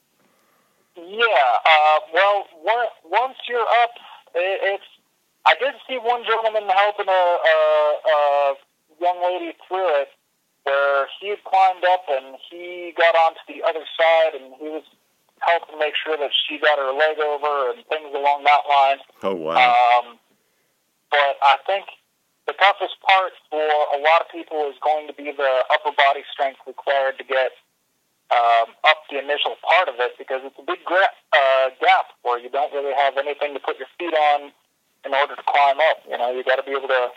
Yeah. 0.96 1.26
Uh, 1.66 2.00
well, 2.14 2.46
once 3.06 3.38
you're 3.50 3.62
up, 3.62 3.92
it's. 4.36 4.84
I 5.46 5.56
did 5.56 5.74
see 5.90 5.98
one 5.98 6.24
gentleman 6.24 6.70
helping 6.70 7.10
a, 7.10 7.12
a, 7.12 7.96
a 8.08 8.56
young 9.04 9.20
lady 9.20 9.52
through 9.68 10.02
it, 10.02 10.10
where 10.64 11.08
he 11.20 11.36
had 11.36 11.44
climbed 11.44 11.84
up 11.84 12.08
and 12.08 12.40
he 12.50 12.96
got 12.96 13.14
onto 13.20 13.44
the 13.52 13.60
other 13.68 13.84
side, 14.00 14.40
and 14.40 14.56
he 14.56 14.72
was 14.72 14.88
helping 15.44 15.78
make 15.78 15.94
sure 16.00 16.16
that 16.16 16.32
she 16.32 16.58
got 16.58 16.80
her 16.80 16.96
leg 16.96 17.20
over 17.20 17.76
and 17.76 17.84
things 17.92 18.16
along 18.16 18.48
that 18.48 18.64
line. 18.64 19.00
Oh 19.22 19.36
wow! 19.36 19.60
Um, 19.60 20.16
but 21.12 21.36
I 21.44 21.60
think 21.68 21.86
the 22.48 22.54
toughest 22.56 22.96
part 23.04 23.36
for 23.52 23.60
a 23.60 24.00
lot 24.00 24.24
of 24.24 24.28
people 24.32 24.68
is 24.72 24.76
going 24.84 25.08
to 25.08 25.14
be 25.14 25.32
the 25.32 25.52
upper 25.72 25.92
body 25.96 26.24
strength 26.32 26.60
required 26.68 27.20
to 27.20 27.24
get 27.24 27.52
um, 28.32 28.74
up 28.84 29.04
the 29.12 29.20
initial 29.20 29.56
part 29.62 29.88
of 29.88 29.96
it 30.00 30.16
because 30.18 30.42
it's 30.44 30.58
a 30.58 30.66
big 30.66 30.84
gra- 30.84 31.16
uh, 31.36 31.70
gap 31.80 32.16
where 32.24 32.40
you 32.40 32.50
don't 32.50 32.74
really 32.74 32.96
have 32.96 33.16
anything 33.20 33.54
to 33.54 33.60
put 33.60 33.78
your 33.78 33.88
feet 34.00 34.16
on 34.16 34.52
in 35.06 35.14
order 35.14 35.36
to 35.36 35.44
climb 35.44 35.78
up. 35.92 36.04
You 36.08 36.18
know, 36.18 36.32
you 36.32 36.44
got 36.44 36.56
to 36.58 36.64
be 36.64 36.72
able 36.72 36.88
to 36.88 37.12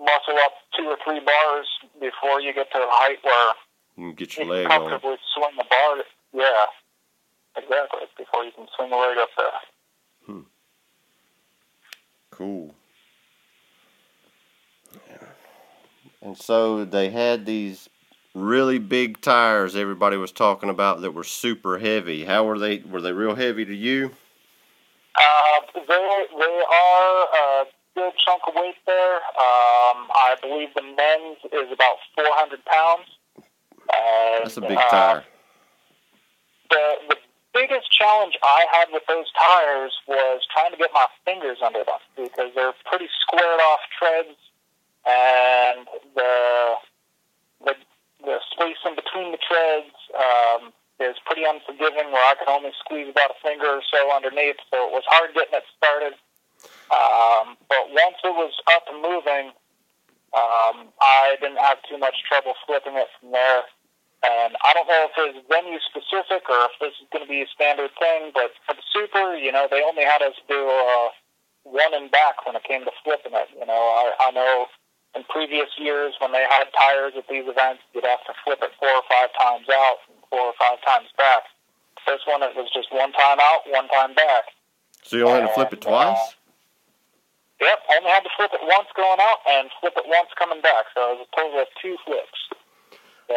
muscle 0.00 0.38
up 0.44 0.52
two 0.76 0.84
or 0.84 0.96
three 1.04 1.20
bars 1.20 1.68
before 2.00 2.40
you 2.40 2.52
get 2.54 2.72
to 2.72 2.78
a 2.78 2.88
height 2.88 3.18
where 3.22 3.52
you 3.96 4.08
can 4.08 4.14
get 4.14 4.36
your 4.36 4.46
you 4.46 4.52
leg 4.52 4.66
can 4.66 4.80
comfortably 4.80 5.10
on. 5.12 5.18
swing 5.34 5.56
the 5.56 5.64
bar. 5.68 5.96
Yeah. 6.32 6.66
Exactly, 7.56 8.00
before 8.16 8.44
you 8.44 8.52
can 8.52 8.66
swing 8.76 8.90
the 8.90 8.96
leg 8.96 9.18
up 9.18 9.28
there. 9.36 9.46
Hmm. 10.26 10.40
Cool. 12.30 12.74
Yeah. 15.08 15.26
And 16.22 16.36
so 16.36 16.84
they 16.84 17.10
had 17.10 17.44
these 17.44 17.88
really 18.34 18.78
big 18.78 19.20
tires 19.20 19.74
everybody 19.74 20.16
was 20.16 20.32
talking 20.32 20.70
about 20.70 21.00
that 21.00 21.10
were 21.12 21.24
super 21.24 21.78
heavy. 21.78 22.24
How 22.24 22.44
were 22.44 22.58
they? 22.58 22.78
Were 22.78 23.00
they 23.00 23.12
real 23.12 23.34
heavy 23.34 23.64
to 23.64 23.74
you? 23.74 24.12
Uh, 25.16 25.60
they, 25.74 26.26
they 26.38 26.62
are 26.72 27.26
a 27.34 27.64
good 28.00 28.16
chunk 28.16 28.40
of 28.48 28.54
weight 28.56 28.80
there. 28.86 29.16
Um, 29.36 30.08
I 30.08 30.36
believe 30.40 30.72
the 30.72 30.82
men's 30.82 31.36
is 31.52 31.68
about 31.68 32.00
400 32.16 32.64
pounds. 32.64 33.08
And, 33.92 34.44
That's 34.44 34.56
a 34.56 34.64
big 34.64 34.78
uh, 34.78 34.88
tire. 34.88 35.24
The, 36.70 36.84
the 37.12 37.16
biggest 37.52 37.92
challenge 37.92 38.38
I 38.42 38.64
had 38.72 38.88
with 38.92 39.04
those 39.04 39.28
tires 39.36 39.92
was 40.08 40.40
trying 40.48 40.72
to 40.72 40.78
get 40.78 40.90
my 40.94 41.06
fingers 41.24 41.58
under 41.60 41.84
them 41.84 42.00
because 42.16 42.54
they're 42.54 42.76
pretty 42.88 43.08
squared 43.20 43.60
off 43.68 43.82
treads, 43.98 44.38
and 45.04 45.84
the 46.14 46.74
the, 47.66 47.74
the 48.24 48.38
space 48.54 48.80
in 48.86 48.94
between 48.94 49.32
the 49.32 49.42
treads 49.42 49.96
um, 50.14 50.72
is 51.02 51.18
pretty 51.26 51.42
unforgiving. 51.42 52.14
Where 52.14 52.22
I 52.22 52.38
could 52.38 52.48
only 52.48 52.70
squeeze 52.78 53.10
about 53.10 53.34
a 53.34 53.38
finger 53.42 53.66
or 53.66 53.82
so 53.90 54.14
underneath, 54.14 54.62
so 54.70 54.86
it 54.86 54.92
was 54.94 55.02
hard 55.10 55.34
getting 55.34 55.58
it 55.58 55.66
started. 55.76 56.14
Um, 56.90 57.56
but 57.70 57.86
once 57.90 58.18
it 58.22 58.34
was 58.34 58.52
up 58.74 58.84
and 58.90 58.98
moving, 58.98 59.54
um, 60.34 60.90
I 61.00 61.38
didn't 61.40 61.62
have 61.62 61.78
too 61.86 61.98
much 61.98 62.22
trouble 62.26 62.54
flipping 62.66 62.94
it 62.94 63.06
from 63.18 63.30
there. 63.30 63.62
And 64.20 64.52
I 64.60 64.74
don't 64.76 64.86
know 64.86 65.08
if 65.08 65.16
it's 65.16 65.40
venue 65.48 65.80
specific 65.80 66.44
or 66.50 66.68
if 66.68 66.74
this 66.76 66.92
is 67.00 67.08
going 67.08 67.24
to 67.24 67.30
be 67.30 67.40
a 67.40 67.48
standard 67.48 67.90
thing, 67.96 68.36
but 68.36 68.52
for 68.68 68.76
the 68.76 68.84
Super, 68.92 69.34
you 69.34 69.50
know, 69.50 69.64
they 69.70 69.80
only 69.80 70.04
had 70.04 70.20
us 70.20 70.36
do 70.44 70.60
uh, 70.60 71.08
one 71.64 71.94
and 71.94 72.10
back 72.10 72.44
when 72.44 72.54
it 72.54 72.62
came 72.64 72.84
to 72.84 72.92
flipping 73.02 73.32
it. 73.32 73.48
You 73.56 73.64
know, 73.64 73.80
I, 73.80 74.28
I 74.28 74.30
know 74.30 74.66
in 75.16 75.24
previous 75.24 75.72
years 75.78 76.14
when 76.20 76.32
they 76.32 76.44
had 76.44 76.68
tires 76.76 77.14
at 77.16 77.26
these 77.32 77.48
events, 77.48 77.82
you'd 77.94 78.04
have 78.04 78.22
to 78.28 78.34
flip 78.44 78.60
it 78.60 78.70
four 78.78 78.92
or 78.92 79.06
five 79.08 79.32
times 79.40 79.66
out 79.72 79.98
and 80.12 80.20
four 80.28 80.52
or 80.52 80.56
five 80.60 80.78
times 80.84 81.08
back. 81.16 81.48
This 82.06 82.20
one, 82.26 82.42
it 82.42 82.52
was 82.54 82.68
just 82.74 82.92
one 82.92 83.12
time 83.12 83.38
out, 83.40 83.64
one 83.66 83.88
time 83.88 84.14
back. 84.14 84.52
So 85.02 85.16
you 85.16 85.26
only 85.26 85.40
had 85.40 85.48
to 85.48 85.54
flip 85.54 85.72
it 85.72 85.80
twice? 85.80 86.16
Uh, 86.16 86.39
yep, 87.60 87.78
only 87.92 88.10
had 88.10 88.24
to 88.24 88.32
flip 88.36 88.50
it 88.52 88.64
once 88.64 88.88
going 88.96 89.20
out 89.20 89.40
and 89.48 89.70
flip 89.80 89.94
it 89.96 90.08
once 90.08 90.32
coming 90.36 90.60
back. 90.60 90.88
So 90.96 91.12
it 91.12 91.20
was 91.20 91.26
a 91.28 91.36
total 91.36 91.60
of 91.60 91.68
two 91.80 91.96
flips. 92.04 92.40
So 93.28 93.36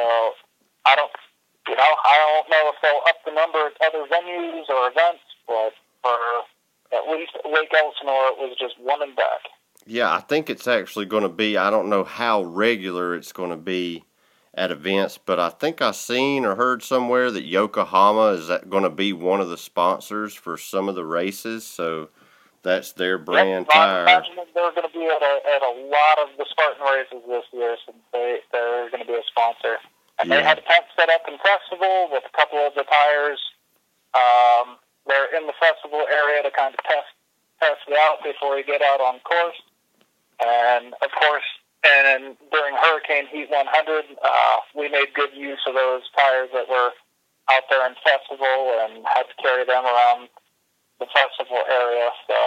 I 0.86 0.95
don't, 0.95 1.11
you 1.67 1.76
know, 1.76 1.93
I 2.03 2.15
don't 2.17 2.49
know 2.49 2.63
if 2.71 2.78
they'll 2.82 3.03
up 3.07 3.19
the 3.26 3.36
number 3.36 3.59
at 3.67 3.78
other 3.84 4.07
venues 4.07 4.67
or 4.69 4.89
events, 4.89 5.24
but 5.47 5.76
for 6.01 6.17
at 6.95 7.09
least 7.11 7.34
Lake 7.45 7.71
Elsinore, 7.74 8.34
it 8.34 8.39
was 8.39 8.57
just 8.59 8.76
one 8.80 9.01
and 9.01 9.15
back. 9.15 9.45
Yeah, 9.86 10.13
I 10.13 10.21
think 10.21 10.49
it's 10.49 10.67
actually 10.67 11.05
going 11.05 11.24
to 11.24 11.30
be. 11.30 11.57
I 11.57 11.69
don't 11.69 11.89
know 11.89 12.03
how 12.03 12.43
regular 12.43 13.15
it's 13.15 13.34
going 13.34 13.49
to 13.49 13.57
be 13.57 14.03
at 14.53 14.71
events, 14.71 15.17
but 15.17 15.39
I 15.39 15.49
think 15.49 15.82
I 15.82 15.91
seen 15.91 16.45
or 16.45 16.55
heard 16.55 16.84
somewhere 16.84 17.32
that 17.32 17.43
Yokohama 17.43 18.28
is 18.34 18.51
going 18.69 18.84
to 18.84 18.89
be 18.89 19.11
one 19.11 19.41
of 19.41 19.49
the 19.49 19.57
sponsors 19.57 20.34
for 20.34 20.57
some 20.57 20.88
of 20.88 20.95
the 20.95 21.05
races. 21.05 21.65
So 21.65 22.09
that's 22.64 22.93
their 22.93 23.18
brand 23.18 23.68
yep, 23.68 23.74
tire. 23.76 24.07
I 24.07 24.18
imagine 24.18 24.36
they're 24.55 24.72
going 24.72 24.88
to 24.88 24.93
be 24.95 25.05
at 25.05 25.22
a, 25.22 25.34
at 25.51 25.61
a 25.61 25.74
lot 25.91 26.18
of 26.24 26.36
the 26.39 26.45
Spartan 26.49 26.82
races 26.84 27.22
this 27.28 27.43
year 27.51 27.76
since 27.86 27.99
they, 28.11 28.39
they're 28.51 28.89
going 28.89 29.03
to 29.03 29.07
be 29.07 29.14
a 29.20 29.24
sponsor. 29.28 29.78
And 30.20 30.32
they 30.32 30.39
Yeah. 30.39 30.47
had 30.55 30.57
a 30.59 30.66
tent 30.66 30.86
set 30.95 31.09
up 31.09 31.28
in 31.28 31.38
festival 31.43 32.09
with 32.11 32.24
a 32.26 32.34
couple 32.36 32.59
of 32.59 32.74
the 32.76 32.84
tires. 32.88 33.41
Um, 34.16 34.78
they're 35.05 35.28
in 35.36 35.45
the 35.47 35.53
festival 35.59 36.05
area 36.07 36.43
to 36.43 36.51
kind 36.51 36.74
of 36.74 36.80
test 36.88 37.11
test 37.59 37.84
it 37.88 37.95
out 37.97 38.24
before 38.24 38.55
we 38.55 38.64
get 38.64 38.82
out 38.82 38.99
on 38.99 39.20
course. 39.22 39.59
And 40.43 40.93
of 41.01 41.11
course, 41.20 41.47
and 41.84 42.36
during 42.51 42.76
Hurricane 42.76 43.28
Heat 43.28 43.49
100, 43.49 44.05
uh, 44.24 44.57
we 44.76 44.88
made 44.89 45.14
good 45.14 45.32
use 45.36 45.59
of 45.68 45.74
those 45.76 46.03
tires 46.18 46.49
that 46.53 46.68
were 46.70 46.91
out 47.51 47.64
there 47.70 47.86
in 47.88 47.95
festival 48.03 48.80
and 48.84 49.03
had 49.16 49.24
to 49.28 49.36
carry 49.41 49.66
them 49.66 49.84
around 49.84 50.30
the 50.99 51.07
festival 51.13 51.61
area. 51.69 52.09
So 52.27 52.37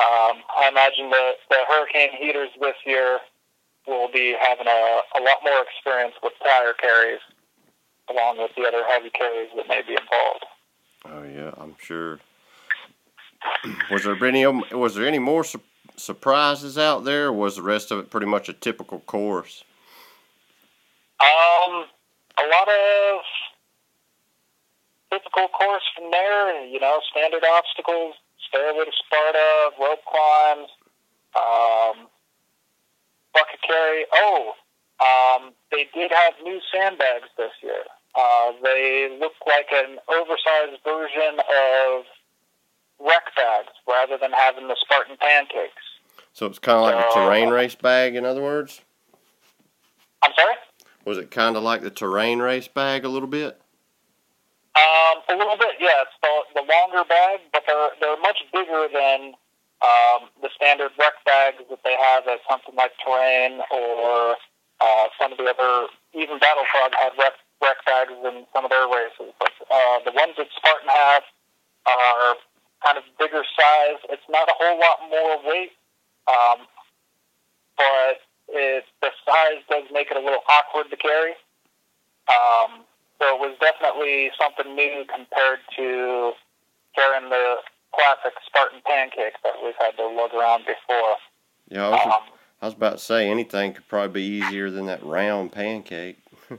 um, 0.00 0.42
I 0.56 0.68
imagine 0.68 1.10
the, 1.10 1.32
the 1.50 1.56
Hurricane 1.68 2.10
heaters 2.18 2.50
this 2.60 2.76
year 2.86 3.18
will 3.86 4.10
be 4.12 4.36
having 4.40 4.66
a, 4.66 5.00
a 5.16 5.20
lot 5.20 5.38
more 5.42 5.62
experience 5.62 6.14
with 6.22 6.32
tire 6.42 6.74
carries, 6.74 7.20
along 8.08 8.38
with 8.38 8.50
the 8.56 8.62
other 8.62 8.84
heavy 8.88 9.10
carries 9.10 9.50
that 9.56 9.68
may 9.68 9.82
be 9.82 9.92
involved. 9.92 10.44
Oh 11.06 11.24
yeah, 11.24 11.52
I'm 11.56 11.76
sure. 11.80 12.20
Was 13.90 14.04
there 14.04 14.22
any 14.24 14.46
was 14.46 14.94
there 14.94 15.06
any 15.06 15.18
more 15.18 15.44
su- 15.44 15.62
surprises 15.96 16.76
out 16.76 17.04
there? 17.04 17.28
Or 17.28 17.32
was 17.32 17.56
the 17.56 17.62
rest 17.62 17.90
of 17.90 17.98
it 17.98 18.10
pretty 18.10 18.26
much 18.26 18.50
a 18.50 18.52
typical 18.52 19.00
course? 19.00 19.64
Um, 21.20 21.84
a 22.38 22.46
lot 22.48 22.68
of 22.68 23.20
typical 25.10 25.48
course 25.48 25.82
from 25.94 26.10
there. 26.10 26.64
You 26.66 26.80
know, 26.80 27.00
standard 27.10 27.42
obstacles, 27.44 28.14
stairway 28.48 28.84
to 28.84 28.92
Sparta, 29.06 29.70
rope 29.80 30.04
climbs, 30.06 30.70
um, 31.36 32.06
bucket 33.34 33.60
carry. 33.66 34.06
Oh, 34.14 34.52
um, 35.00 35.52
they 35.70 35.88
did 35.94 36.10
have 36.12 36.34
new 36.42 36.60
sandbags 36.72 37.28
this 37.36 37.52
year. 37.62 37.84
Uh, 38.14 38.52
they 38.62 39.16
look 39.20 39.32
like 39.46 39.66
an 39.72 39.98
oversized 40.08 40.82
version 40.84 41.38
of 41.38 42.04
wreck 42.98 43.34
bags 43.36 43.70
rather 43.88 44.18
than 44.18 44.32
having 44.32 44.68
the 44.68 44.76
Spartan 44.80 45.16
pancakes. 45.20 45.82
So 46.32 46.46
it's 46.46 46.58
kind 46.58 46.78
of 46.78 46.82
like 46.84 46.94
a 46.94 47.08
Uh, 47.08 47.14
terrain 47.14 47.48
race 47.50 47.74
bag. 47.74 48.14
In 48.14 48.24
other 48.24 48.42
words, 48.42 48.80
I'm 50.22 50.32
sorry? 50.34 50.54
was 51.04 51.18
it 51.18 51.30
kind 51.30 51.56
of 51.56 51.62
like 51.62 51.80
the 51.82 51.90
terrain 51.90 52.40
race 52.40 52.68
bag 52.68 53.04
a 53.04 53.08
little 53.08 53.28
bit? 53.28 53.59
Um, 54.76 55.18
a 55.28 55.34
little 55.34 55.58
bit, 55.58 55.76
yeah. 55.82 56.06
It's 56.06 56.14
the, 56.22 56.62
the 56.62 56.64
longer 56.64 57.02
bag, 57.08 57.40
but 57.52 57.66
they're 57.66 57.90
they're 58.00 58.20
much 58.22 58.38
bigger 58.54 58.86
than 58.86 59.34
um, 59.82 60.30
the 60.40 60.48
standard 60.54 60.92
wreck 60.98 61.18
bags 61.26 61.58
that 61.68 61.82
they 61.82 61.96
have 61.98 62.28
at 62.28 62.38
something 62.48 62.74
like 62.76 62.92
Terrain 63.02 63.60
or 63.72 64.36
uh, 64.80 65.06
some 65.18 65.32
of 65.32 65.38
the 65.38 65.50
other. 65.50 65.90
Even 66.14 66.38
Battle 66.38 66.64
Frog 66.70 66.94
had 66.94 67.12
wreck, 67.18 67.34
wreck 67.62 67.82
bags 67.84 68.14
in 68.14 68.46
some 68.54 68.64
of 68.64 68.70
their 68.70 68.86
races, 68.86 69.34
but 69.38 69.52
uh, 69.70 69.98
the 70.06 70.14
ones 70.14 70.34
that 70.38 70.46
Spartan 70.54 70.88
have 70.88 71.22
are 71.86 72.36
kind 72.84 72.98
of 72.98 73.04
bigger 73.18 73.42
size. 73.42 74.00
It's 74.08 74.26
not 74.30 74.48
a 74.48 74.54
whole 74.54 74.78
lot 74.78 74.98
more 75.10 75.34
weight, 75.50 75.74
um, 76.30 76.66
but 77.76 78.22
it, 78.54 78.84
the 79.02 79.10
size 79.26 79.62
does 79.68 79.84
make 79.92 80.10
it 80.10 80.16
a 80.16 80.20
little 80.20 80.42
awkward 80.46 80.90
to 80.90 80.96
carry. 80.96 81.34
Um, 82.28 82.86
so 83.20 83.36
it 83.36 83.40
was 83.40 83.56
definitely 83.60 84.30
something 84.40 84.74
new 84.74 85.04
compared 85.04 85.60
to 85.76 86.32
carrying 86.96 87.28
the 87.28 87.56
classic 87.94 88.32
Spartan 88.46 88.80
pancake 88.86 89.34
that 89.44 89.54
we've 89.62 89.74
had 89.78 89.96
to 89.98 90.06
lug 90.08 90.32
around 90.32 90.64
before. 90.64 91.16
Yeah, 91.68 91.88
I 91.88 91.90
was, 91.90 92.06
Um, 92.06 92.22
I 92.62 92.66
was 92.66 92.74
about 92.74 92.92
to 92.98 93.04
say 93.04 93.28
anything 93.28 93.74
could 93.74 93.86
probably 93.88 94.22
be 94.22 94.26
easier 94.38 94.70
than 94.70 94.86
that 94.86 95.04
round 95.04 95.52
pancake. 95.52 96.18
well, 96.48 96.58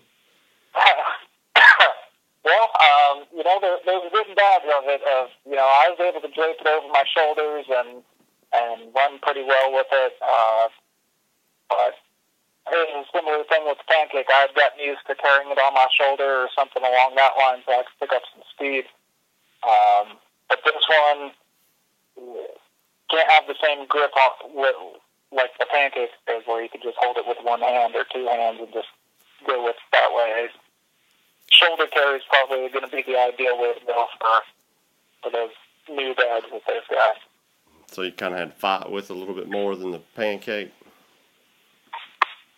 um, 2.78 3.26
you 3.36 3.43
know, 3.43 3.57
there, 3.59 3.78
there's 3.86 4.12
good 4.12 4.28
and 4.28 4.36
bad 4.36 4.62
of 4.64 4.84
it. 4.86 5.01
Of 5.01 5.30
you 5.45 5.55
know, 5.55 5.66
I 5.66 5.89
was 5.89 5.99
able 5.99 6.22
to 6.22 6.34
drape 6.34 6.57
it 6.62 6.68
over 6.68 6.88
my 6.89 7.03
shoulders 7.09 7.66
and 7.70 8.03
and 8.53 8.93
run 8.93 9.20
pretty 9.22 9.43
well 9.43 9.74
with 9.74 9.88
it. 9.91 10.14
Uh, 10.22 10.68
but 11.70 11.95
it 12.80 12.89
a 12.95 13.03
similar 13.11 13.43
thing 13.45 13.67
with 13.67 13.78
the 13.78 13.88
pancake. 13.88 14.32
I've 14.32 14.55
gotten 14.55 14.80
used 14.80 15.03
to 15.07 15.15
carrying 15.15 15.51
it 15.51 15.59
on 15.59 15.74
my 15.74 15.88
shoulder 15.91 16.47
or 16.47 16.49
something 16.55 16.82
along 16.82 17.19
that 17.19 17.36
line, 17.36 17.59
so 17.67 17.76
I 17.76 17.84
could 17.84 17.99
pick 17.99 18.13
up 18.15 18.24
some 18.32 18.43
speed. 18.53 18.86
Um, 19.61 20.17
but 20.47 20.63
this 20.63 20.84
one 20.88 21.36
can't 23.11 23.32
have 23.32 23.47
the 23.47 23.59
same 23.59 23.86
grip 23.88 24.11
on 24.15 24.55
with, 24.55 24.76
like 25.32 25.51
the 25.59 25.67
pancake 25.72 26.11
does, 26.28 26.43
where 26.45 26.63
you 26.63 26.69
can 26.69 26.82
just 26.82 26.97
hold 26.99 27.17
it 27.17 27.28
with 27.28 27.38
one 27.43 27.61
hand 27.61 27.95
or 27.95 28.05
two 28.07 28.26
hands 28.26 28.59
and 28.59 28.72
just 28.74 28.89
go 29.47 29.63
with 29.63 29.76
it 29.76 29.89
that 29.91 30.11
way. 30.15 30.47
Shoulder 31.51 31.88
carry 31.91 32.17
is 32.17 32.28
probably 32.30 32.69
going 32.69 32.88
to 32.88 32.91
be 32.91 33.03
the 33.03 33.19
ideal 33.19 33.59
way 33.59 33.74
to 33.74 33.86
go 33.86 34.07
for 34.19 34.41
for 35.24 35.32
those 35.32 35.51
new 35.89 36.15
bags 36.15 36.45
that 36.51 36.61
they've 36.67 36.89
got. 36.89 37.15
So 37.91 38.01
you 38.03 38.11
kind 38.11 38.34
of 38.34 38.39
had 38.39 38.53
to 38.53 38.59
fight 38.59 38.91
with 38.91 39.09
a 39.09 39.13
little 39.13 39.36
bit 39.36 39.49
more 39.49 39.76
than 39.76 39.91
the 39.91 40.01
pancake. 40.15 40.72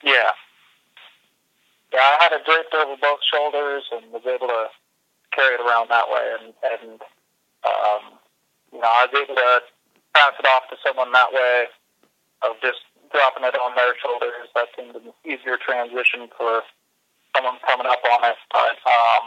Yeah. 0.04 0.32
Yeah, 1.94 2.00
I 2.04 2.18
had 2.24 2.34
it 2.34 2.46
draped 2.46 2.74
over 2.74 2.98
both 3.00 3.20
shoulders 3.24 3.84
and 3.94 4.12
was 4.12 4.26
able 4.26 4.48
to 4.48 4.68
carry 5.32 5.56
it 5.56 5.62
around 5.62 5.90
that 5.90 6.10
way. 6.10 6.26
And, 6.42 6.54
and 6.66 7.02
um, 7.64 8.20
you 8.74 8.82
know, 8.82 8.90
I 8.90 9.08
was 9.08 9.14
able 9.14 9.36
to 9.36 9.62
pass 10.14 10.34
it 10.40 10.46
off 10.46 10.70
to 10.70 10.78
someone 10.86 11.12
that 11.14 11.32
way 11.32 11.66
of 12.44 12.58
just 12.62 12.82
dropping 13.14 13.46
it 13.46 13.56
on 13.56 13.78
their 13.78 13.94
shoulders. 14.02 14.50
That 14.58 14.74
seemed 14.76 14.98
an 14.98 15.14
easier 15.24 15.58
transition 15.62 16.28
for 16.36 16.66
someone 17.38 17.62
coming 17.66 17.88
up 17.88 18.02
on 18.02 18.26
it. 18.26 18.38
But, 18.52 18.78
um, 18.90 19.24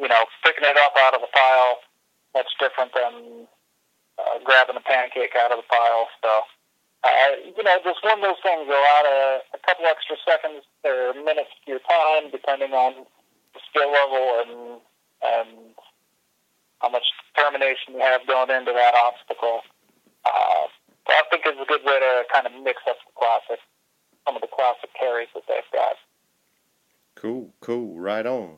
you 0.00 0.08
know, 0.08 0.24
picking 0.42 0.64
it 0.64 0.76
up 0.76 0.96
out 0.98 1.14
of 1.14 1.20
the 1.20 1.30
pile, 1.32 1.84
that's 2.32 2.52
different 2.58 2.92
than 2.96 3.46
uh, 4.16 4.40
grabbing 4.44 4.76
a 4.76 4.84
pancake 4.84 5.36
out 5.36 5.52
of 5.52 5.60
the 5.60 5.68
pile. 5.68 6.08
So, 6.24 6.30
uh, 7.02 7.32
you 7.56 7.62
know, 7.64 7.76
just 7.82 8.04
one 8.04 8.20
of 8.20 8.24
those 8.24 8.42
things. 8.44 8.68
A 8.68 8.76
lot 8.76 9.06
of 9.08 9.40
a 9.56 9.60
couple 9.64 9.86
extra 9.86 10.16
seconds 10.20 10.64
or 10.84 11.14
minutes 11.16 11.50
to 11.64 11.76
your 11.76 11.80
time, 11.80 12.30
depending 12.30 12.72
on 12.72 13.08
the 13.54 13.60
skill 13.70 13.88
level 13.88 14.24
and 14.44 14.54
and 15.22 15.74
how 16.80 16.88
much 16.88 17.04
determination 17.32 17.94
you 17.94 18.00
have 18.00 18.26
going 18.26 18.50
into 18.50 18.72
that 18.72 18.94
obstacle. 18.94 19.60
Uh, 20.24 20.68
so 21.06 21.12
I 21.12 21.22
think 21.30 21.44
it's 21.46 21.60
a 21.60 21.66
good 21.66 21.84
way 21.84 21.98
to 22.00 22.22
kind 22.32 22.46
of 22.46 22.52
mix 22.62 22.82
up 22.88 22.96
the 23.04 23.12
classic, 23.16 23.60
some 24.26 24.36
of 24.36 24.42
the 24.42 24.48
classic 24.48 24.90
carries 24.98 25.28
that 25.34 25.42
they've 25.48 25.72
got. 25.72 25.96
Cool, 27.16 27.52
cool, 27.60 27.98
right 27.98 28.24
on. 28.26 28.56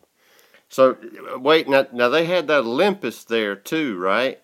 So 0.69 0.97
wait, 1.37 1.69
now 1.69 1.87
now 1.93 2.09
they 2.09 2.25
had 2.25 2.49
that 2.49 2.65
Olympus 2.65 3.23
there 3.25 3.55
too, 3.55 3.99
right? 3.99 4.42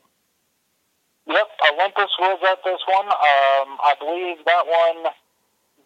Yep, 1.29 1.49
Olympus 1.75 2.11
was 2.19 2.39
at 2.51 2.59
this 2.65 2.81
one. 2.89 3.07
Um, 3.07 3.77
I 3.85 3.95
believe 4.01 4.39
that 4.47 4.65
one 4.65 5.13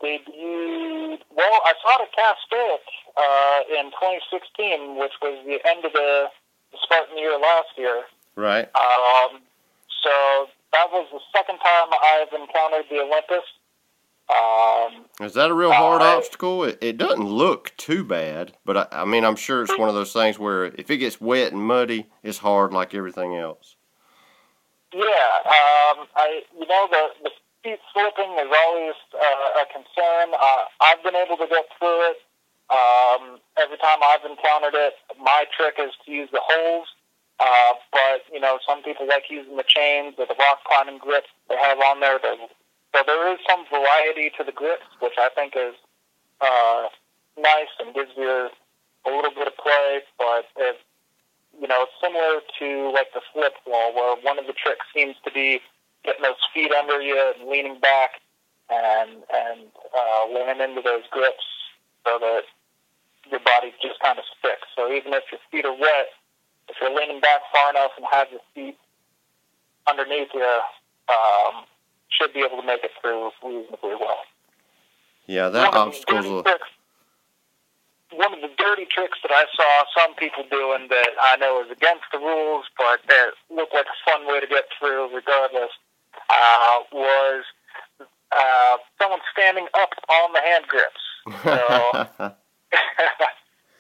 debuted. 0.03 1.19
Well, 1.35 1.61
I 1.65 1.73
saw 1.83 1.99
it 2.03 2.09
at 2.09 2.13
Castaic 2.15 2.85
uh, 3.17 3.61
in 3.79 3.91
2016, 3.91 4.99
which 4.99 5.13
was 5.21 5.43
the 5.47 5.59
end 5.69 5.85
of 5.85 5.93
the 5.93 6.27
Spartan 6.83 7.19
year 7.19 7.39
last 7.39 7.69
year. 7.77 8.03
Right. 8.37 8.71
Um, 8.75 9.41
so 10.03 10.47
that 10.73 10.87
was 10.91 11.07
the 11.13 11.21
second 11.37 11.59
time 11.59 11.89
I've 11.91 12.33
encountered 12.33 12.87
the 12.91 13.01
Olympus. 13.01 13.45
Um, 14.31 15.05
Is 15.27 15.35
that 15.35 15.51
a 15.51 15.55
real 15.55 15.73
hard 15.73 16.01
Uh, 16.01 16.17
obstacle? 16.17 16.65
It, 16.65 16.79
it 16.81 16.97
doesn't 16.97 17.25
look 17.29 17.73
too 17.77 18.05
bad, 18.05 18.53
but 18.65 18.77
I, 18.77 19.03
I 19.03 19.05
mean, 19.05 19.25
I'm 19.25 19.37
sure 19.37 19.63
it's 19.63 19.77
one 19.77 19.89
of 19.89 19.95
those 19.95 20.13
things 20.13 20.39
where 20.39 20.67
if 20.67 20.91
it 20.91 20.99
gets 20.99 21.21
wet 21.21 21.53
and 21.53 21.61
muddy, 21.61 22.07
it's 22.23 22.39
hard 22.39 22.73
like 22.73 22.95
everything 22.95 23.37
else. 23.37 23.77
Yeah, 24.93 25.33
um, 25.49 26.05
I 26.17 26.45
you 26.53 26.67
know 26.69 26.87
the 26.91 27.05
the 27.25 27.31
feet 27.65 27.81
slipping 27.93 28.33
is 28.37 28.51
always 28.53 28.99
uh, 29.17 29.63
a 29.63 29.65
concern. 29.73 30.37
Uh, 30.37 30.65
I've 30.81 31.03
been 31.03 31.17
able 31.17 31.37
to 31.39 31.49
get 31.49 31.65
through 31.79 32.13
it. 32.13 32.21
Um, 32.69 33.41
every 33.57 33.77
time 33.79 34.01
I've 34.05 34.25
encountered 34.25 34.75
it, 34.77 34.95
my 35.21 35.45
trick 35.57 35.77
is 35.79 35.93
to 36.05 36.13
use 36.13 36.29
the 36.33 36.41
holes. 36.45 36.89
Uh, 37.41 37.73
but 37.91 38.21
you 38.33 38.41
know, 38.41 38.59
some 38.69 38.83
people 38.83 39.09
like 39.09 39.25
using 39.31 39.57
the 39.57 39.65
chains 39.67 40.15
or 40.19 40.27
the 40.27 40.37
rock 40.39 40.61
climbing 40.69 40.99
grips 40.99 41.29
they 41.49 41.57
have 41.57 41.79
on 41.81 42.01
there. 42.01 42.21
There's, 42.23 42.39
so 42.95 43.01
there 43.07 43.33
is 43.33 43.41
some 43.49 43.65
variety 43.73 44.31
to 44.37 44.45
the 44.45 44.53
grips, 44.53 44.85
which 45.01 45.17
I 45.19 45.31
think 45.35 45.55
is 45.57 45.75
uh, 46.41 46.89
nice 47.41 47.73
and 47.81 47.95
gives 47.95 48.13
you 48.17 48.51
a 49.07 49.11
little 49.11 49.33
bit 49.33 49.49
of 49.49 49.57
play. 49.57 50.05
But 50.19 50.45
it 50.57 50.77
you 51.61 51.69
know, 51.69 51.87
similar 52.03 52.41
to 52.59 52.93
like 52.93 53.13
the 53.15 53.21
slip 53.33 53.55
wall, 53.67 53.95
where 53.95 54.17
one 54.23 54.39
of 54.39 54.47
the 54.47 54.53
tricks 54.53 54.87
seems 54.95 55.17
to 55.25 55.31
be 55.33 55.61
getting 56.05 56.23
those 56.23 56.41
feet 56.55 56.73
under 56.73 57.01
you 57.01 57.17
and 57.37 57.49
leaning 57.49 57.79
back 57.81 58.21
and 58.71 59.23
and 59.33 59.61
uh, 59.97 60.27
leaning 60.29 60.61
into 60.61 60.83
those 60.83 61.05
grips 61.11 61.45
so 62.05 62.19
that 62.19 62.43
your 63.31 63.41
body 63.41 63.73
just 63.81 64.01
kind 64.01 64.19
of 64.19 64.25
sticks. 64.39 64.67
So 64.77 64.91
even 64.93 65.13
if 65.15 65.25
your 65.31 65.41
feet 65.51 65.65
are 65.65 65.77
wet, 65.77 66.11
if 66.69 66.77
you're 66.81 66.95
leaning 66.95 67.21
back 67.21 67.41
far 67.53 67.71
enough 67.71 67.93
and 67.97 68.07
have 68.11 68.29
your 68.31 68.41
feet 68.55 68.77
underneath 69.89 70.29
you, 70.35 70.61
um, 71.09 71.65
should 72.09 72.33
be 72.33 72.41
able 72.41 72.61
to 72.61 72.67
make 72.67 72.85
it 72.85 72.91
through 73.01 73.31
reasonably 73.43 73.95
well. 73.99 74.25
Yeah, 75.27 75.49
that 75.49 75.73
one 75.73 75.89
obstacle's 75.89 76.27
of 76.27 76.33
a, 76.33 76.37
the 76.37 76.43
dirty 76.43 76.51
tricks, 76.51 76.69
one 78.15 78.35
of 78.35 78.41
the 78.41 78.51
dirty 78.59 78.87
tricks 78.87 79.19
that 79.23 79.33
I 79.33 79.45
saw 79.57 79.85
some 79.99 80.15
people 80.15 80.45
doing 80.51 80.89
that 80.89 81.11
I 81.21 81.37
know 81.37 81.63
is 81.65 81.71
against 81.71 82.05
the 82.13 82.19
rules, 82.19 82.67
but 82.77 83.01
that 83.09 83.33
looked 83.51 83.75
like 83.75 83.87
a 83.87 83.99
fun 84.11 84.27
way 84.27 84.41
to 84.41 84.47
get 84.47 84.65
through 84.79 85.15
regardless, 85.15 85.71
uh, 86.31 86.77
was 86.93 87.45
uh, 88.33 88.77
someone 89.01 89.21
standing 89.33 89.67
up 89.75 89.91
on 90.09 90.33
the 90.33 90.41
hand 90.41 90.65
grips. 90.69 91.03
So 91.43 92.33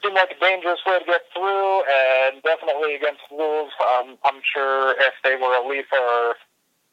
seemed 0.02 0.14
like 0.14 0.34
a 0.34 0.40
dangerous 0.40 0.80
way 0.86 0.98
to 0.98 1.04
get 1.04 1.22
through, 1.32 1.82
and 1.86 2.42
definitely 2.42 2.94
against 2.94 3.22
the 3.30 3.36
rules. 3.36 3.70
Um, 3.80 4.18
I'm 4.24 4.42
sure 4.42 4.94
if 4.98 5.14
they 5.22 5.36
were 5.36 5.54
elite 5.54 5.86
or 5.92 6.34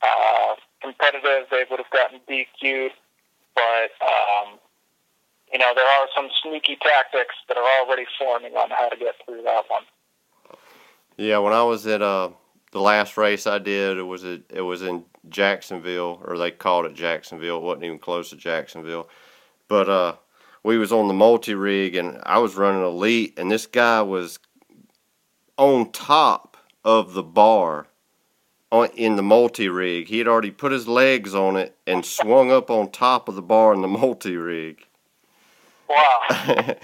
uh, 0.01 0.55
competitive, 0.81 1.49
they 1.51 1.65
would 1.69 1.79
have 1.79 1.91
gotten 1.91 2.19
DQ'd. 2.29 2.93
But 3.55 3.91
um, 3.99 4.59
you 5.51 5.59
know, 5.59 5.71
there 5.75 5.85
are 5.85 6.07
some 6.15 6.29
sneaky 6.43 6.77
tactics 6.81 7.35
that 7.47 7.57
are 7.57 7.67
already 7.81 8.05
forming 8.17 8.53
on 8.53 8.69
how 8.69 8.89
to 8.89 8.97
get 8.97 9.15
through 9.25 9.41
that 9.43 9.63
one. 9.67 9.83
Yeah, 11.17 11.39
when 11.39 11.53
I 11.53 11.63
was 11.63 11.85
at 11.87 12.01
uh 12.01 12.29
the 12.71 12.79
last 12.79 13.17
race 13.17 13.47
I 13.47 13.57
did, 13.57 13.97
it 13.97 14.03
was 14.03 14.23
at, 14.23 14.41
it 14.49 14.61
was 14.61 14.81
in 14.81 15.03
Jacksonville, 15.27 16.21
or 16.25 16.37
they 16.37 16.51
called 16.51 16.85
it 16.85 16.93
Jacksonville. 16.93 17.57
It 17.57 17.63
wasn't 17.63 17.85
even 17.85 17.99
close 17.99 18.29
to 18.29 18.35
Jacksonville, 18.35 19.09
but 19.67 19.89
uh, 19.89 20.15
we 20.63 20.77
was 20.77 20.91
on 20.91 21.07
the 21.07 21.13
multi 21.13 21.55
rig, 21.55 21.95
and 21.95 22.19
I 22.23 22.37
was 22.39 22.55
running 22.55 22.83
elite, 22.83 23.33
and 23.37 23.51
this 23.51 23.65
guy 23.65 24.01
was 24.01 24.39
on 25.57 25.91
top 25.91 26.57
of 26.83 27.13
the 27.13 27.23
bar 27.23 27.87
on 28.71 28.89
in 28.95 29.15
the 29.15 29.23
multi 29.23 29.67
rig. 29.67 30.07
He 30.07 30.19
had 30.19 30.27
already 30.27 30.51
put 30.51 30.71
his 30.71 30.87
legs 30.87 31.33
on 31.33 31.55
it 31.57 31.75
and 31.87 32.05
swung 32.05 32.51
up 32.51 32.69
on 32.69 32.91
top 32.91 33.27
of 33.27 33.35
the 33.35 33.41
bar 33.41 33.73
in 33.73 33.81
the 33.81 33.87
multi 33.87 34.35
rig. 34.35 34.85
Wow. 35.89 36.21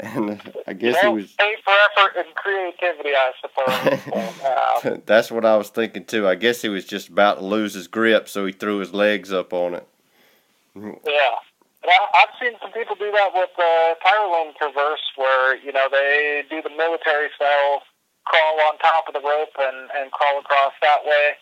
and 0.00 0.40
I 0.66 0.72
guess 0.74 1.00
he 1.00 1.08
was. 1.08 1.32
pay 1.32 1.54
for 1.64 1.72
effort 1.72 2.16
and 2.16 2.34
creativity, 2.34 3.10
I 3.10 3.32
suppose. 3.40 4.00
and, 4.84 4.94
uh, 4.94 5.00
That's 5.06 5.30
what 5.30 5.44
I 5.44 5.56
was 5.56 5.70
thinking 5.70 6.04
too. 6.04 6.28
I 6.28 6.34
guess 6.34 6.62
he 6.62 6.68
was 6.68 6.84
just 6.84 7.08
about 7.08 7.38
to 7.38 7.44
lose 7.44 7.74
his 7.74 7.88
grip, 7.88 8.28
so 8.28 8.46
he 8.46 8.52
threw 8.52 8.78
his 8.78 8.92
legs 8.92 9.32
up 9.32 9.52
on 9.52 9.74
it. 9.74 9.88
Yeah. 10.76 11.34
And 11.82 11.90
I, 11.94 11.98
I've 12.22 12.34
seen 12.40 12.52
some 12.60 12.72
people 12.72 12.96
do 12.96 13.10
that 13.10 13.30
with 13.34 13.50
uh, 13.58 13.94
Tyrolean 14.04 14.54
Traverse, 14.56 15.02
where, 15.16 15.56
you 15.56 15.72
know, 15.72 15.88
they 15.90 16.44
do 16.50 16.60
the 16.62 16.70
military 16.70 17.28
style 17.34 17.82
crawl 18.26 18.60
on 18.68 18.78
top 18.78 19.08
of 19.08 19.14
the 19.14 19.24
rope 19.24 19.56
and, 19.58 19.88
and 19.96 20.12
crawl 20.12 20.38
across 20.40 20.74
that 20.82 21.04
way. 21.04 21.38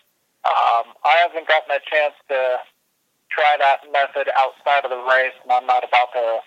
Um, 0.46 0.94
I 1.02 1.18
haven't 1.26 1.48
gotten 1.48 1.74
a 1.74 1.82
chance 1.90 2.14
to 2.28 2.62
try 3.30 3.56
that 3.58 3.82
method 3.90 4.30
outside 4.38 4.86
of 4.86 4.90
the 4.94 5.02
race, 5.02 5.34
and 5.42 5.50
I'm 5.50 5.66
not 5.66 5.82
about 5.82 6.14
to, 6.14 6.40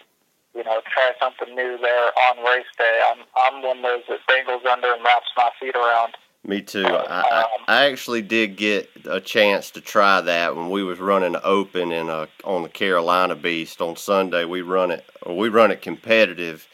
you 0.55 0.63
know, 0.63 0.81
try 0.91 1.11
something 1.21 1.55
new 1.55 1.77
there 1.81 2.09
on 2.29 2.43
race 2.43 2.65
day. 2.77 3.01
I'm, 3.11 3.19
I'm 3.35 3.63
one 3.63 3.77
of 3.77 3.83
those 3.83 4.03
that 4.09 4.19
dangles 4.27 4.63
under 4.69 4.93
and 4.93 5.03
wraps 5.03 5.27
my 5.37 5.49
feet 5.59 5.75
around. 5.75 6.15
Me 6.45 6.61
too. 6.61 6.85
I, 6.85 7.21
I, 7.21 7.41
um, 7.41 7.47
I 7.67 7.85
actually 7.85 8.21
did 8.21 8.55
get 8.55 8.89
a 9.05 9.19
chance 9.19 9.71
to 9.71 9.81
try 9.81 10.21
that 10.21 10.55
when 10.55 10.69
we 10.69 10.83
was 10.83 10.97
running 10.97 11.35
open 11.43 11.91
in 11.91 12.09
a, 12.09 12.27
on 12.45 12.63
the 12.63 12.69
Carolina 12.69 13.35
Beast 13.35 13.81
on 13.81 13.97
Sunday. 13.97 14.45
We 14.45 14.61
run 14.61 14.91
it, 14.91 15.05
or 15.23 15.37
we 15.37 15.49
run 15.49 15.69
it 15.69 15.81
competitive, 15.81 16.67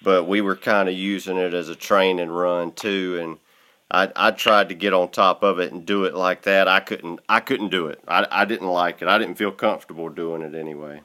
but 0.00 0.24
we 0.24 0.40
were 0.40 0.56
kind 0.56 0.88
of 0.88 0.94
using 0.94 1.36
it 1.36 1.54
as 1.54 1.68
a 1.68 1.74
training 1.74 2.30
run 2.30 2.72
too. 2.72 3.18
And 3.20 3.38
I, 3.90 4.12
I 4.14 4.30
tried 4.30 4.68
to 4.68 4.76
get 4.76 4.94
on 4.94 5.10
top 5.10 5.42
of 5.42 5.58
it 5.58 5.72
and 5.72 5.84
do 5.84 6.04
it 6.04 6.14
like 6.14 6.42
that. 6.42 6.68
I 6.68 6.78
couldn't. 6.78 7.18
I 7.28 7.40
couldn't 7.40 7.70
do 7.70 7.88
it. 7.88 8.00
I, 8.06 8.26
I 8.30 8.44
didn't 8.44 8.68
like 8.68 9.02
it. 9.02 9.08
I 9.08 9.18
didn't 9.18 9.34
feel 9.34 9.52
comfortable 9.52 10.08
doing 10.08 10.42
it 10.42 10.54
anyway. 10.54 11.02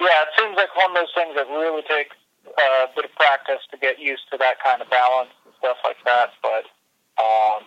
Yeah, 0.00 0.22
it 0.22 0.28
seems 0.38 0.56
like 0.56 0.74
one 0.76 0.90
of 0.90 0.96
those 0.96 1.12
things 1.14 1.34
that 1.34 1.46
really 1.48 1.82
takes 1.82 2.14
uh, 2.46 2.86
a 2.86 2.88
bit 2.94 3.04
of 3.04 3.14
practice 3.16 3.60
to 3.72 3.78
get 3.78 3.98
used 3.98 4.22
to 4.32 4.38
that 4.38 4.56
kind 4.62 4.80
of 4.80 4.88
balance 4.90 5.30
and 5.44 5.54
stuff 5.58 5.76
like 5.84 5.96
that. 6.04 6.30
But 6.42 6.64
um, 7.22 7.62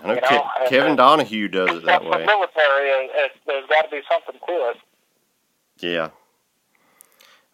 I 0.00 0.06
know, 0.06 0.14
You 0.14 0.20
Ke- 0.20 0.30
know, 0.30 0.50
and- 0.60 0.68
Kevin 0.70 0.96
Donahue 0.96 1.48
does 1.48 1.70
it 1.78 1.84
that 1.86 2.04
way. 2.04 2.24
military, 2.24 2.88
it, 2.88 3.10
it, 3.14 3.32
there's 3.46 3.66
got 3.68 3.82
to 3.82 3.90
be 3.90 4.00
something 4.10 4.40
to 4.46 4.52
it. 4.70 4.76
Yeah. 5.80 6.10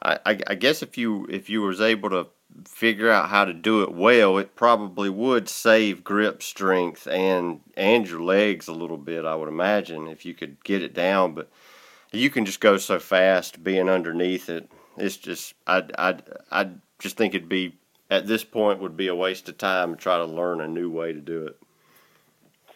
I, 0.03 0.18
I, 0.26 0.38
I 0.49 0.55
guess 0.57 0.82
if 0.82 0.99
you 0.99 1.26
if 1.30 1.49
you 1.49 1.62
was 1.62 1.80
able 1.80 2.11
to 2.11 2.26
figure 2.66 3.11
out 3.11 3.28
how 3.30 3.44
to 3.44 3.53
do 3.55 3.82
it 3.82 3.92
well, 3.92 4.36
it 4.38 4.55
probably 4.55 5.09
would 5.11 5.49
save 5.49 6.05
grip 6.05 6.42
strength 6.42 7.07
and 7.07 7.61
and 7.76 8.07
your 8.07 8.20
legs 8.22 8.68
a 8.68 8.72
little 8.72 8.99
bit. 8.99 9.24
I 9.24 9.34
would 9.34 9.49
imagine 9.49 10.07
if 10.07 10.24
you 10.26 10.34
could 10.34 10.62
get 10.64 10.82
it 10.82 10.92
down, 10.92 11.32
but 11.34 11.51
you 12.16 12.30
can 12.30 12.44
just 12.44 12.60
go 12.60 12.76
so 12.76 12.98
fast 12.98 13.62
being 13.62 13.88
underneath 13.88 14.48
it. 14.48 14.70
It's 14.96 15.16
just 15.16 15.54
I 15.66 15.84
I 15.98 16.16
I 16.50 16.70
just 16.98 17.16
think 17.16 17.34
it'd 17.34 17.48
be 17.48 17.76
at 18.10 18.26
this 18.26 18.44
point 18.44 18.80
would 18.80 18.96
be 18.96 19.08
a 19.08 19.14
waste 19.14 19.48
of 19.48 19.58
time 19.58 19.94
to 19.94 20.00
try 20.00 20.16
to 20.18 20.24
learn 20.24 20.60
a 20.60 20.68
new 20.68 20.90
way 20.90 21.12
to 21.12 21.20
do 21.20 21.46
it. 21.46 21.56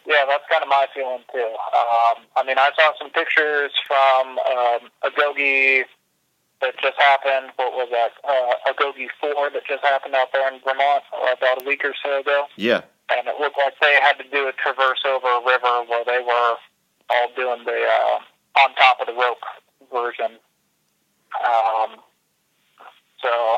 Yeah, 0.05 0.25
that's 0.27 0.43
kind 0.49 0.63
of 0.63 0.69
my 0.69 0.87
feeling 0.93 1.23
too. 1.31 1.55
Um, 1.73 2.25
I 2.35 2.43
mean, 2.45 2.57
I 2.57 2.71
saw 2.75 2.91
some 2.99 3.11
pictures 3.11 3.71
from 3.87 4.39
um, 4.39 4.89
Agoge 5.03 5.85
that 6.59 6.73
just 6.81 6.97
happened. 6.97 7.53
What 7.55 7.73
was 7.73 7.89
that? 7.91 8.11
Uh, 8.25 8.73
Agoge 8.73 9.07
four 9.19 9.49
that 9.49 9.63
just 9.67 9.83
happened 9.83 10.15
out 10.15 10.29
there 10.33 10.51
in 10.51 10.59
Vermont 10.65 11.03
uh, 11.13 11.33
about 11.37 11.61
a 11.61 11.65
week 11.65 11.85
or 11.85 11.93
so 12.03 12.19
ago. 12.19 12.45
Yeah, 12.57 12.81
and 13.09 13.27
it 13.27 13.35
looked 13.39 13.57
like 13.57 13.73
they 13.79 13.99
had 14.01 14.17
to 14.17 14.27
do 14.29 14.47
a 14.47 14.53
traverse 14.53 15.01
over 15.05 15.27
a 15.27 15.41
river 15.45 15.85
where 15.87 16.03
they 16.05 16.19
were 16.19 16.55
all 17.09 17.29
doing 17.35 17.63
the 17.65 17.85
uh, 17.85 18.19
on 18.57 18.75
top 18.75 18.99
of 18.99 19.07
the 19.07 19.13
rope 19.13 19.43
version. 19.91 20.37
Um, 21.39 21.99
so 23.21 23.57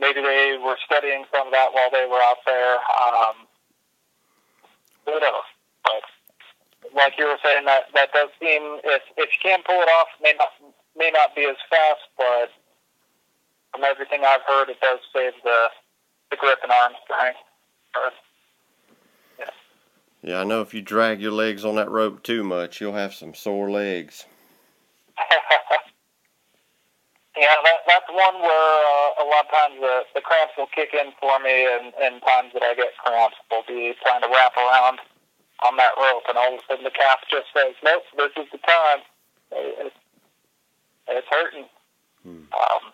maybe 0.00 0.20
they 0.22 0.58
were 0.58 0.76
studying 0.84 1.24
some 1.32 1.48
of 1.48 1.52
that 1.52 1.72
while 1.72 1.90
they 1.92 2.06
were 2.10 2.20
out 2.22 2.42
there. 2.46 2.76
Um, 2.78 3.46
who 5.06 5.20
knows? 5.20 5.48
But 5.84 6.02
like 6.94 7.14
you 7.18 7.26
were 7.26 7.38
saying, 7.44 7.64
that 7.66 7.92
that 7.94 8.12
does 8.12 8.30
seem 8.40 8.80
if 8.84 9.02
if 9.16 9.30
you 9.30 9.40
can 9.42 9.62
pull 9.66 9.80
it 9.80 9.90
off, 10.00 10.08
may 10.22 10.34
not 10.38 10.50
may 10.96 11.10
not 11.10 11.34
be 11.36 11.44
as 11.44 11.56
fast, 11.70 12.08
but 12.16 12.50
from 13.72 13.84
everything 13.84 14.22
I've 14.24 14.46
heard, 14.46 14.68
it 14.70 14.80
does 14.80 15.00
save 15.12 15.34
the 15.44 15.68
the 16.30 16.36
grip 16.36 16.58
and 16.62 16.72
arm 16.72 16.92
strength. 17.04 17.38
Yeah. 20.24 20.40
I 20.40 20.44
know 20.44 20.62
if 20.62 20.72
you 20.72 20.80
drag 20.80 21.20
your 21.20 21.32
legs 21.32 21.64
on 21.64 21.76
that 21.76 21.90
rope 21.90 22.22
too 22.22 22.42
much, 22.42 22.80
you'll 22.80 22.94
have 22.94 23.14
some 23.14 23.34
sore 23.34 23.70
legs. 23.70 24.24
yeah, 27.36 27.54
that, 27.62 27.80
that's 27.86 28.08
one 28.08 28.40
where 28.40 28.48
uh, 28.48 29.22
a 29.22 29.26
lot 29.28 29.44
of 29.44 29.50
times 29.52 29.76
the, 29.80 30.02
the 30.14 30.20
cramps 30.20 30.54
will 30.56 30.72
kick 30.74 30.90
in 30.94 31.12
for 31.20 31.38
me, 31.40 31.66
and, 31.66 31.92
and 32.00 32.22
times 32.22 32.52
that 32.54 32.62
I 32.62 32.74
get 32.74 32.96
cramps, 33.04 33.36
will 33.50 33.64
be 33.68 33.94
trying 34.02 34.22
to 34.22 34.28
wrap 34.32 34.56
around 34.56 34.98
on 35.62 35.76
that 35.76 35.92
rope, 35.98 36.24
and 36.28 36.38
all 36.38 36.54
of 36.54 36.60
a 36.60 36.62
sudden 36.66 36.84
the 36.84 36.90
calf 36.90 37.20
just 37.30 37.46
says, 37.54 37.74
"Nope, 37.84 38.02
this 38.16 38.32
is 38.36 38.48
the 38.50 38.58
time." 38.58 39.00
It, 39.52 39.86
it's, 39.86 39.96
it's 41.08 41.28
hurting. 41.30 41.66
Hmm. 42.22 42.48
Um, 42.50 42.84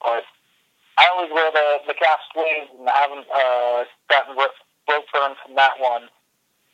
but 0.00 0.24
I 0.98 1.06
always 1.14 1.30
wear 1.30 1.50
the 1.52 1.86
the 1.86 1.94
calf 1.94 2.18
sleeves, 2.34 2.70
and 2.78 2.88
I 2.88 2.98
haven't 2.98 3.26
uh, 3.30 3.84
gotten 4.10 4.36
rope 4.36 4.58
rope 4.88 5.04
burn 5.12 5.34
from 5.44 5.54
that 5.56 5.78
one. 5.78 6.08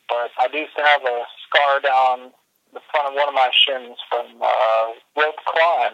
But 0.07 0.31
I 0.39 0.47
do 0.47 0.65
have 0.77 1.01
a 1.03 1.23
scar 1.47 1.81
down 1.81 2.31
the 2.73 2.81
front 2.91 3.07
of 3.09 3.13
one 3.13 3.27
of 3.29 3.33
my 3.33 3.49
shins 3.53 3.97
from 4.09 4.25
uh, 4.41 4.87
rope 5.17 5.35
climb. 5.45 5.93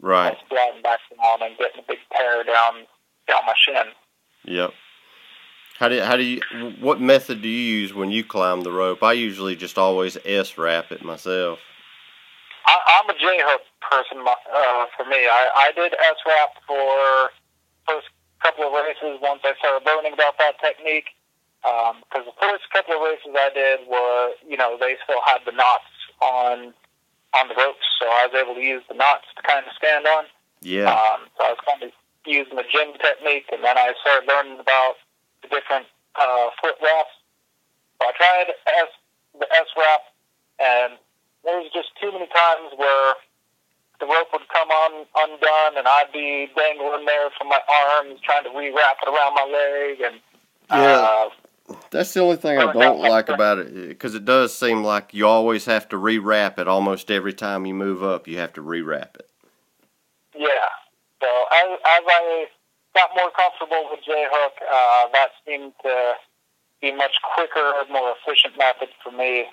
Right. 0.00 0.30
That's 0.30 0.42
sliding 0.48 0.82
back 0.82 0.98
down 1.10 1.48
and 1.48 1.56
getting 1.58 1.80
a 1.80 1.86
big 1.86 1.98
tear 2.16 2.44
down 2.44 2.86
down 3.28 3.42
my 3.46 3.54
shin. 3.56 3.92
Yep. 4.44 4.72
How 5.78 5.88
do 5.88 6.00
how 6.00 6.16
do 6.16 6.22
you 6.22 6.40
what 6.80 7.00
method 7.00 7.42
do 7.42 7.48
you 7.48 7.80
use 7.80 7.94
when 7.94 8.10
you 8.10 8.24
climb 8.24 8.62
the 8.62 8.72
rope? 8.72 9.02
I 9.02 9.12
usually 9.12 9.56
just 9.56 9.78
always 9.78 10.18
S 10.24 10.58
wrap 10.58 10.90
it 10.92 11.02
myself. 11.02 11.58
I, 12.66 12.78
I'm 12.98 13.10
a 13.10 13.18
J 13.18 13.26
hook 13.42 13.62
person 13.90 14.18
uh, 14.26 14.86
for 14.96 15.04
me. 15.06 15.26
I, 15.26 15.48
I 15.56 15.72
did 15.74 15.92
S 15.94 16.16
wrap 16.26 16.50
for 16.66 17.30
first 17.86 18.08
couple 18.42 18.64
of 18.66 18.72
races 18.72 19.18
once 19.22 19.40
I 19.44 19.54
started 19.58 19.86
learning 19.86 20.14
about 20.14 20.34
that 20.38 20.58
technique. 20.60 21.06
Because 21.62 22.26
the 22.26 22.36
first 22.42 22.66
couple 22.72 22.94
of 22.98 23.02
races 23.02 23.30
I 23.34 23.50
did 23.54 23.86
were, 23.88 24.34
you 24.46 24.56
know, 24.56 24.76
they 24.78 24.96
still 25.04 25.22
had 25.24 25.38
the 25.46 25.52
knots 25.52 25.94
on 26.20 26.74
on 27.32 27.48
the 27.48 27.54
ropes, 27.56 27.86
so 27.98 28.04
I 28.04 28.28
was 28.28 28.36
able 28.36 28.54
to 28.54 28.60
use 28.60 28.82
the 28.92 28.94
knots 28.94 29.24
to 29.36 29.42
kind 29.42 29.64
of 29.64 29.72
stand 29.72 30.04
on. 30.06 30.24
Yeah. 30.60 30.92
Um, 30.92 31.32
so 31.38 31.48
I 31.48 31.50
was 31.56 31.62
kind 31.64 31.82
of 31.82 31.90
using 32.26 32.56
the 32.56 32.68
gym 32.68 32.92
technique, 33.00 33.48
and 33.50 33.64
then 33.64 33.78
I 33.78 33.94
started 34.04 34.28
learning 34.28 34.60
about 34.60 35.00
the 35.40 35.48
different 35.48 35.86
uh, 36.14 36.52
foot 36.60 36.76
wraps. 36.84 37.16
So 37.96 38.08
I 38.08 38.12
tried 38.12 38.52
S, 38.84 38.90
the 39.40 39.48
S 39.48 39.68
wrap, 39.80 40.02
and 40.60 40.92
there 41.44 41.56
was 41.56 41.72
just 41.72 41.88
too 41.96 42.12
many 42.12 42.28
times 42.28 42.76
where 42.76 43.16
the 43.98 44.06
rope 44.06 44.28
would 44.36 44.46
come 44.52 44.68
on 44.68 45.06
undone, 45.16 45.78
and 45.80 45.88
I'd 45.88 46.12
be 46.12 46.52
dangling 46.52 47.06
there 47.06 47.30
from 47.38 47.48
my 47.48 47.62
arms, 47.64 48.20
trying 48.20 48.44
to 48.44 48.52
re-wrap 48.52 48.98
it 49.00 49.08
around 49.08 49.34
my 49.34 49.46
leg, 49.48 50.00
and 50.04 50.20
Yeah. 50.68 51.00
uh, 51.00 51.30
That's 51.90 52.12
the 52.14 52.20
only 52.20 52.36
thing 52.36 52.58
I 52.58 52.72
don't 52.72 53.00
like 53.00 53.28
about 53.28 53.58
it 53.58 53.88
because 53.88 54.14
it 54.14 54.24
does 54.24 54.56
seem 54.56 54.82
like 54.84 55.14
you 55.14 55.26
always 55.26 55.64
have 55.66 55.88
to 55.90 55.96
rewrap 55.96 56.58
it 56.58 56.68
almost 56.68 57.10
every 57.10 57.32
time 57.32 57.66
you 57.66 57.74
move 57.74 58.02
up. 58.02 58.26
You 58.26 58.38
have 58.38 58.52
to 58.54 58.62
rewrap 58.62 59.16
it. 59.16 59.28
Yeah. 60.34 60.48
So 61.20 61.28
as, 61.28 61.78
as 61.78 62.04
I 62.06 62.46
got 62.94 63.10
more 63.16 63.30
comfortable 63.30 63.88
with 63.90 64.00
J 64.04 64.26
hook, 64.30 64.52
uh, 64.62 65.08
that 65.12 65.30
seemed 65.46 65.72
to 65.82 66.14
be 66.80 66.92
much 66.92 67.14
quicker, 67.34 67.72
more 67.90 68.14
efficient 68.20 68.58
method 68.58 68.88
for 69.02 69.12
me 69.12 69.46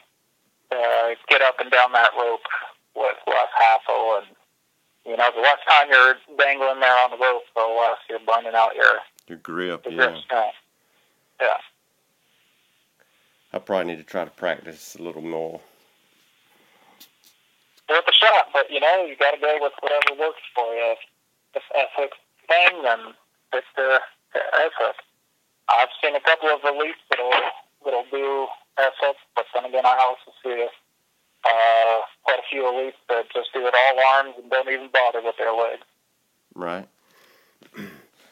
to 0.72 1.16
get 1.28 1.42
up 1.42 1.60
and 1.60 1.72
down 1.72 1.92
that 1.94 2.12
rope 2.18 2.42
with 2.96 3.18
less 3.28 3.50
hassle 3.58 4.22
and 4.22 4.36
you 5.06 5.18
know, 5.18 5.30
the 5.34 5.42
less 5.42 5.58
time 5.68 5.88
you're 5.90 6.16
dangling 6.38 6.80
there 6.82 6.94
on 7.04 7.12
the 7.12 7.18
rope, 7.18 7.44
the 7.56 7.62
less 7.62 7.98
you're 8.10 8.20
burning 8.20 8.54
out 8.54 8.76
your 8.76 9.00
your 9.28 9.38
grip. 9.40 9.86
your 9.86 9.94
yeah. 9.94 10.08
grip 10.12 10.24
strength. 10.24 10.56
Yeah. 11.42 11.58
I 13.52 13.60
probably 13.60 13.94
need 13.94 13.98
to 13.98 14.04
try 14.04 14.26
to 14.26 14.32
practice 14.32 14.96
a 14.96 15.02
little 15.02 15.22
more. 15.22 15.60
Worth 17.90 18.06
a 18.08 18.14
shot, 18.14 18.50
but 18.54 18.70
you 18.70 18.80
know, 18.80 19.06
you 19.06 19.16
got 19.18 19.32
to 19.32 19.42
go 19.42 19.58
with 19.60 19.74
whatever 19.82 20.20
works 20.20 20.42
for 20.54 20.74
you. 20.74 20.96
If 21.56 21.64
S 21.76 21.90
hook 21.98 22.12
thing, 22.48 22.84
then 22.84 23.00
pick 23.52 23.64
the, 23.76 24.00
the 24.34 24.40
hook. 24.54 24.96
I've 25.68 25.90
seen 26.04 26.16
a 26.16 26.22
couple 26.22 26.50
of 26.50 26.62
elites 26.62 27.02
that'll 27.10 27.34
that'll 27.84 28.06
do 28.12 28.48
hook, 28.78 29.16
but 29.36 29.46
then 29.54 29.66
again, 29.66 29.86
I 29.86 29.98
also 30.06 30.32
see 30.44 30.68
uh, 31.46 31.98
quite 32.24 32.40
a 32.40 32.48
few 32.50 32.62
elites 32.64 33.00
that 33.10 33.26
just 33.34 33.50
do 33.54 33.66
it 33.66 33.74
all 33.74 34.00
arms 34.16 34.36
and 34.42 34.50
don't 34.50 34.70
even 34.70 34.90
bother 34.94 35.22
with 35.24 35.36
their 35.38 35.54
legs. 35.54 35.84
Right. 36.54 36.88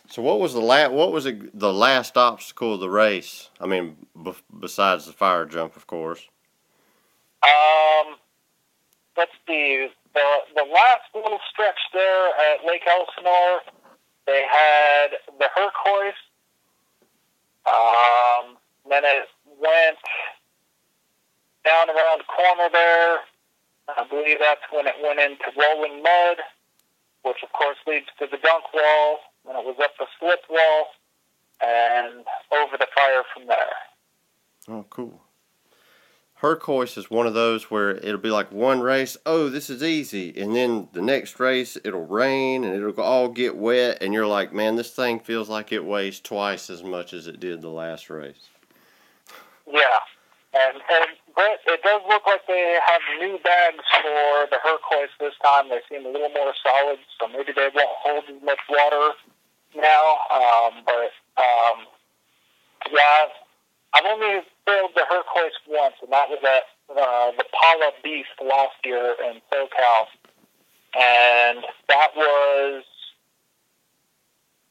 So 0.09 0.21
what 0.21 0.39
was 0.39 0.53
the 0.53 0.61
last? 0.61 0.91
What 0.91 1.11
was 1.11 1.25
it, 1.25 1.57
the 1.57 1.73
last 1.73 2.15
obstacle 2.15 2.73
of 2.73 2.79
the 2.79 2.89
race? 2.89 3.49
I 3.59 3.65
mean, 3.67 3.97
b- 4.23 4.33
besides 4.59 5.05
the 5.05 5.11
fire 5.11 5.45
jump, 5.45 5.75
of 5.75 5.85
course. 5.87 6.21
Um, 7.43 8.15
let's 9.17 9.31
see. 9.47 9.89
The 10.13 10.37
the 10.55 10.63
last 10.63 11.11
little 11.13 11.39
stretch 11.51 11.79
there 11.93 12.27
at 12.29 12.65
Lake 12.65 12.83
Elsinore, 12.87 13.61
they 14.25 14.43
had 14.49 15.07
the 15.39 15.49
Herc 15.53 15.73
hoist. 15.75 16.17
Um, 17.67 18.57
then 18.89 19.03
it 19.03 19.27
went 19.59 19.99
down 21.65 21.89
around 21.89 22.19
the 22.23 22.31
corner 22.31 22.69
there. 22.71 23.17
I 23.89 24.07
believe 24.09 24.37
that's 24.39 24.63
when 24.71 24.87
it 24.87 24.95
went 25.03 25.19
into 25.19 25.51
rolling 25.59 26.01
mud, 26.01 26.37
which 27.23 27.43
of 27.43 27.51
course 27.51 27.77
leads 27.85 28.07
to 28.19 28.27
the 28.31 28.37
dunk 28.37 28.63
wall. 28.73 29.19
Then 29.47 29.55
it 29.55 29.65
was 29.65 29.77
up 29.81 29.91
the 29.97 30.05
slip 30.19 30.41
wall 30.49 30.87
and 31.61 32.25
over 32.51 32.77
the 32.77 32.87
fire 32.93 33.23
from 33.33 33.47
there. 33.47 33.73
Oh, 34.67 34.85
cool. 34.89 35.21
Herc 36.35 36.61
hoist 36.63 36.99
is 36.99 37.09
one 37.09 37.25
of 37.25 37.33
those 37.33 37.71
where 37.71 37.91
it'll 37.91 38.19
be 38.19 38.29
like 38.29 38.51
one 38.51 38.79
race, 38.79 39.17
oh, 39.25 39.49
this 39.49 39.71
is 39.71 39.81
easy. 39.81 40.39
And 40.39 40.55
then 40.55 40.87
the 40.93 41.01
next 41.01 41.39
race, 41.39 41.77
it'll 41.83 42.05
rain 42.05 42.63
and 42.63 42.75
it'll 42.75 43.01
all 43.01 43.29
get 43.29 43.55
wet. 43.55 43.97
And 44.01 44.13
you're 44.13 44.27
like, 44.27 44.53
man, 44.53 44.75
this 44.75 44.91
thing 44.91 45.19
feels 45.19 45.49
like 45.49 45.71
it 45.71 45.83
weighs 45.83 46.19
twice 46.19 46.69
as 46.69 46.83
much 46.83 47.13
as 47.13 47.25
it 47.25 47.39
did 47.39 47.61
the 47.61 47.69
last 47.69 48.11
race. 48.11 48.49
Yeah. 49.65 49.81
And, 50.53 50.75
and 50.75 51.05
Brett, 51.33 51.59
it 51.65 51.81
does 51.81 52.01
look 52.07 52.27
like 52.27 52.45
they 52.47 52.77
have 52.85 53.01
new 53.19 53.39
bags 53.43 53.83
for 54.01 54.47
the 54.51 54.57
Herc 54.61 54.81
hoist 54.83 55.13
this 55.19 55.33
time. 55.43 55.69
They 55.69 55.79
seem 55.89 56.05
a 56.05 56.09
little 56.09 56.29
more 56.29 56.53
solid, 56.61 56.99
so 57.19 57.27
maybe 57.29 57.51
they 57.51 57.69
won't 57.73 57.97
hold 58.03 58.25
as 58.29 58.43
much 58.43 58.59
water 58.69 59.13
now. 59.75 60.05
Um, 60.31 60.83
but 60.85 61.11
um, 61.37 61.77
yeah, 62.91 63.27
I've 63.93 64.05
only 64.05 64.41
failed 64.65 64.91
the 64.95 65.05
Herc 65.09 65.25
hoist 65.27 65.59
once, 65.67 65.95
and 66.01 66.11
that 66.11 66.29
was 66.29 66.39
at 66.43 66.63
uh, 66.91 67.31
the 67.37 67.45
Pala 67.51 67.91
Beast 68.03 68.35
last 68.41 68.75
year 68.85 69.15
in 69.23 69.41
SoCal, 69.51 70.07
and 70.95 71.63
that 71.89 72.11
was 72.15 72.83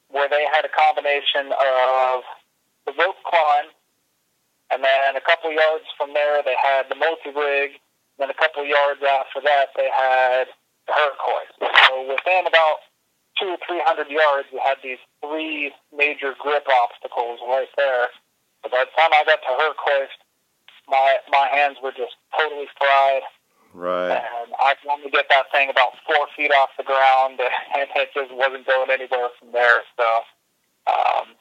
where 0.09 0.29
they 0.29 0.47
had 0.53 0.65
a 0.65 0.73
combination 0.73 1.53
of 1.53 2.23
the 2.87 2.93
rope 2.97 3.21
climb, 3.27 3.69
and 4.71 4.83
then 4.83 5.17
a 5.17 5.21
couple 5.21 5.51
yards 5.51 5.85
from 5.99 6.15
there 6.15 6.43
they 6.45 6.57
had 6.63 6.87
the 6.89 6.95
multi 6.95 7.31
rig. 7.35 7.81
Then 8.19 8.31
a 8.31 8.35
couple 8.35 8.65
yards 8.65 9.03
after 9.05 9.45
that 9.45 9.77
they 9.77 9.91
had 9.93 10.49
the 10.89 10.93
Herc 10.95 11.21
hoist. 11.21 11.53
So 11.61 12.01
within 12.09 12.47
about 12.47 12.81
two 13.39 13.55
or 13.55 13.61
three 13.67 13.81
hundred 13.85 14.09
yards, 14.11 14.49
you 14.53 14.61
had 14.65 14.79
these 14.83 15.01
three 15.21 15.73
major 15.95 16.35
grip 16.39 16.67
obstacles 16.69 17.41
right 17.47 17.71
there. 17.77 18.09
But 18.63 18.73
by 18.73 18.85
the 18.85 18.93
time 18.97 19.13
I 19.13 19.23
got 19.25 19.41
to 19.45 19.53
Herc 19.57 19.77
hoist, 19.79 20.19
my 20.89 21.17
my 21.31 21.49
hands 21.53 21.77
were 21.83 21.93
just 21.93 22.17
totally 22.37 22.67
fried, 22.79 23.23
Right. 23.75 24.17
and 24.17 24.49
I 24.59 24.75
could 24.81 24.91
only 24.91 25.11
get 25.11 25.27
that 25.31 25.51
thing 25.53 25.69
about 25.71 25.95
four 26.07 26.27
feet 26.37 26.51
off 26.53 26.71
the 26.79 26.85
ground, 26.85 27.41
and 27.77 27.89
it 27.95 28.11
just 28.15 28.33
wasn't 28.33 28.67
going 28.67 28.91
anywhere 28.91 29.29
from 29.39 29.53
there. 29.53 29.83
So, 29.97 30.07
um, 30.89 31.37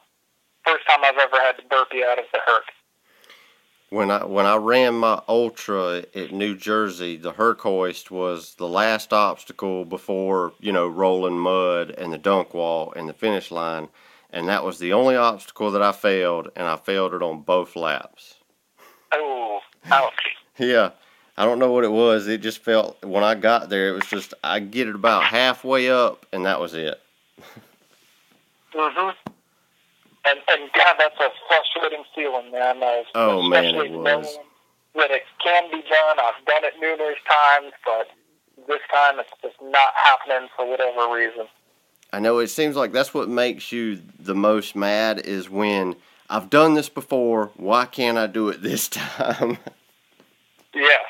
first 0.65 0.85
time 0.87 1.03
I've 1.03 1.17
ever 1.17 1.39
had 1.39 1.57
to 1.57 1.65
burpee 1.69 2.03
out 2.03 2.19
of 2.19 2.25
the 2.33 2.39
Herc. 2.45 2.65
When 3.89 4.09
I 4.09 4.25
when 4.25 4.45
I 4.47 4.55
ran 4.55 4.95
my 4.95 5.21
ultra 5.27 6.05
at 6.15 6.31
New 6.31 6.57
Jersey, 6.57 7.17
the 7.17 7.33
Herc 7.33 7.61
hoist 7.61 8.09
was 8.09 8.55
the 8.55 8.67
last 8.67 9.13
obstacle 9.13 9.85
before 9.85 10.53
you 10.59 10.71
know 10.71 10.87
rolling 10.87 11.37
mud 11.37 11.91
and 11.91 12.11
the 12.11 12.17
dunk 12.17 12.53
wall 12.53 12.91
and 12.95 13.07
the 13.07 13.13
finish 13.13 13.51
line, 13.51 13.89
and 14.31 14.49
that 14.49 14.63
was 14.63 14.79
the 14.79 14.93
only 14.93 15.15
obstacle 15.15 15.69
that 15.71 15.83
I 15.83 15.91
failed, 15.91 16.49
and 16.55 16.67
I 16.67 16.77
failed 16.77 17.13
it 17.13 17.21
on 17.21 17.41
both 17.41 17.75
laps. 17.75 18.35
Oh, 19.13 19.59
ouch. 19.85 20.13
Yeah, 20.57 20.91
I 21.35 21.43
don't 21.43 21.59
know 21.59 21.71
what 21.73 21.83
it 21.83 21.91
was. 21.91 22.27
It 22.27 22.41
just 22.41 22.59
felt 22.59 23.03
when 23.03 23.25
I 23.25 23.35
got 23.35 23.69
there, 23.69 23.89
it 23.89 23.91
was 23.91 24.05
just 24.05 24.33
I 24.41 24.59
get 24.59 24.87
it 24.87 24.95
about 24.95 25.25
halfway 25.25 25.89
up, 25.89 26.25
and 26.31 26.45
that 26.45 26.59
was 26.59 26.73
it. 26.73 26.99
Mm-hmm. 28.75 29.24
And, 30.27 30.39
and 30.49 30.69
God, 30.73 30.95
that's 30.97 31.19
a 31.19 31.29
frustrating 31.47 32.03
feeling, 32.15 32.51
man. 32.51 32.81
Uh, 32.81 33.03
Oh, 33.13 33.41
man, 33.43 33.65
it 33.65 33.75
especially 33.75 33.97
was. 33.97 34.39
That 34.95 35.11
it 35.11 35.23
can 35.43 35.69
be 35.71 35.81
done. 35.81 36.17
I've 36.19 36.45
done 36.45 36.63
it 36.63 36.73
numerous 36.79 37.17
times, 37.27 37.73
but 37.85 38.07
this 38.67 38.79
time 38.93 39.19
it's 39.19 39.29
just 39.41 39.55
not 39.61 39.93
happening 39.95 40.47
for 40.55 40.69
whatever 40.69 41.13
reason. 41.13 41.47
I 42.13 42.19
know 42.19 42.39
it 42.39 42.47
seems 42.47 42.75
like 42.77 42.93
that's 42.93 43.13
what 43.13 43.27
makes 43.27 43.71
you 43.71 43.99
the 44.19 44.35
most 44.35 44.75
mad 44.75 45.19
is 45.19 45.49
when 45.49 45.97
I've 46.29 46.49
done 46.49 46.73
this 46.75 46.87
before. 46.87 47.51
Why 47.57 47.85
can't 47.85 48.17
I 48.17 48.27
do 48.27 48.47
it 48.49 48.61
this 48.61 48.87
time? 48.89 49.57
Yeah. 50.73 51.03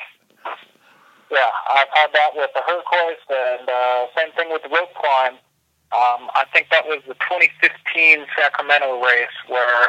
Yeah, 1.30 1.38
I've 1.70 1.88
had 1.92 2.10
that 2.12 2.30
with 2.34 2.50
the 2.54 2.62
Hercules, 2.66 3.18
and 3.30 3.68
uh, 3.68 4.06
same 4.16 4.32
thing 4.36 4.50
with 4.52 4.62
the 4.62 4.68
rope 4.68 4.94
climb. 4.94 5.34
Um, 5.92 6.28
I 6.34 6.44
think 6.52 6.68
that 6.70 6.84
was 6.86 7.02
the 7.06 7.14
2015 7.14 8.26
Sacramento 8.36 9.00
race 9.02 9.36
where 9.48 9.86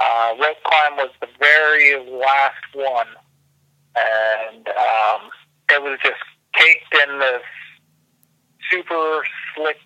uh, 0.00 0.34
rope 0.40 0.58
climb 0.64 0.96
was 0.96 1.10
the 1.20 1.28
very 1.38 1.96
last 2.10 2.66
one. 2.74 3.06
And 3.96 4.68
um, 4.68 5.30
it 5.70 5.82
was 5.82 5.98
just 6.02 6.20
caked 6.52 6.94
in 7.08 7.18
this 7.18 7.42
super 8.70 9.22
slick 9.54 9.78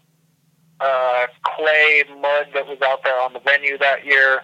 uh, 0.80 1.26
clay 1.44 2.04
mud 2.08 2.48
that 2.54 2.66
was 2.66 2.78
out 2.82 3.04
there 3.04 3.20
on 3.20 3.32
the 3.32 3.40
venue 3.40 3.76
that 3.78 4.04
year 4.04 4.40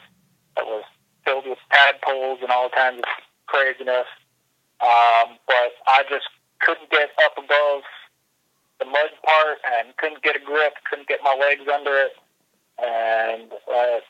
that 0.56 0.66
was 0.66 0.84
filled 1.24 1.46
with 1.46 1.58
tadpoles 1.72 2.38
and 2.42 2.50
all 2.50 2.68
kinds 2.70 2.98
of 2.98 3.04
craziness. 3.46 4.06
Um, 4.80 5.40
but 5.46 5.72
I 5.88 6.04
just 6.08 6.28
couldn't 6.60 6.90
get 6.90 7.10
up 7.24 7.32
above 7.38 7.82
the 8.78 8.84
mud 8.84 9.10
part 9.24 9.58
and 9.64 9.96
couldn't 9.96 10.22
get 10.22 10.36
a 10.36 10.40
grip, 10.44 10.74
couldn't 10.88 11.08
get 11.08 11.20
my 11.22 11.34
legs 11.34 11.68
under 11.72 11.96
it. 11.96 12.12
And 12.78 13.52
uh, 13.52 14.00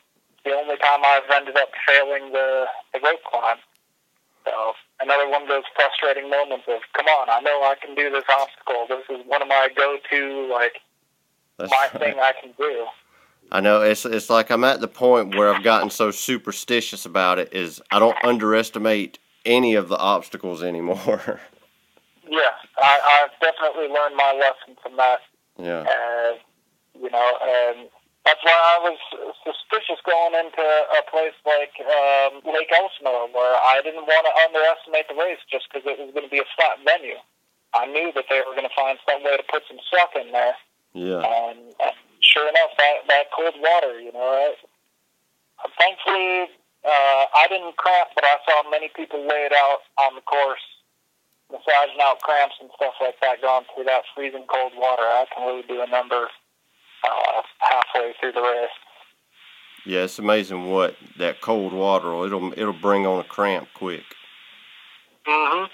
the 0.43 0.51
only 0.51 0.77
time 0.77 0.99
I've 1.05 1.29
ended 1.33 1.55
up 1.55 1.69
failing 1.87 2.31
the, 2.31 2.65
the 2.93 2.99
rope 3.03 3.23
climb. 3.31 3.57
So 4.45 4.73
another 5.01 5.29
one 5.29 5.43
of 5.43 5.47
those 5.47 5.63
frustrating 5.75 6.29
moments 6.29 6.65
of, 6.67 6.81
come 6.95 7.07
on, 7.07 7.29
I 7.29 7.39
know 7.41 7.63
I 7.63 7.75
can 7.81 7.95
do 7.95 8.09
this 8.09 8.23
obstacle. 8.29 8.85
This 8.87 9.03
is 9.09 9.25
one 9.27 9.41
of 9.41 9.47
my 9.47 9.67
go-to, 9.75 10.49
like, 10.51 10.79
That's 11.57 11.71
my 11.71 11.87
right. 11.93 12.01
thing 12.01 12.19
I 12.19 12.33
can 12.41 12.53
do. 12.57 12.85
I 13.49 13.61
know 13.61 13.81
it's 13.81 14.05
it's 14.05 14.29
like 14.29 14.49
I'm 14.49 14.65
at 14.65 14.81
the 14.81 14.89
point 14.89 15.35
where 15.35 15.53
I've 15.53 15.63
gotten 15.63 15.89
so 15.89 16.11
superstitious 16.11 17.05
about 17.05 17.39
it 17.39 17.53
is 17.53 17.81
I 17.91 17.99
don't 17.99 18.17
underestimate 18.21 19.19
any 19.45 19.75
of 19.75 19.87
the 19.87 19.97
obstacles 19.97 20.61
anymore. 20.61 21.39
Yeah, 22.29 22.53
I, 22.83 23.23
I've 23.23 23.35
definitely 23.39 23.87
learned 23.87 24.15
my 24.15 24.33
lesson 24.35 24.75
from 24.83 24.97
that. 24.97 25.19
yeah. 25.57 25.83
and 25.87 26.39
you 26.97 27.09
know, 27.13 27.29
and 27.45 27.87
that's 28.25 28.41
why 28.43 28.57
I 28.57 28.77
was 28.83 28.97
suspicious 29.45 30.01
going 30.03 30.33
into 30.35 30.65
a 30.65 31.01
place 31.07 31.37
like 31.45 31.71
um, 31.85 32.41
Lake 32.43 32.73
Elsinore, 32.73 33.29
where 33.31 33.55
I 33.55 33.79
didn't 33.85 34.03
want 34.09 34.25
to 34.27 34.33
underestimate 34.49 35.07
the 35.07 35.15
race 35.15 35.39
just 35.47 35.69
because 35.71 35.85
it 35.87 35.95
was 36.01 36.11
going 36.11 36.25
to 36.27 36.33
be 36.33 36.41
a 36.43 36.49
flat 36.57 36.81
venue. 36.83 37.21
I 37.77 37.85
knew 37.85 38.11
that 38.17 38.25
they 38.27 38.41
were 38.43 38.57
going 38.57 38.67
to 38.67 38.73
find 38.75 38.97
some 39.07 39.23
way 39.23 39.37
to 39.37 39.45
put 39.47 39.63
some 39.69 39.77
suck 39.87 40.11
in 40.19 40.31
there, 40.33 40.55
Yeah. 40.97 41.21
and, 41.21 41.59
and 41.79 41.95
sure 42.19 42.49
enough, 42.49 42.73
that 42.81 43.05
that 43.07 43.25
cold 43.31 43.55
water, 43.61 44.01
you 44.01 44.11
know, 44.11 44.27
it, 44.51 44.57
thankfully 45.79 46.49
uh, 46.85 47.23
I 47.35 47.45
didn't 47.49 47.75
cramp, 47.77 48.09
but 48.15 48.23
I 48.23 48.37
saw 48.47 48.69
many 48.69 48.89
people 48.95 49.19
lay 49.21 49.45
it 49.47 49.53
out 49.53 49.81
on 49.99 50.15
the 50.15 50.21
course, 50.21 50.63
massaging 51.51 52.01
out 52.01 52.19
cramps 52.21 52.55
and 52.59 52.69
stuff 52.75 52.93
like 53.01 53.15
that, 53.21 53.41
going 53.41 53.65
through 53.73 53.85
that 53.85 54.03
freezing 54.15 54.45
cold 54.47 54.73
water. 54.75 55.03
I 55.03 55.25
can 55.33 55.47
really 55.47 55.63
do 55.67 55.81
a 55.81 55.87
number 55.87 56.27
uh, 57.03 57.41
halfway 57.59 58.13
through 58.19 58.33
the 58.33 58.41
race. 58.41 58.69
Yeah, 59.85 60.03
it's 60.03 60.19
amazing 60.19 60.69
what 60.69 60.95
that 61.17 61.39
cold 61.41 61.71
water 61.71 62.09
will 62.09 62.25
it'll 62.25 62.51
it'll 62.53 62.73
bring 62.73 63.05
on 63.05 63.19
a 63.19 63.23
cramp 63.23 63.69
quick. 63.73 64.03
Mm-hmm. 65.25 65.65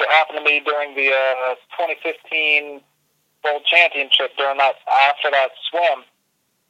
It 0.00 0.08
happened 0.08 0.38
to 0.38 0.44
me 0.44 0.62
during 0.64 0.94
the 0.94 1.08
uh, 1.08 1.54
2015 1.76 2.80
World 3.44 3.62
Championship 3.66 4.30
during 4.38 4.58
that 4.58 4.76
after 4.90 5.30
that 5.30 5.50
swim. 5.70 6.04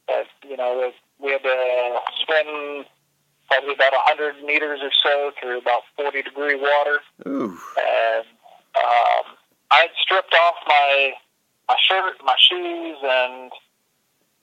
That 0.07 0.25
you 0.47 0.57
know 0.57 0.91
we 1.19 1.31
had 1.31 1.43
to 1.43 1.99
swim 2.25 2.85
probably 3.47 3.73
about 3.73 3.93
100 3.93 4.43
meters 4.43 4.79
or 4.83 4.91
so 5.03 5.31
through 5.39 5.59
about 5.59 5.83
40 5.95 6.21
degree 6.21 6.55
water, 6.55 6.99
Ooh. 7.27 7.57
and 7.77 8.27
um, 8.75 9.25
I 9.71 9.87
had 9.87 9.93
stripped 10.01 10.33
off 10.33 10.55
my 10.67 11.13
my 11.67 11.75
shirt, 11.79 12.15
my 12.23 12.35
shoes, 12.39 12.97
and 13.03 13.51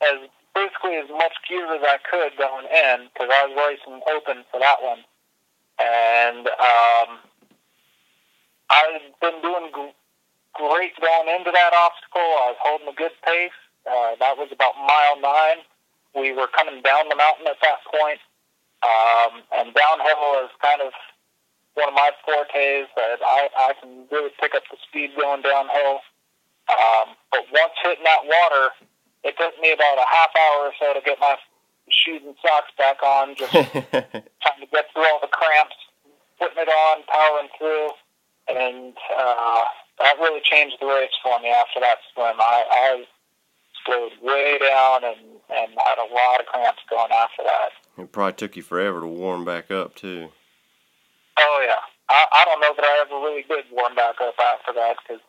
as 0.02 0.28
basically 0.54 0.96
as 0.96 1.08
much 1.08 1.32
gear 1.48 1.64
as 1.74 1.82
I 1.82 1.98
could 2.04 2.36
going 2.36 2.66
in 2.66 3.08
because 3.12 3.28
I 3.32 3.46
was 3.48 3.54
racing 3.56 4.00
open 4.12 4.44
for 4.50 4.60
that 4.60 4.82
one, 4.82 5.04
and 5.80 6.46
um, 6.48 7.18
I've 8.70 9.04
been 9.20 9.40
doing 9.42 9.70
g- 9.74 9.94
great 10.54 10.92
going 11.00 11.28
into 11.28 11.50
that 11.50 11.72
obstacle. 11.72 12.22
I 12.22 12.52
was 12.52 12.60
holding 12.60 12.88
a 12.88 12.96
good 12.96 13.12
pace. 13.24 13.56
Uh, 13.84 14.16
that 14.20 14.36
was 14.36 14.48
about 14.52 14.76
mile 14.76 15.20
nine. 15.20 15.64
We 16.14 16.32
were 16.32 16.46
coming 16.46 16.80
down 16.82 17.08
the 17.08 17.16
mountain 17.16 17.46
at 17.48 17.60
that 17.60 17.82
point, 17.90 18.20
um, 18.84 19.42
and 19.56 19.74
downhill 19.74 20.44
is 20.44 20.52
kind 20.60 20.80
of 20.84 20.92
one 21.74 21.88
of 21.88 21.94
my 21.94 22.10
fortes. 22.24 22.88
That 22.96 23.18
I, 23.24 23.48
I 23.56 23.72
can 23.80 24.06
really 24.12 24.30
pick 24.40 24.54
up 24.54 24.62
the 24.70 24.76
speed 24.86 25.16
going 25.16 25.42
downhill. 25.42 26.04
Um, 26.68 27.16
but 27.30 27.44
once 27.52 27.76
hitting 27.82 28.04
that 28.04 28.24
water, 28.24 28.72
it 29.24 29.36
took 29.36 29.56
me 29.60 29.72
about 29.72 29.98
a 29.98 30.08
half 30.08 30.32
hour 30.36 30.68
or 30.68 30.74
so 30.80 30.94
to 30.94 31.00
get 31.04 31.20
my 31.20 31.36
shoes 31.88 32.22
and 32.24 32.36
socks 32.40 32.72
back 32.76 33.02
on. 33.02 33.34
Just 33.36 33.52
trying 33.52 34.60
to 34.60 34.68
get 34.72 34.86
through 34.92 35.08
all 35.08 35.20
the 35.20 35.32
cramps, 35.32 35.76
putting 36.38 36.60
it 36.60 36.68
on, 36.68 37.04
powering 37.08 37.48
through, 37.58 37.88
and 38.48 38.94
uh, 39.16 39.64
that 40.00 40.18
really 40.18 40.40
changed 40.44 40.76
the 40.80 40.86
race 40.86 41.12
for 41.22 41.38
me 41.40 41.48
after 41.48 41.80
that 41.80 41.98
swim. 42.12 42.36
I, 42.40 42.64
I 42.68 43.04
slowed 43.84 44.12
way 44.22 44.58
down 44.58 45.04
and, 45.04 45.40
and 45.52 45.70
had 45.84 45.98
a 45.98 46.08
lot 46.08 46.40
of 46.40 46.46
cramps 46.46 46.82
going 46.88 47.12
after 47.12 47.44
that. 47.44 47.72
It 47.98 48.12
probably 48.12 48.34
took 48.34 48.56
you 48.56 48.62
forever 48.62 49.00
to 49.00 49.06
warm 49.06 49.44
back 49.44 49.70
up 49.70 49.94
too. 49.94 50.28
Oh 51.38 51.58
yeah, 51.66 51.82
I, 52.08 52.26
I 52.30 52.44
don't 52.44 52.60
know 52.60 52.74
that 52.76 52.84
I 52.84 53.04
ever 53.06 53.18
really 53.22 53.44
did 53.48 53.64
warm 53.72 53.94
back 53.94 54.20
up 54.20 54.34
after 54.38 54.72
that 54.74 54.96
because 55.02 55.22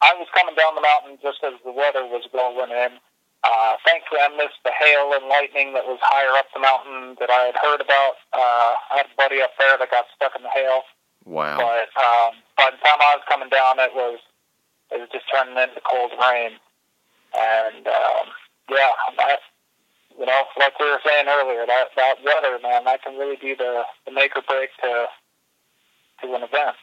I 0.00 0.14
was 0.16 0.28
coming 0.32 0.54
down 0.56 0.74
the 0.74 0.84
mountain 0.84 1.18
just 1.20 1.44
as 1.44 1.54
the 1.64 1.72
weather 1.72 2.04
was 2.04 2.24
rolling 2.32 2.72
in. 2.72 2.96
Uh, 3.40 3.72
thankfully, 3.88 4.20
I 4.20 4.28
missed 4.36 4.60
the 4.64 4.72
hail 4.72 5.16
and 5.16 5.24
lightning 5.28 5.72
that 5.72 5.88
was 5.88 5.98
higher 6.04 6.36
up 6.36 6.52
the 6.52 6.60
mountain 6.60 7.16
that 7.20 7.32
I 7.32 7.48
had 7.48 7.56
heard 7.56 7.80
about. 7.80 8.20
Uh, 8.36 8.72
I 8.92 9.00
had 9.00 9.08
a 9.08 9.16
buddy 9.16 9.40
up 9.40 9.56
there 9.56 9.80
that 9.80 9.90
got 9.90 10.04
stuck 10.12 10.36
in 10.36 10.44
the 10.44 10.52
hail. 10.52 10.84
Wow. 11.24 11.56
But 11.56 11.88
um, 11.96 12.36
by 12.56 12.68
the 12.72 12.80
time 12.84 13.00
I 13.00 13.16
was 13.16 13.24
coming 13.28 13.48
down, 13.48 13.80
it 13.80 13.92
was 13.96 14.20
it 14.92 15.00
was 15.00 15.08
just 15.12 15.24
turning 15.32 15.56
into 15.56 15.80
cold 15.88 16.12
rain, 16.20 16.58
and 17.32 17.86
um, 17.86 18.26
yeah, 18.68 18.92
that 19.16 19.40
you 20.20 20.26
know, 20.26 20.42
like 20.58 20.78
we 20.78 20.84
were 20.84 21.00
saying 21.04 21.26
earlier, 21.26 21.64
that 21.66 21.86
that 21.96 22.16
weather, 22.22 22.58
man, 22.62 22.84
that 22.84 23.02
can 23.02 23.16
really 23.16 23.36
be 23.40 23.54
the 23.54 23.82
the 24.04 24.12
make 24.12 24.36
or 24.36 24.42
break 24.46 24.68
to 24.82 25.06
to 26.20 26.34
an 26.34 26.42
event. 26.42 26.76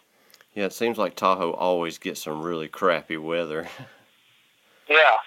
Yeah, 0.55 0.65
it 0.65 0.73
seems 0.73 0.97
like 0.97 1.15
Tahoe 1.15 1.51
always 1.53 1.99
gets 1.99 2.23
some 2.23 2.41
really 2.41 2.67
crappy 2.67 3.17
weather. 3.17 3.67
Yeah. 4.89 5.19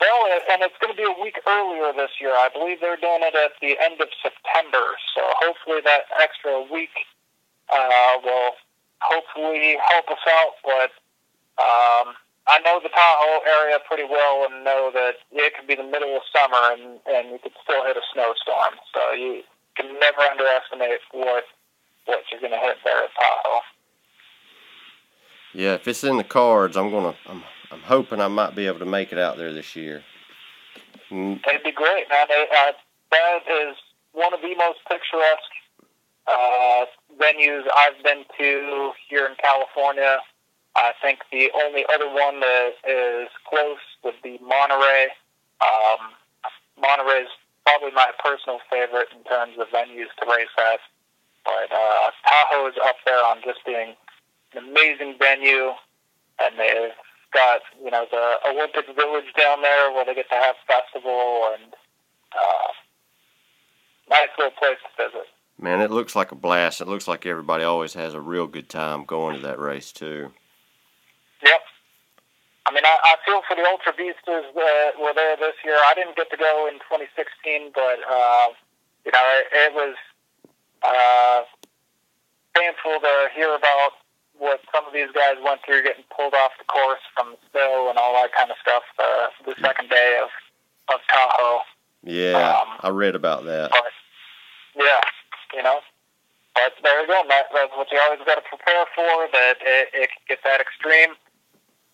Well, 0.00 0.28
and 0.28 0.62
it's 0.62 0.76
going 0.80 0.92
to 0.92 0.96
be 0.96 1.04
a 1.04 1.22
week 1.22 1.40
earlier 1.46 1.92
this 1.92 2.10
year. 2.20 2.32
I 2.32 2.48
believe 2.52 2.80
they're 2.80 3.00
doing 3.00 3.20
it 3.20 3.34
at 3.34 3.52
the 3.60 3.76
end 3.80 4.00
of 4.00 4.08
September. 4.22 4.96
So 5.14 5.20
hopefully 5.40 5.80
that 5.84 6.04
extra 6.20 6.64
week 6.70 6.92
uh, 7.72 8.20
will 8.24 8.52
hopefully 9.00 9.76
help 9.88 10.08
us 10.08 10.24
out. 10.28 10.52
But 10.64 10.90
um, 11.60 12.14
I 12.50 12.58
know 12.60 12.80
the 12.82 12.88
Tahoe 12.90 13.40
area 13.46 13.78
pretty 13.86 14.04
well 14.04 14.46
and 14.50 14.64
know 14.64 14.90
that 14.92 15.14
it 15.30 15.54
could 15.54 15.66
be 15.68 15.76
the 15.76 15.84
middle 15.86 16.16
of 16.16 16.22
summer 16.34 16.74
and, 16.74 16.98
and 17.06 17.30
you 17.30 17.38
could 17.42 17.52
still 17.62 17.84
hit 17.86 17.96
a 17.96 18.02
snowstorm. 18.12 18.74
So 18.92 19.12
you 19.12 19.42
can 19.76 19.86
never 20.00 20.20
underestimate 20.22 21.00
what 21.12 21.44
what 22.06 22.24
you're 22.32 22.40
going 22.40 22.52
to 22.52 22.58
hit 22.58 22.78
there 22.84 23.04
at 23.04 23.10
Tahoe. 23.14 23.60
yeah, 25.54 25.74
if 25.74 25.86
it's 25.86 26.02
in 26.02 26.16
the 26.16 26.24
cards, 26.24 26.76
I'm 26.76 26.90
gonna. 26.90 27.14
I'm. 27.26 27.42
I'm 27.72 27.82
hoping 27.82 28.20
I 28.20 28.26
might 28.26 28.56
be 28.56 28.66
able 28.66 28.80
to 28.80 28.84
make 28.84 29.12
it 29.12 29.18
out 29.18 29.36
there 29.38 29.52
this 29.52 29.76
year. 29.76 30.02
Mm, 31.08 31.38
It'd 31.46 31.62
be 31.62 31.70
great, 31.70 32.08
man. 32.10 32.26
It, 32.28 32.48
uh, 32.50 32.72
that 33.12 33.38
is 33.48 33.76
one 34.10 34.34
of 34.34 34.40
the 34.42 34.56
most 34.56 34.80
picturesque 34.88 35.54
uh, 36.26 36.84
venues 37.22 37.62
I've 37.72 38.02
been 38.02 38.24
to 38.38 38.90
here 39.08 39.26
in 39.26 39.36
California. 39.40 40.18
I 40.76 40.92
think 41.02 41.20
the 41.32 41.50
only 41.64 41.84
other 41.92 42.08
one 42.08 42.40
that 42.40 42.72
is 42.86 43.28
close 43.48 43.82
would 44.04 44.20
be 44.22 44.38
Monterey. 44.42 45.08
Um, 45.60 46.14
Monterey 46.80 47.22
is 47.26 47.32
probably 47.66 47.90
my 47.92 48.10
personal 48.22 48.60
favorite 48.70 49.08
in 49.16 49.22
terms 49.24 49.54
of 49.58 49.68
venues 49.68 50.10
to 50.18 50.24
race 50.30 50.54
at. 50.58 50.80
But 51.44 51.72
uh, 51.74 52.10
Tahoe 52.26 52.68
is 52.68 52.74
up 52.84 52.96
there 53.04 53.24
on 53.24 53.38
just 53.44 53.64
being 53.64 53.94
an 54.52 54.68
amazing 54.68 55.16
venue, 55.18 55.72
and 56.38 56.58
they've 56.58 56.94
got 57.32 57.60
you 57.82 57.90
know 57.90 58.06
the 58.10 58.36
Olympic 58.48 58.86
Village 58.94 59.32
down 59.38 59.62
there 59.62 59.92
where 59.92 60.04
they 60.04 60.14
get 60.14 60.28
to 60.28 60.34
have 60.34 60.56
festival 60.66 61.50
and 61.54 61.72
uh, 62.32 62.68
nice 64.10 64.28
little 64.38 64.52
place 64.58 64.76
to 64.84 65.04
visit. 65.08 65.26
man, 65.58 65.80
it 65.80 65.90
looks 65.90 66.14
like 66.14 66.32
a 66.32 66.34
blast. 66.36 66.80
It 66.80 66.88
looks 66.88 67.08
like 67.08 67.26
everybody 67.26 67.64
always 67.64 67.94
has 67.94 68.14
a 68.14 68.20
real 68.20 68.46
good 68.46 68.68
time 68.68 69.04
going 69.04 69.36
to 69.36 69.42
that 69.42 69.58
race 69.58 69.92
too. 69.92 70.32
Yep. 71.42 71.60
I 72.66 72.72
mean, 72.72 72.84
I, 72.84 72.94
I 73.02 73.14
feel 73.24 73.40
for 73.48 73.56
the 73.56 73.64
Ultra 73.64 73.92
Beasters 73.96 74.44
that 74.54 74.92
were 75.00 75.14
there 75.14 75.36
this 75.36 75.56
year. 75.64 75.76
I 75.88 75.94
didn't 75.94 76.14
get 76.16 76.30
to 76.30 76.36
go 76.36 76.68
in 76.68 76.78
2016, 76.86 77.72
but 77.74 77.98
uh, 78.04 78.48
you 79.04 79.12
know, 79.12 79.24
it, 79.40 79.46
it 79.50 79.72
was 79.74 79.96
uh, 80.84 81.42
painful 82.54 83.00
to 83.00 83.12
hear 83.34 83.54
about 83.54 83.96
what 84.38 84.60
some 84.72 84.86
of 84.86 84.92
these 84.92 85.10
guys 85.12 85.36
went 85.44 85.60
through, 85.64 85.82
getting 85.82 86.04
pulled 86.14 86.32
off 86.34 86.52
the 86.58 86.64
course 86.64 87.00
from 87.16 87.36
snow 87.52 87.88
and 87.90 87.98
all 87.98 88.12
that 88.16 88.32
kind 88.36 88.50
of 88.50 88.56
stuff. 88.60 88.84
Uh, 88.98 89.28
the 89.44 89.54
second 89.60 89.88
day 89.88 90.20
of 90.22 90.28
of 90.92 91.00
Tahoe. 91.08 91.60
Yeah, 92.02 92.60
Um, 92.60 92.68
I 92.80 92.88
read 92.88 93.14
about 93.14 93.44
that. 93.44 93.70
But 93.70 93.92
yeah, 94.76 95.00
you 95.54 95.62
know. 95.62 95.80
But 96.54 96.72
there 96.82 97.00
you 97.00 97.06
go. 97.06 97.22
That, 97.28 97.46
that's 97.54 97.72
what 97.76 97.88
you 97.92 98.00
always 98.04 98.20
got 98.26 98.36
to 98.36 98.42
prepare 98.48 98.84
for. 98.94 99.28
That 99.32 99.56
it, 99.62 99.88
it 99.94 100.08
can 100.10 100.22
get 100.28 100.38
that 100.44 100.60
extreme. 100.60 101.14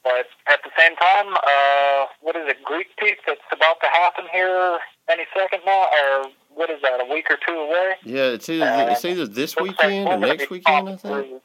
But 0.06 0.30
at 0.46 0.60
the 0.62 0.70
same 0.78 0.94
time, 0.94 1.34
uh, 1.34 2.06
what 2.22 2.36
is 2.36 2.46
it? 2.46 2.62
Greek 2.62 2.86
Peak 2.96 3.18
that's 3.26 3.40
about 3.50 3.80
to 3.82 3.88
happen 3.90 4.26
here 4.32 4.78
any 5.10 5.24
second 5.36 5.62
now, 5.66 5.82
or 5.90 6.30
what 6.54 6.70
is 6.70 6.78
that? 6.82 7.00
A 7.02 7.12
week 7.12 7.26
or 7.28 7.36
two 7.44 7.58
away. 7.58 7.94
Yeah, 8.04 8.30
it's 8.38 8.48
either 8.48 8.70
it's 8.94 9.04
either 9.04 9.26
this 9.26 9.56
Looks 9.56 9.74
like 9.82 9.88
weekend 9.88 10.08
or 10.08 10.18
next 10.18 10.48
weekend. 10.48 10.88
I 10.88 10.94
think. 10.94 11.00
through- 11.02 11.40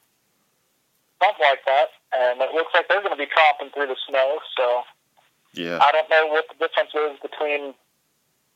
Something 1.23 1.45
like 1.49 1.65
that. 1.65 1.87
And 2.13 2.41
it 2.41 2.53
looks 2.53 2.69
like 2.73 2.87
they're 2.87 3.01
going 3.01 3.13
to 3.13 3.17
be 3.17 3.25
tromping 3.29 3.73
through 3.73 3.87
the 3.87 3.97
snow. 4.07 4.37
So 4.57 4.83
Yeah, 5.53 5.79
I 5.81 5.91
don't 5.91 6.09
know 6.09 6.27
what 6.27 6.45
the 6.49 6.55
difference 6.61 6.93
is 6.93 7.17
between 7.21 7.73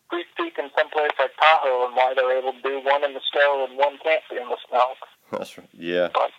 Greek 0.09 0.27
Peak 0.37 0.53
and 0.59 0.69
someplace 0.77 1.11
like 1.17 1.31
Tahoe 1.41 1.87
and 1.87 1.95
why 1.95 2.13
they're 2.15 2.37
able 2.37 2.53
to 2.53 2.61
do 2.61 2.77
one 2.85 3.03
in 3.03 3.13
the 3.13 3.21
snow 3.33 3.65
and 3.67 3.77
one 3.77 3.97
can't 4.03 4.21
be 4.29 4.37
in 4.37 4.49
the 4.49 4.57
snow. 4.69 4.93
that's 5.31 5.57
right. 5.57 5.69
Yeah, 5.73 6.09
But 6.13 6.29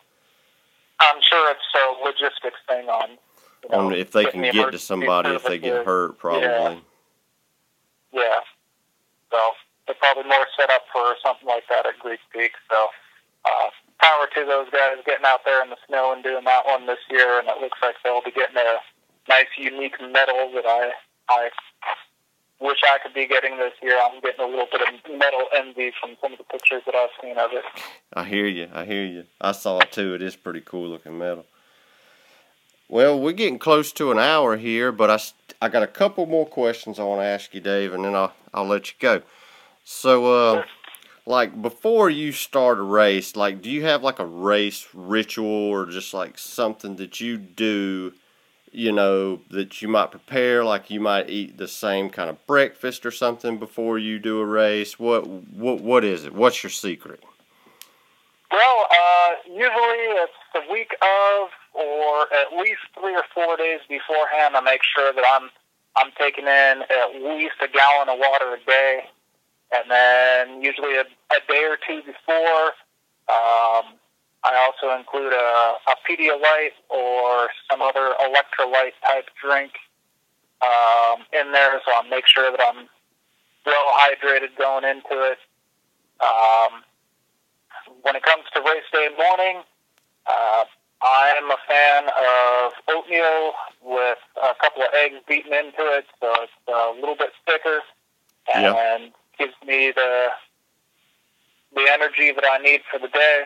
I'm 1.00 1.18
sure 1.22 1.50
it's 1.50 1.66
a 1.74 2.04
logistics 2.04 2.58
thing 2.68 2.88
on. 2.88 3.18
You 3.70 3.76
know, 3.76 3.86
on 3.86 3.92
if 3.94 4.12
they 4.12 4.24
can 4.26 4.42
the 4.42 4.52
get 4.52 4.72
to 4.72 4.78
somebody 4.78 5.30
if 5.30 5.44
they 5.44 5.58
get 5.58 5.84
hurt, 5.84 6.18
probably. 6.18 6.42
Yeah. 6.42 6.76
Yeah. 8.12 8.40
So 9.30 9.38
they're 9.86 9.96
probably 9.96 10.24
more 10.24 10.46
set 10.58 10.70
up 10.70 10.82
for 10.92 11.16
something 11.24 11.46
like 11.46 11.64
that 11.68 11.86
at 11.86 11.98
Greek 11.98 12.20
Peak. 12.32 12.52
So 12.70 12.88
uh, 13.44 13.70
power 14.00 14.26
to 14.34 14.44
those 14.46 14.70
guys 14.70 15.02
getting 15.04 15.26
out 15.26 15.40
there 15.44 15.62
in 15.62 15.70
the 15.70 15.76
snow 15.88 16.12
and 16.12 16.22
doing 16.22 16.44
that 16.44 16.66
one 16.66 16.86
this 16.86 17.02
year. 17.10 17.38
And 17.40 17.48
it 17.48 17.60
looks 17.60 17.78
like 17.82 17.96
they'll 18.04 18.22
be 18.22 18.30
getting 18.30 18.56
a 18.56 18.78
nice, 19.28 19.50
unique 19.58 20.00
medal 20.00 20.50
that 20.54 20.66
I 20.66 20.92
I 21.28 21.50
wish 22.60 22.78
I 22.84 22.98
could 23.02 23.14
be 23.14 23.26
getting 23.26 23.58
this 23.58 23.72
year. 23.82 23.98
I'm 24.00 24.20
getting 24.20 24.44
a 24.44 24.48
little 24.48 24.68
bit 24.70 24.80
of 24.80 25.18
medal 25.18 25.46
envy 25.54 25.92
from 26.00 26.16
some 26.20 26.32
of 26.32 26.38
the 26.38 26.44
pictures 26.44 26.82
that 26.86 26.94
I've 26.94 27.10
seen 27.22 27.36
of 27.36 27.50
it. 27.52 27.64
I 28.14 28.24
hear 28.24 28.46
you. 28.46 28.68
I 28.72 28.84
hear 28.84 29.04
you. 29.04 29.24
I 29.40 29.52
saw 29.52 29.78
it 29.80 29.92
too. 29.92 30.14
It 30.14 30.22
is 30.22 30.36
pretty 30.36 30.60
cool 30.60 30.88
looking 30.88 31.18
metal. 31.18 31.44
Well, 32.88 33.18
we're 33.18 33.32
getting 33.32 33.58
close 33.58 33.90
to 33.92 34.12
an 34.12 34.18
hour 34.18 34.56
here, 34.56 34.92
but 34.92 35.10
I, 35.10 35.18
I 35.66 35.68
got 35.68 35.82
a 35.82 35.88
couple 35.88 36.24
more 36.26 36.46
questions 36.46 36.98
I 36.98 37.04
want 37.04 37.20
to 37.20 37.24
ask 37.24 37.52
you, 37.52 37.60
Dave, 37.60 37.92
and 37.92 38.04
then 38.04 38.14
I'll 38.14 38.32
I'll 38.54 38.66
let 38.66 38.88
you 38.88 38.94
go. 39.00 39.22
So, 39.82 40.26
uh, 40.32 40.64
like 41.26 41.60
before 41.60 42.08
you 42.08 42.30
start 42.30 42.78
a 42.78 42.82
race, 42.82 43.34
like 43.34 43.60
do 43.60 43.70
you 43.70 43.84
have 43.84 44.04
like 44.04 44.20
a 44.20 44.26
race 44.26 44.86
ritual 44.94 45.46
or 45.48 45.86
just 45.86 46.14
like 46.14 46.38
something 46.38 46.94
that 46.96 47.20
you 47.20 47.36
do, 47.38 48.14
you 48.70 48.92
know, 48.92 49.40
that 49.50 49.82
you 49.82 49.88
might 49.88 50.12
prepare? 50.12 50.64
Like 50.64 50.88
you 50.88 51.00
might 51.00 51.28
eat 51.28 51.58
the 51.58 51.66
same 51.66 52.08
kind 52.08 52.30
of 52.30 52.46
breakfast 52.46 53.04
or 53.04 53.10
something 53.10 53.58
before 53.58 53.98
you 53.98 54.20
do 54.20 54.38
a 54.38 54.46
race. 54.46 54.96
What 54.96 55.26
what 55.26 55.80
what 55.80 56.04
is 56.04 56.24
it? 56.24 56.32
What's 56.32 56.62
your 56.62 56.70
secret? 56.70 57.20
Well, 58.50 58.86
uh, 58.90 59.32
usually 59.48 60.04
it's 60.22 60.32
the 60.54 60.72
week 60.72 60.94
of, 61.02 61.48
or 61.76 62.26
at 62.32 62.56
least 62.56 62.80
three 62.98 63.14
or 63.14 63.24
four 63.34 63.56
days 63.56 63.80
beforehand. 63.88 64.56
I 64.56 64.60
make 64.60 64.82
sure 64.82 65.12
that 65.12 65.24
I'm 65.32 65.50
I'm 65.96 66.10
taking 66.18 66.44
in 66.44 66.82
at 66.82 67.08
least 67.14 67.56
a 67.62 67.68
gallon 67.68 68.08
of 68.08 68.18
water 68.18 68.54
a 68.54 68.60
day, 68.66 69.04
and 69.72 69.90
then 69.90 70.62
usually 70.62 70.96
a, 70.96 71.04
a 71.32 71.40
day 71.48 71.64
or 71.64 71.78
two 71.86 72.00
before. 72.04 72.76
Um, 73.28 73.96
I 74.44 74.54
also 74.62 74.96
include 74.96 75.32
a, 75.32 75.74
a 75.88 75.94
Pedialyte 76.08 76.76
or 76.88 77.48
some 77.70 77.82
other 77.82 78.14
electrolyte 78.22 78.94
type 79.04 79.26
drink 79.42 79.72
um, 80.62 81.24
in 81.32 81.52
there, 81.52 81.80
so 81.84 81.92
I'll 81.96 82.08
make 82.08 82.26
sure 82.26 82.50
that 82.50 82.60
I'm 82.60 82.86
well 83.64 83.92
hydrated 83.98 84.56
going 84.56 84.84
into 84.84 85.32
it. 85.32 85.38
Um, 86.20 86.84
when 88.02 88.14
it 88.14 88.22
comes 88.22 88.44
to 88.54 88.60
race 88.60 88.86
day 88.92 89.08
morning, 89.18 89.62
uh, 90.26 90.64
I'm 91.02 91.50
a 91.50 91.56
fan 91.68 92.04
of 92.08 92.72
oatmeal 92.88 93.52
with 93.82 94.18
a 94.42 94.54
couple 94.60 94.82
of 94.82 94.88
eggs 94.94 95.16
beaten 95.28 95.52
into 95.52 95.82
it, 95.96 96.06
so 96.20 96.32
it's 96.42 96.52
a 96.68 96.92
little 96.98 97.16
bit 97.16 97.30
thicker 97.46 97.80
and 98.54 99.04
Yep. 99.04 99.12
gives 99.38 99.54
me 99.66 99.92
the 99.92 100.28
the 101.74 101.86
energy 101.92 102.32
that 102.32 102.44
I 102.50 102.58
need 102.58 102.80
for 102.90 102.98
the 102.98 103.08
day. 103.08 103.44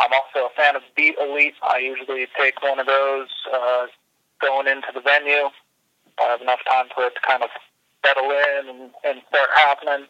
I'm 0.00 0.12
also 0.12 0.46
a 0.46 0.50
fan 0.56 0.74
of 0.76 0.82
Beet 0.96 1.14
Elite. 1.20 1.54
I 1.62 1.78
usually 1.78 2.26
take 2.36 2.60
one 2.62 2.80
of 2.80 2.86
those 2.86 3.28
uh, 3.54 3.86
going 4.40 4.66
into 4.66 4.88
the 4.92 5.00
venue. 5.00 5.50
I 6.18 6.22
have 6.24 6.40
enough 6.40 6.60
time 6.68 6.86
for 6.94 7.04
it 7.04 7.14
to 7.14 7.20
kind 7.20 7.42
of 7.44 7.50
settle 8.04 8.30
in 8.30 8.68
and, 8.70 8.90
and 9.04 9.22
start 9.28 9.48
happening. 9.54 10.06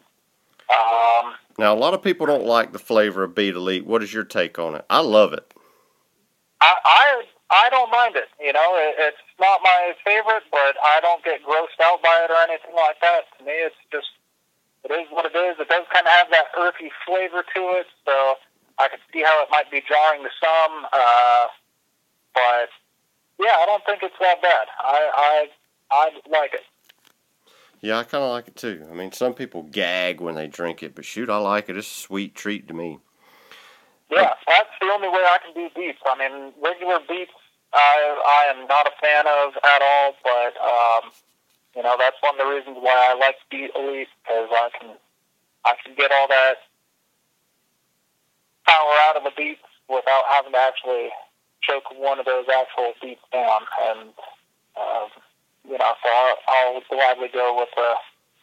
Um, 0.69 1.33
Now, 1.59 1.73
a 1.73 1.77
lot 1.77 1.93
of 1.93 2.01
people 2.01 2.25
don't 2.25 2.45
like 2.45 2.71
the 2.71 2.79
flavor 2.79 3.23
of 3.23 3.35
Beet 3.35 3.53
Elite. 3.55 3.85
What 3.85 4.01
is 4.01 4.13
your 4.13 4.23
take 4.23 4.57
on 4.57 4.73
it? 4.73 4.85
I 4.89 5.01
love 5.01 5.33
it. 5.33 5.53
I, 6.61 6.73
I 6.85 7.07
I 7.51 7.69
don't 7.69 7.91
mind 7.91 8.15
it. 8.15 8.29
You 8.39 8.53
know, 8.53 8.69
it, 8.77 8.95
it's 8.97 9.23
not 9.39 9.59
my 9.63 9.93
favorite, 10.05 10.47
but 10.51 10.77
I 10.79 11.01
don't 11.01 11.23
get 11.25 11.43
grossed 11.43 11.81
out 11.83 12.01
by 12.01 12.23
it 12.23 12.31
or 12.31 12.39
anything 12.47 12.75
like 12.75 13.01
that. 13.01 13.27
To 13.37 13.43
me, 13.43 13.51
it's 13.51 13.75
just 13.91 14.07
it 14.85 14.91
is 14.93 15.09
what 15.11 15.25
it 15.25 15.35
is. 15.35 15.59
It 15.59 15.67
does 15.67 15.85
kind 15.91 16.07
of 16.07 16.13
have 16.13 16.29
that 16.31 16.53
earthy 16.57 16.91
flavor 17.05 17.43
to 17.43 17.61
it, 17.81 17.87
so 18.05 18.35
I 18.79 18.87
can 18.87 18.99
see 19.11 19.21
how 19.21 19.43
it 19.43 19.49
might 19.51 19.69
be 19.69 19.83
jarring 19.83 20.23
to 20.23 20.31
some. 20.39 20.85
Uh, 20.93 21.45
but 22.33 22.69
yeah, 23.37 23.57
I 23.59 23.65
don't 23.65 23.83
think 23.85 24.03
it's 24.03 24.15
that 24.21 24.41
bad. 24.41 24.67
I 24.79 25.01
I 25.13 25.47
I 25.91 26.05
like 26.29 26.53
it. 26.53 26.63
Yeah, 27.81 27.97
I 27.97 28.03
kind 28.03 28.23
of 28.23 28.29
like 28.29 28.47
it 28.47 28.55
too. 28.55 28.85
I 28.89 28.93
mean, 28.93 29.11
some 29.11 29.33
people 29.33 29.63
gag 29.63 30.21
when 30.21 30.35
they 30.35 30.47
drink 30.47 30.83
it, 30.83 30.93
but 30.93 31.03
shoot, 31.03 31.29
I 31.29 31.37
like 31.37 31.67
it. 31.67 31.75
It's 31.75 31.87
a 31.87 31.99
sweet 31.99 32.35
treat 32.35 32.67
to 32.67 32.75
me. 32.75 32.99
Yeah, 34.11 34.35
that's 34.47 34.75
the 34.81 34.87
only 34.91 35.07
way 35.07 35.23
I 35.23 35.39
can 35.39 35.55
do 35.55 35.69
beets. 35.75 35.99
I 36.05 36.19
mean, 36.19 36.53
regular 36.61 36.99
beets, 37.07 37.31
I 37.73 37.95
I 38.27 38.51
am 38.51 38.67
not 38.67 38.87
a 38.87 38.93
fan 39.01 39.25
of 39.25 39.55
at 39.63 39.81
all. 39.81 40.13
But 40.23 40.53
um, 40.59 41.11
you 41.75 41.83
know, 41.83 41.95
that's 41.97 42.17
one 42.21 42.35
of 42.35 42.43
the 42.45 42.51
reasons 42.51 42.77
why 42.81 42.91
I 43.11 43.15
like 43.15 43.37
beet 43.49 43.71
elite 43.75 44.11
because 44.23 44.49
I 44.51 44.69
can 44.79 44.91
I 45.65 45.73
can 45.83 45.95
get 45.95 46.11
all 46.11 46.27
that 46.27 46.57
power 48.67 48.93
out 49.09 49.17
of 49.17 49.23
the 49.23 49.33
beets 49.37 49.63
without 49.89 50.23
having 50.29 50.53
to 50.53 50.59
actually 50.59 51.09
choke 51.63 51.87
one 51.95 52.19
of 52.19 52.25
those 52.25 52.45
actual 52.51 52.93
beets 53.01 53.23
down. 53.31 53.61
And 53.87 54.11
um, 54.75 55.09
you 55.67 55.77
know, 55.77 55.93
so 56.03 56.09
I'll, 56.09 56.37
I'll 56.49 56.83
gladly 56.91 57.29
go 57.33 57.55
with 57.57 57.69
the 57.75 57.93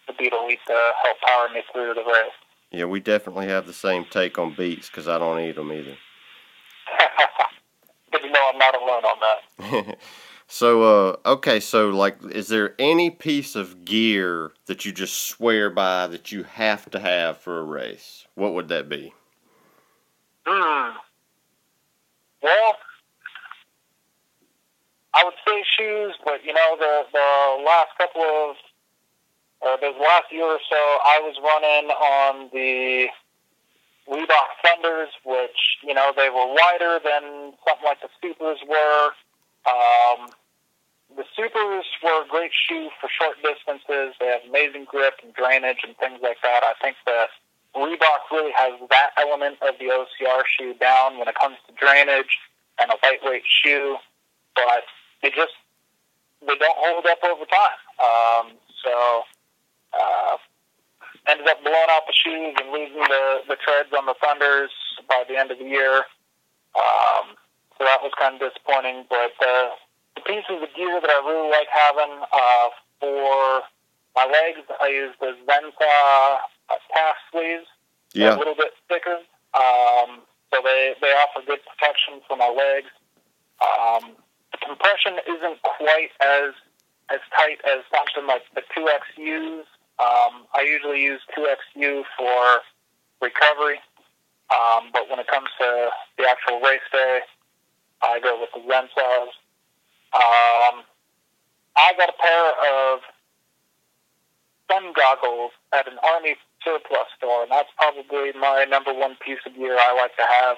the 0.08 0.14
beet 0.16 0.32
elite 0.32 0.60
to 0.68 0.78
help 1.04 1.18
power 1.20 1.48
me 1.52 1.62
through 1.72 1.94
the 1.94 2.04
race. 2.04 2.38
Yeah, 2.70 2.84
we 2.84 3.00
definitely 3.00 3.48
have 3.48 3.66
the 3.66 3.72
same 3.72 4.04
take 4.04 4.38
on 4.38 4.54
beets 4.54 4.88
because 4.88 5.08
I 5.08 5.18
don't 5.18 5.40
eat 5.40 5.56
them 5.56 5.72
either. 5.72 5.96
Good 8.12 8.22
to 8.22 8.30
know 8.30 8.50
I'm 8.52 8.58
not 8.58 8.74
alone 8.74 9.04
on 9.04 9.18
that. 9.20 9.98
so, 10.46 10.82
uh, 10.82 11.16
okay, 11.30 11.60
so 11.60 11.88
like, 11.88 12.18
is 12.30 12.48
there 12.48 12.74
any 12.78 13.10
piece 13.10 13.56
of 13.56 13.84
gear 13.84 14.52
that 14.66 14.84
you 14.84 14.92
just 14.92 15.28
swear 15.28 15.70
by 15.70 16.06
that 16.08 16.30
you 16.30 16.42
have 16.42 16.90
to 16.90 17.00
have 17.00 17.38
for 17.38 17.58
a 17.58 17.62
race? 17.62 18.26
What 18.34 18.52
would 18.52 18.68
that 18.68 18.88
be? 18.88 19.14
Hmm. 20.46 20.96
Well, 22.42 22.76
I 25.14 25.24
would 25.24 25.34
say 25.46 25.64
shoes, 25.76 26.14
but 26.24 26.44
you 26.44 26.52
know, 26.52 26.76
the 26.78 27.02
the 27.12 27.62
last 27.64 27.90
couple 27.98 28.22
of 28.22 28.56
or 29.60 29.76
the 29.80 29.92
last 29.98 30.30
year 30.30 30.44
or 30.44 30.60
so, 30.68 30.76
I 31.04 31.20
was 31.22 31.34
running 31.42 31.90
on 31.90 32.50
the 32.52 33.08
Reebok 34.08 34.50
Thunders, 34.64 35.10
which 35.24 35.78
you 35.82 35.94
know 35.94 36.12
they 36.16 36.30
were 36.30 36.46
wider 36.46 37.00
than 37.02 37.52
something 37.66 37.84
like 37.84 38.00
the 38.00 38.08
Supers 38.22 38.58
were. 38.66 39.10
Um, 39.68 40.30
the 41.16 41.24
Supers 41.36 41.84
were 42.02 42.24
a 42.24 42.28
great 42.28 42.52
shoe 42.52 42.88
for 43.00 43.08
short 43.08 43.36
distances. 43.42 44.14
They 44.20 44.26
have 44.26 44.42
amazing 44.48 44.86
grip 44.88 45.20
and 45.22 45.34
drainage 45.34 45.84
and 45.84 45.96
things 45.98 46.20
like 46.22 46.38
that. 46.42 46.62
I 46.64 46.72
think 46.80 46.96
that 47.06 47.28
Reebok 47.76 48.30
really 48.32 48.52
has 48.56 48.80
that 48.90 49.10
element 49.18 49.58
of 49.62 49.74
the 49.78 49.86
OCR 49.86 50.42
shoe 50.46 50.74
down 50.74 51.18
when 51.18 51.28
it 51.28 51.34
comes 51.34 51.56
to 51.66 51.74
drainage 51.74 52.38
and 52.80 52.90
a 52.90 52.96
lightweight 53.02 53.44
shoe, 53.44 53.96
but 54.54 54.84
they 55.22 55.30
just 55.30 55.52
they 56.46 56.54
don't 56.56 56.78
hold 56.78 57.04
up 57.06 57.18
over 57.24 57.44
time. 57.44 57.80
Um, 57.98 58.56
so 58.84 59.22
uh, 59.92 60.36
ended 61.28 61.48
up 61.48 61.62
blowing 61.62 61.90
out 61.90 62.04
the 62.06 62.16
shoes 62.16 62.56
and 62.60 62.72
losing 62.72 63.04
the 63.04 63.48
the 63.48 63.56
treads 63.56 63.92
on 63.96 64.06
the 64.06 64.14
Thunders 64.20 64.70
by 65.08 65.24
the 65.28 65.36
end 65.36 65.50
of 65.50 65.58
the 65.58 65.68
year. 65.68 66.04
Um, 66.76 67.36
so 67.76 67.84
that 67.84 68.02
was 68.02 68.12
kind 68.18 68.36
of 68.36 68.40
disappointing. 68.40 69.06
But 69.08 69.36
uh, 69.40 69.76
the 70.16 70.22
pieces 70.26 70.62
of 70.62 70.70
gear 70.74 71.00
that 71.00 71.10
I 71.10 71.18
really 71.24 71.50
like 71.50 71.68
having 71.70 72.12
uh, 72.20 72.68
for 73.00 73.62
my 74.16 74.26
legs, 74.26 74.66
I 74.80 74.88
use 74.88 75.14
the 75.20 75.36
Zensah 75.46 76.38
uh, 76.68 76.80
calf 76.92 77.16
sleeves. 77.30 77.66
Yeah, 78.14 78.36
a 78.36 78.38
little 78.38 78.56
bit 78.56 78.72
thicker. 78.88 79.20
Um, 79.54 80.24
so 80.50 80.60
they, 80.64 80.94
they 81.00 81.12
offer 81.12 81.44
good 81.46 81.60
protection 81.64 82.20
for 82.26 82.36
my 82.36 82.48
legs. 82.48 82.88
Um, 83.60 84.16
the 84.52 84.58
compression 84.64 85.20
isn't 85.28 85.60
quite 85.62 86.12
as 86.20 86.54
as 87.10 87.20
tight 87.34 87.60
as 87.64 87.84
something 87.88 88.28
like 88.28 88.42
the 88.54 88.60
2XUs. 88.76 89.64
Um, 89.98 90.46
I 90.54 90.62
usually 90.62 91.02
use 91.02 91.20
2XU 91.36 92.04
for 92.16 92.60
recovery, 93.20 93.80
um, 94.54 94.90
but 94.92 95.10
when 95.10 95.18
it 95.18 95.26
comes 95.26 95.48
to 95.58 95.90
the 96.16 96.24
actual 96.28 96.60
race 96.60 96.86
day, 96.92 97.20
I 98.02 98.20
go 98.20 98.38
with 98.40 98.50
the 98.54 98.60
Zensahs. 98.60 99.34
Um, 100.14 100.86
I 101.76 101.92
got 101.98 102.08
a 102.08 102.18
pair 102.22 102.46
of 102.62 103.00
sun 104.70 104.92
goggles 104.94 105.50
at 105.72 105.88
an 105.88 105.98
Army 106.14 106.36
surplus 106.62 107.08
store, 107.16 107.42
and 107.42 107.50
that's 107.50 107.70
probably 107.76 108.32
my 108.38 108.64
number 108.68 108.94
one 108.94 109.16
piece 109.24 109.40
of 109.46 109.54
gear 109.54 109.76
I 109.78 109.94
like 109.96 110.14
to 110.16 110.26
have. 110.26 110.56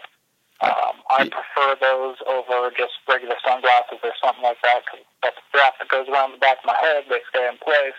Um, 0.61 1.01
I 1.09 1.25
prefer 1.25 1.81
those 1.81 2.21
over 2.29 2.69
just 2.77 2.93
regular 3.09 3.37
sunglasses 3.41 3.97
or 4.05 4.13
something 4.23 4.45
like 4.45 4.61
that 4.61 4.85
because 4.85 5.07
that 5.25 5.33
strap 5.49 5.81
that 5.81 5.89
goes 5.89 6.05
around 6.09 6.33
the 6.37 6.43
back 6.43 6.61
of 6.61 6.69
my 6.69 6.77
head, 6.77 7.05
they 7.09 7.25
stay 7.33 7.49
in 7.49 7.57
place. 7.65 7.97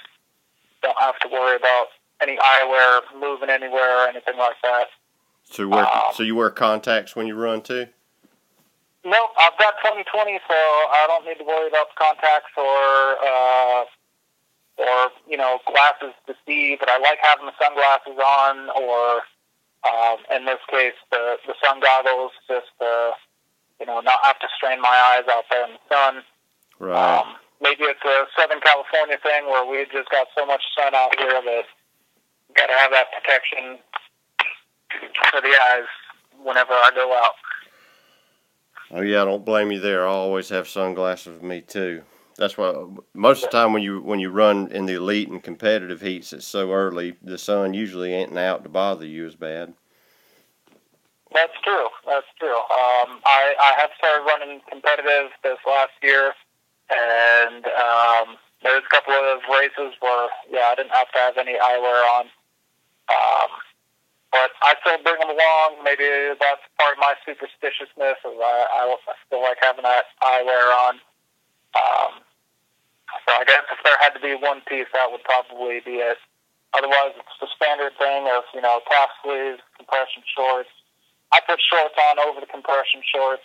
Don't 0.81 0.99
have 0.99 1.19
to 1.19 1.27
worry 1.27 1.55
about 1.55 1.87
any 2.21 2.37
eyewear 2.37 3.01
moving 3.19 3.49
anywhere 3.49 4.05
or 4.05 4.07
anything 4.07 4.37
like 4.37 4.55
that. 4.63 4.87
so 5.43 5.63
you 5.63 5.69
wear 5.69 5.85
um, 5.85 6.01
so 6.13 6.23
you 6.23 6.35
wear 6.35 6.49
contacts 6.49 7.15
when 7.15 7.27
you 7.27 7.35
run 7.35 7.61
too. 7.61 7.87
Nope, 9.03 9.33
I've 9.39 9.57
got 9.57 9.73
2020, 9.81 10.37
so 10.47 10.53
I 10.53 11.05
don't 11.07 11.25
need 11.25 11.39
to 11.39 11.43
worry 11.43 11.67
about 11.67 11.89
the 11.89 11.97
contacts 11.97 12.53
or 12.55 13.17
uh, 13.17 13.83
or 14.77 15.09
you 15.27 15.37
know 15.37 15.59
glasses 15.65 16.13
to 16.27 16.35
see. 16.45 16.77
But 16.79 16.89
I 16.89 16.99
like 16.99 17.17
having 17.21 17.47
the 17.47 17.57
sunglasses 17.57 18.17
on, 18.21 18.69
or 18.77 19.25
um, 19.89 20.17
in 20.37 20.45
this 20.45 20.61
case, 20.69 20.93
the 21.09 21.37
the 21.47 21.55
sun 21.63 21.81
goggles, 21.81 22.31
just 22.47 22.69
to 22.79 23.11
you 23.79 23.87
know 23.87 24.01
not 24.01 24.19
have 24.23 24.37
to 24.39 24.47
strain 24.55 24.79
my 24.79 25.17
eyes 25.17 25.25
out 25.29 25.45
there 25.49 25.65
in 25.65 25.73
the 25.73 25.95
sun. 25.95 26.23
Right. 26.77 27.19
Um, 27.19 27.40
maybe 27.61 27.83
it's 27.83 28.03
a 28.03 28.25
Southern 28.37 28.59
California 28.59 29.17
thing 29.21 29.45
where 29.45 29.65
we 29.65 29.85
just 29.91 30.09
got 30.09 30.27
so 30.37 30.45
much 30.45 30.61
sun 30.77 30.93
out 30.95 31.17
here 31.17 31.29
that 31.29 31.63
got 32.55 32.67
to 32.67 32.73
have 32.73 32.91
that 32.91 33.07
protection 33.13 33.77
for 35.31 35.41
the 35.41 35.53
eyes 35.71 35.87
whenever 36.43 36.73
I 36.73 36.91
go 36.93 37.13
out. 37.13 37.35
Oh 38.93 39.01
yeah, 39.01 39.21
I 39.21 39.25
don't 39.25 39.45
blame 39.45 39.71
you 39.71 39.79
there. 39.79 40.05
I 40.05 40.11
always 40.11 40.49
have 40.49 40.67
sunglasses 40.67 41.33
with 41.35 41.43
me 41.43 41.61
too. 41.61 42.03
That's 42.37 42.57
why 42.57 42.73
most 43.13 43.43
of 43.43 43.51
the 43.51 43.57
time 43.57 43.71
when 43.71 43.83
you 43.83 44.01
when 44.01 44.19
you 44.19 44.31
run 44.31 44.67
in 44.71 44.85
the 44.85 44.95
elite 44.95 45.29
and 45.29 45.41
competitive 45.41 46.01
heats, 46.01 46.33
it's 46.33 46.47
so 46.47 46.71
early. 46.71 47.15
The 47.21 47.37
sun 47.37 47.73
usually 47.73 48.13
ain't 48.13 48.35
out 48.37 48.63
to 48.63 48.69
bother 48.69 49.05
you 49.05 49.25
as 49.25 49.35
bad. 49.35 49.73
That's 51.33 51.53
true. 51.63 51.87
That's 52.05 52.25
true. 52.39 52.57
Um, 52.57 53.21
I 53.25 53.53
I 53.59 53.73
have 53.79 53.91
started 53.97 54.25
running 54.25 54.59
competitive 54.69 55.31
this 55.43 55.59
last 55.65 55.91
year, 56.03 56.33
and 56.91 57.65
um, 57.65 58.37
there's 58.63 58.83
a 58.83 58.91
couple 58.91 59.13
of 59.15 59.39
races 59.49 59.95
where 59.99 60.27
yeah 60.51 60.69
I 60.71 60.75
didn't 60.75 60.91
have 60.93 61.11
to 61.11 61.19
have 61.19 61.37
any 61.37 61.55
eyewear 61.55 61.99
on. 62.19 62.25
Um, 63.09 63.51
but 64.31 64.55
I 64.63 64.79
still 64.79 64.95
bring 65.03 65.19
them 65.19 65.27
along. 65.27 65.83
Maybe 65.83 66.07
that's 66.39 66.63
part 66.79 66.95
of 66.95 67.03
my 67.03 67.19
superstitiousness. 67.27 68.19
Is 68.23 68.39
I, 68.39 68.55
I 68.71 68.95
still 69.27 69.43
like 69.43 69.59
having 69.59 69.83
that 69.83 70.07
eyewear 70.23 70.71
on. 70.87 70.93
Um, 71.75 72.11
so 73.27 73.29
I 73.35 73.43
guess 73.43 73.67
if 73.67 73.79
there 73.83 73.99
had 73.99 74.15
to 74.15 74.23
be 74.23 74.39
one 74.39 74.63
piece, 74.67 74.87
that 74.95 75.11
would 75.11 75.23
probably 75.27 75.83
be 75.83 75.99
it. 75.99 76.17
Otherwise, 76.71 77.19
it's 77.19 77.39
the 77.43 77.51
standard 77.51 77.91
thing 77.99 78.31
of 78.31 78.47
you 78.55 78.63
know 78.63 78.79
calf 78.87 79.11
sleeves, 79.19 79.59
compression 79.75 80.23
shorts. 80.31 80.71
I 81.35 81.43
put 81.43 81.59
shorts 81.59 81.95
on 81.95 82.19
over 82.23 82.39
the 82.39 82.47
compression 82.47 83.03
shorts. 83.03 83.43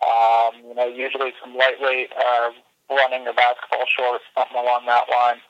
Um, 0.00 0.52
you 0.66 0.74
know, 0.74 0.86
usually 0.88 1.32
some 1.42 1.56
lightweight 1.56 2.10
uh, 2.16 2.50
running 2.88 3.26
or 3.28 3.34
basketball 3.34 3.84
shorts, 3.86 4.24
something 4.36 4.56
along 4.56 4.86
that 4.86 5.08
line. 5.10 5.40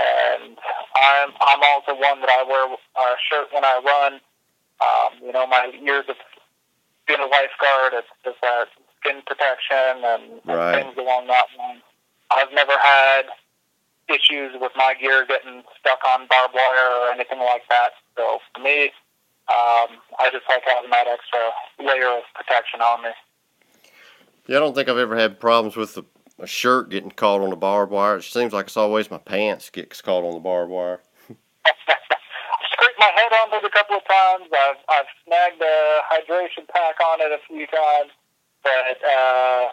And 0.00 0.56
I'm 0.96 1.30
I'm 1.40 1.62
also 1.62 1.94
one 1.94 2.20
that 2.20 2.30
I 2.30 2.42
wear 2.42 2.66
a 2.72 3.04
shirt 3.30 3.48
when 3.52 3.64
I 3.64 3.78
run. 3.84 4.20
Um, 4.82 5.22
you 5.22 5.32
know, 5.32 5.46
my 5.46 5.70
years 5.70 6.04
of 6.08 6.16
being 7.06 7.20
a 7.20 7.28
lifeguard, 7.30 7.92
it's 7.94 8.08
just 8.24 8.40
that 8.42 8.68
skin 9.00 9.22
protection 9.26 10.02
and, 10.02 10.22
Right. 10.44 10.74
and 10.80 10.84
things 10.88 10.98
along 10.98 11.28
that 11.28 11.46
line. 11.56 11.80
I've 12.32 12.52
never 12.52 12.72
had 12.80 13.26
issues 14.08 14.52
with 14.60 14.72
my 14.74 14.94
gear 14.94 15.24
getting 15.26 15.62
stuck 15.78 16.00
on 16.08 16.26
barbed 16.26 16.54
wire 16.54 16.90
or 17.00 17.12
anything 17.12 17.38
like 17.38 17.62
that. 17.68 17.92
So 18.16 18.40
for 18.54 18.60
me, 18.60 18.90
um, 19.48 20.00
I 20.18 20.28
just 20.32 20.44
like 20.48 20.62
having 20.66 20.90
that 20.90 21.06
extra 21.06 21.52
layer 21.78 22.08
of 22.18 22.24
protection 22.34 22.80
on 22.80 23.02
me. 23.02 23.10
Yeah, 24.46 24.58
I 24.58 24.60
don't 24.60 24.74
think 24.74 24.88
I've 24.88 24.98
ever 24.98 25.16
had 25.16 25.40
problems 25.40 25.76
with 25.76 25.94
the, 25.94 26.04
a 26.38 26.46
shirt 26.46 26.90
getting 26.90 27.10
caught 27.10 27.40
on 27.40 27.50
the 27.50 27.56
barbed 27.56 27.92
wire. 27.92 28.18
It 28.18 28.24
seems 28.24 28.52
like 28.52 28.66
it's 28.66 28.76
always 28.76 29.10
my 29.10 29.18
pants 29.18 29.70
gets 29.70 30.02
caught 30.02 30.24
on 30.24 30.34
the 30.34 30.40
barbed 30.40 30.70
wire. 30.70 31.00
I've 31.30 31.74
scraped 32.72 32.98
my 32.98 33.10
head 33.14 33.32
on 33.32 33.58
it 33.58 33.64
a 33.64 33.70
couple 33.70 33.96
of 33.96 34.04
times. 34.04 34.50
I've 34.52 34.76
I've 34.88 35.06
snagged 35.24 35.62
a 35.62 36.00
hydration 36.12 36.68
pack 36.68 36.96
on 37.00 37.20
it 37.20 37.32
a 37.32 37.38
few 37.48 37.66
times, 37.66 38.10
but 38.62 38.98
uh, 39.02 39.68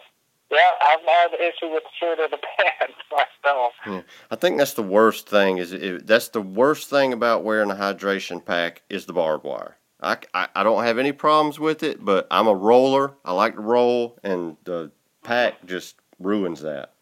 yeah, 0.50 0.70
I 0.80 0.90
haven't 0.90 1.08
had 1.08 1.32
the 1.32 1.42
issue 1.48 1.72
with 1.72 1.82
the 1.82 1.90
shirt 1.98 2.18
or 2.18 2.28
the 2.28 2.38
pants 2.58 2.98
myself. 3.10 3.72
Yeah. 3.86 4.02
I 4.30 4.36
think 4.36 4.58
that's 4.58 4.74
the 4.74 4.82
worst 4.82 5.28
thing. 5.28 5.58
Is 5.58 5.72
it, 5.72 6.06
that's 6.06 6.28
the 6.28 6.42
worst 6.42 6.88
thing 6.88 7.12
about 7.12 7.44
wearing 7.44 7.70
a 7.70 7.74
hydration 7.74 8.42
pack 8.44 8.82
is 8.88 9.04
the 9.04 9.12
barbed 9.12 9.44
wire. 9.44 9.76
I, 10.02 10.18
I, 10.34 10.48
I 10.56 10.62
don't 10.62 10.82
have 10.84 10.98
any 10.98 11.12
problems 11.12 11.58
with 11.58 11.82
it, 11.82 12.04
but 12.04 12.26
I'm 12.30 12.48
a 12.48 12.54
roller. 12.54 13.14
I 13.24 13.32
like 13.32 13.54
to 13.54 13.60
roll, 13.62 14.18
and 14.22 14.56
the 14.64 14.90
pack 15.22 15.64
just 15.64 15.96
ruins 16.18 16.60
that. 16.62 16.92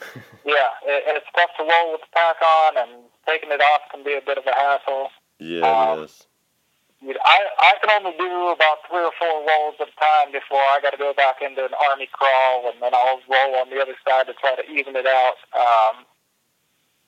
Yeah, 0.44 0.76
it, 0.84 1.00
it's 1.08 1.26
tough 1.32 1.48
to 1.56 1.64
roll 1.64 1.92
with 1.96 2.04
the 2.04 2.12
pack 2.12 2.36
on, 2.44 2.76
and 2.76 3.08
taking 3.24 3.48
it 3.48 3.64
off 3.64 3.88
can 3.88 4.04
be 4.04 4.12
a 4.12 4.20
bit 4.20 4.36
of 4.36 4.44
a 4.44 4.52
hassle. 4.52 5.08
Yeah, 5.40 5.64
Um, 5.64 5.98
it 5.98 6.04
is. 6.04 6.26
I 7.04 7.38
I 7.58 7.72
can 7.80 7.88
only 7.96 8.12
do 8.20 8.52
about 8.52 8.84
three 8.88 9.00
or 9.00 9.12
four 9.16 9.40
rolls 9.40 9.80
at 9.80 9.88
a 9.88 9.96
time 9.96 10.32
before 10.32 10.60
I 10.60 10.80
got 10.84 10.92
to 10.92 11.00
go 11.00 11.12
back 11.16 11.40
into 11.40 11.64
an 11.64 11.72
army 11.88 12.08
crawl, 12.12 12.68
and 12.68 12.76
then 12.80 12.92
I'll 12.92 13.24
roll 13.24 13.56
on 13.56 13.72
the 13.72 13.80
other 13.80 13.96
side 14.04 14.28
to 14.28 14.34
try 14.36 14.56
to 14.56 14.64
even 14.68 14.96
it 14.96 15.08
out. 15.08 15.40
Um, 15.56 16.04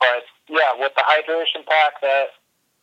but 0.00 0.24
yeah, 0.48 0.72
with 0.76 0.92
the 0.96 1.04
hydration 1.04 1.64
pack, 1.68 2.00
that 2.00 2.32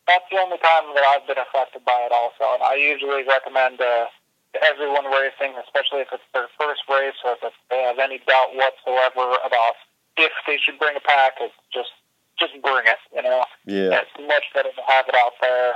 that's 0.06 0.28
the 0.30 0.38
only 0.38 0.58
time 0.60 0.92
that 0.94 1.04
I've 1.04 1.26
been 1.26 1.40
affected 1.40 1.84
by 1.84 2.08
it. 2.08 2.12
Also, 2.12 2.44
and 2.54 2.62
I 2.62 2.76
usually 2.76 3.24
recommend 3.24 3.80
uh, 3.80 4.06
to 4.52 4.58
everyone 4.62 5.08
racing, 5.08 5.56
especially 5.64 6.04
if 6.04 6.12
it's 6.12 6.26
their 6.36 6.48
first 6.60 6.84
race 6.88 7.16
or 7.24 7.36
if 7.40 7.54
they 7.70 7.80
have 7.82 7.98
any 7.98 8.20
doubt 8.28 8.52
whatsoever 8.52 9.40
about 9.42 9.76
if 10.16 10.32
they 10.46 10.58
should 10.60 10.78
bring 10.78 10.96
a 10.96 11.04
pack, 11.04 11.40
it's 11.40 11.56
just 11.72 11.90
just 12.38 12.54
bring 12.60 12.86
it. 12.86 13.00
You 13.14 13.22
know. 13.22 13.44
Yeah, 13.64 14.04
It's 14.04 14.14
much 14.20 14.44
better 14.52 14.70
to 14.70 14.84
have 14.86 15.08
it 15.08 15.16
out 15.16 15.34
there 15.40 15.74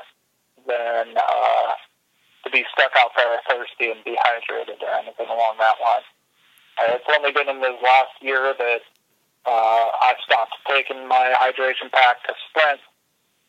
than 0.66 1.16
uh, 1.16 1.72
to 2.44 2.48
be 2.50 2.64
stuck 2.74 2.92
out 3.00 3.12
there 3.16 3.40
thirsty 3.48 3.90
and 3.90 4.04
dehydrated 4.04 4.82
or 4.82 4.92
anything 5.00 5.26
along 5.26 5.56
that 5.58 5.80
line. 5.80 6.06
Uh, 6.78 6.94
it's 6.94 7.08
only 7.10 7.32
been 7.32 7.48
in 7.48 7.60
this 7.60 7.78
last 7.82 8.14
year 8.20 8.54
that 8.54 8.82
uh, 9.46 9.86
I've 10.02 10.20
stopped 10.22 10.54
taking 10.68 11.08
my 11.08 11.34
hydration 11.40 11.90
pack 11.90 12.22
to 12.28 12.34
sprint 12.50 12.80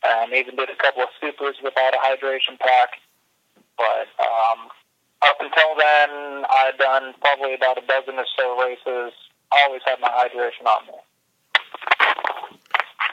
and 0.03 0.33
even 0.33 0.55
did 0.55 0.69
a 0.69 0.75
couple 0.75 1.03
of 1.03 1.09
supers 1.19 1.55
without 1.63 1.93
a 1.93 1.97
hydration 1.97 2.59
pack. 2.59 2.99
But 3.77 4.07
um, 4.19 4.69
up 5.21 5.37
until 5.39 5.75
then, 5.77 6.45
I'd 6.49 6.77
done 6.77 7.13
probably 7.21 7.53
about 7.53 7.77
a 7.77 7.85
dozen 7.85 8.15
or 8.15 8.25
so 8.37 8.59
races. 8.61 9.13
I 9.51 9.63
always 9.65 9.81
had 9.85 9.99
my 9.99 10.09
hydration 10.09 10.65
on 10.67 10.85
me. 10.87 10.93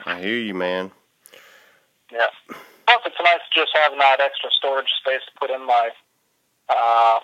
I 0.06 0.20
hear 0.20 0.38
you, 0.38 0.54
man. 0.54 0.90
Yeah. 2.12 2.30
Plus, 2.86 3.02
it's 3.06 3.16
nice 3.18 3.42
to 3.42 3.60
just 3.60 3.72
having 3.74 3.98
that 3.98 4.20
extra 4.20 4.50
storage 4.52 4.90
space 5.00 5.22
to 5.26 5.32
put 5.40 5.50
in 5.50 5.66
my 5.66 5.90
uh, 6.68 7.18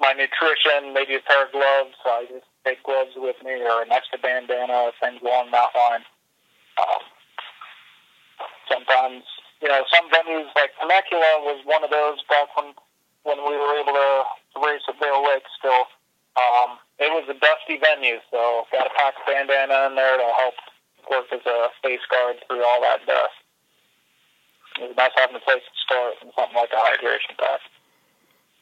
my 0.00 0.12
nutrition, 0.12 0.94
maybe 0.94 1.14
a 1.14 1.20
pair 1.20 1.46
of 1.46 1.52
gloves. 1.52 1.94
So 2.02 2.10
I 2.10 2.26
just 2.30 2.46
take 2.64 2.82
gloves 2.82 3.12
with 3.16 3.36
me, 3.44 3.62
or 3.62 3.82
an 3.82 3.92
extra 3.92 4.18
bandana, 4.18 4.90
things 5.00 5.22
along 5.22 5.50
that 5.52 5.70
line. 5.74 6.02
Um, 6.78 7.02
sometimes, 8.68 9.24
you 9.60 9.68
know, 9.68 9.82
some 9.90 10.06
venues 10.12 10.48
like 10.54 10.70
Temecula 10.78 11.42
was 11.42 11.60
one 11.64 11.82
of 11.82 11.90
those 11.90 12.22
back 12.28 12.52
when 12.56 12.76
when 13.24 13.38
we 13.44 13.56
were 13.56 13.74
able 13.76 13.92
to, 13.92 14.24
race 14.62 14.82
at 14.88 14.96
Vail 15.00 15.20
Lake. 15.24 15.44
Still, 15.58 15.84
um, 16.38 16.78
it 16.98 17.10
was 17.12 17.28
a 17.28 17.36
dusty 17.36 17.76
venue, 17.76 18.18
so 18.30 18.64
got 18.72 18.86
a 18.86 18.94
pack 18.96 19.14
bandana 19.26 19.88
in 19.90 19.94
there 19.96 20.16
to 20.16 20.28
help 20.38 20.54
work 21.10 21.26
as 21.32 21.44
a 21.44 21.68
face 21.82 22.00
guard 22.10 22.36
through 22.46 22.64
all 22.64 22.80
that 22.80 23.04
dust. 23.06 23.36
It 24.80 24.88
was 24.88 24.96
nice 24.96 25.10
having 25.16 25.36
a 25.36 25.40
place 25.40 25.62
to 25.62 25.74
store 25.84 26.08
it 26.10 26.18
and 26.22 26.32
something 26.36 26.56
like 26.56 26.70
a 26.72 26.76
hydration 26.76 27.36
pack. 27.38 27.60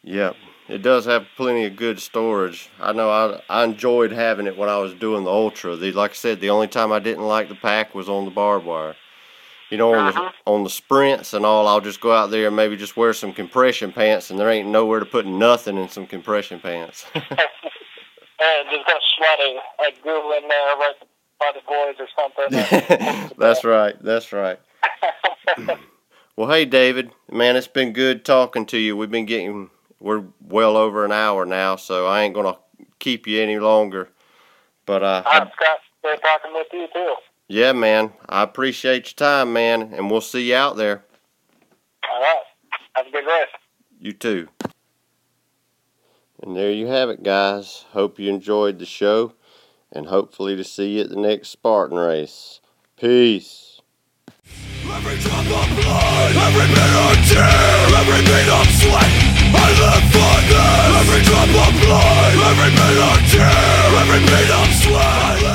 Yep, 0.02 0.36
it 0.68 0.82
does 0.82 1.04
have 1.04 1.26
plenty 1.36 1.64
of 1.64 1.76
good 1.76 2.00
storage. 2.00 2.70
I 2.80 2.92
know 2.92 3.10
I 3.10 3.42
I 3.48 3.64
enjoyed 3.64 4.12
having 4.12 4.46
it 4.46 4.56
when 4.56 4.68
I 4.68 4.78
was 4.78 4.94
doing 4.94 5.24
the 5.24 5.30
ultra. 5.30 5.76
The 5.76 5.92
like 5.92 6.12
I 6.12 6.14
said, 6.14 6.40
the 6.40 6.50
only 6.50 6.68
time 6.68 6.92
I 6.92 7.00
didn't 7.00 7.26
like 7.26 7.48
the 7.48 7.54
pack 7.54 7.94
was 7.94 8.08
on 8.08 8.24
the 8.24 8.30
barbed 8.30 8.66
wire. 8.66 8.96
You 9.70 9.78
know, 9.78 9.94
on 9.94 10.06
Uh-huh. 10.08 10.30
the 10.44 10.50
on 10.50 10.62
the 10.64 10.70
sprints 10.70 11.32
and 11.34 11.44
all, 11.44 11.66
I'll 11.66 11.80
just 11.80 12.00
go 12.00 12.12
out 12.12 12.30
there 12.30 12.46
and 12.46 12.54
maybe 12.56 12.76
just 12.76 12.96
wear 12.96 13.12
some 13.12 13.32
compression 13.32 13.90
pants, 13.92 14.30
and 14.30 14.38
there 14.38 14.48
ain't 14.48 14.68
nowhere 14.68 15.00
to 15.00 15.06
put 15.06 15.26
nothing 15.26 15.76
in 15.76 15.88
some 15.88 16.06
compression 16.06 16.60
pants. 16.60 17.04
And 18.38 18.68
just 18.70 18.86
got 18.86 19.00
sweaty, 19.16 19.56
like 19.78 20.02
goo 20.02 20.32
in 20.36 20.46
there 20.46 20.76
right 20.76 20.94
by 21.40 21.52
the 21.54 21.60
boys 21.66 21.96
or 21.98 22.06
something. 22.14 23.30
that's 23.38 23.64
right. 23.64 23.96
That's 24.02 24.30
right. 24.30 24.60
Well, 26.36 26.50
hey, 26.50 26.66
David, 26.66 27.12
man, 27.32 27.56
it's 27.56 27.66
been 27.66 27.94
good 27.94 28.26
talking 28.26 28.66
to 28.66 28.76
you. 28.76 28.94
We've 28.94 29.10
been 29.10 29.24
getting, 29.24 29.70
we're 30.00 30.22
well 30.46 30.76
over 30.76 31.06
an 31.06 31.12
hour 31.12 31.46
now, 31.46 31.76
so 31.76 32.06
I 32.06 32.22
ain't 32.24 32.34
going 32.34 32.52
to 32.52 32.58
keep 32.98 33.26
you 33.26 33.40
any 33.40 33.58
longer. 33.58 34.10
But, 34.84 35.02
uh, 35.02 35.22
I'm 35.24 35.48
Scott. 35.56 35.78
Great 36.02 36.20
talking 36.20 36.52
with 36.52 36.66
you 36.74 36.88
too. 36.92 37.14
Yeah, 37.48 37.72
man, 37.72 38.12
I 38.28 38.42
appreciate 38.42 39.06
your 39.06 39.28
time, 39.28 39.52
man, 39.52 39.92
and 39.94 40.10
we'll 40.10 40.20
see 40.20 40.48
you 40.48 40.56
out 40.56 40.76
there. 40.76 41.04
All 42.10 42.20
right. 42.20 42.42
Have 42.94 43.06
a 43.06 43.10
good 43.10 43.26
rest. 43.26 43.52
You 44.00 44.12
too. 44.12 44.48
And 46.42 46.56
there 46.56 46.72
you 46.72 46.86
have 46.86 47.08
it, 47.08 47.22
guys. 47.22 47.84
Hope 47.92 48.18
you 48.18 48.30
enjoyed 48.30 48.78
the 48.78 48.86
show, 48.86 49.32
and 49.92 50.06
hopefully 50.06 50.56
to 50.56 50.64
see 50.64 50.96
you 50.96 51.02
at 51.02 51.10
the 51.10 51.16
next 51.16 51.48
Spartan 51.48 51.98
race. 51.98 52.60
Peace. 52.96 53.80
Every 54.88 55.18
drop 55.18 55.44
of 55.44 55.68
blood, 55.76 56.36
every 56.36 56.68
bit 56.72 56.92
of 56.94 57.16
tear, 57.28 57.44
every 58.00 58.22
beat 58.22 58.48
of 58.48 58.66
sweat, 58.80 59.12
I 59.52 59.66
live 59.76 60.06
for 60.14 60.36
this. 60.46 60.94
Every 61.00 61.22
drop 61.26 61.50
of 61.52 61.72
blood, 61.84 62.34
every 62.50 62.70
bit 62.70 62.96
of 63.02 63.18
tear, 63.30 63.50
every 64.00 64.20
beat 64.24 64.50
of 64.50 64.68
sweat. 64.80 65.45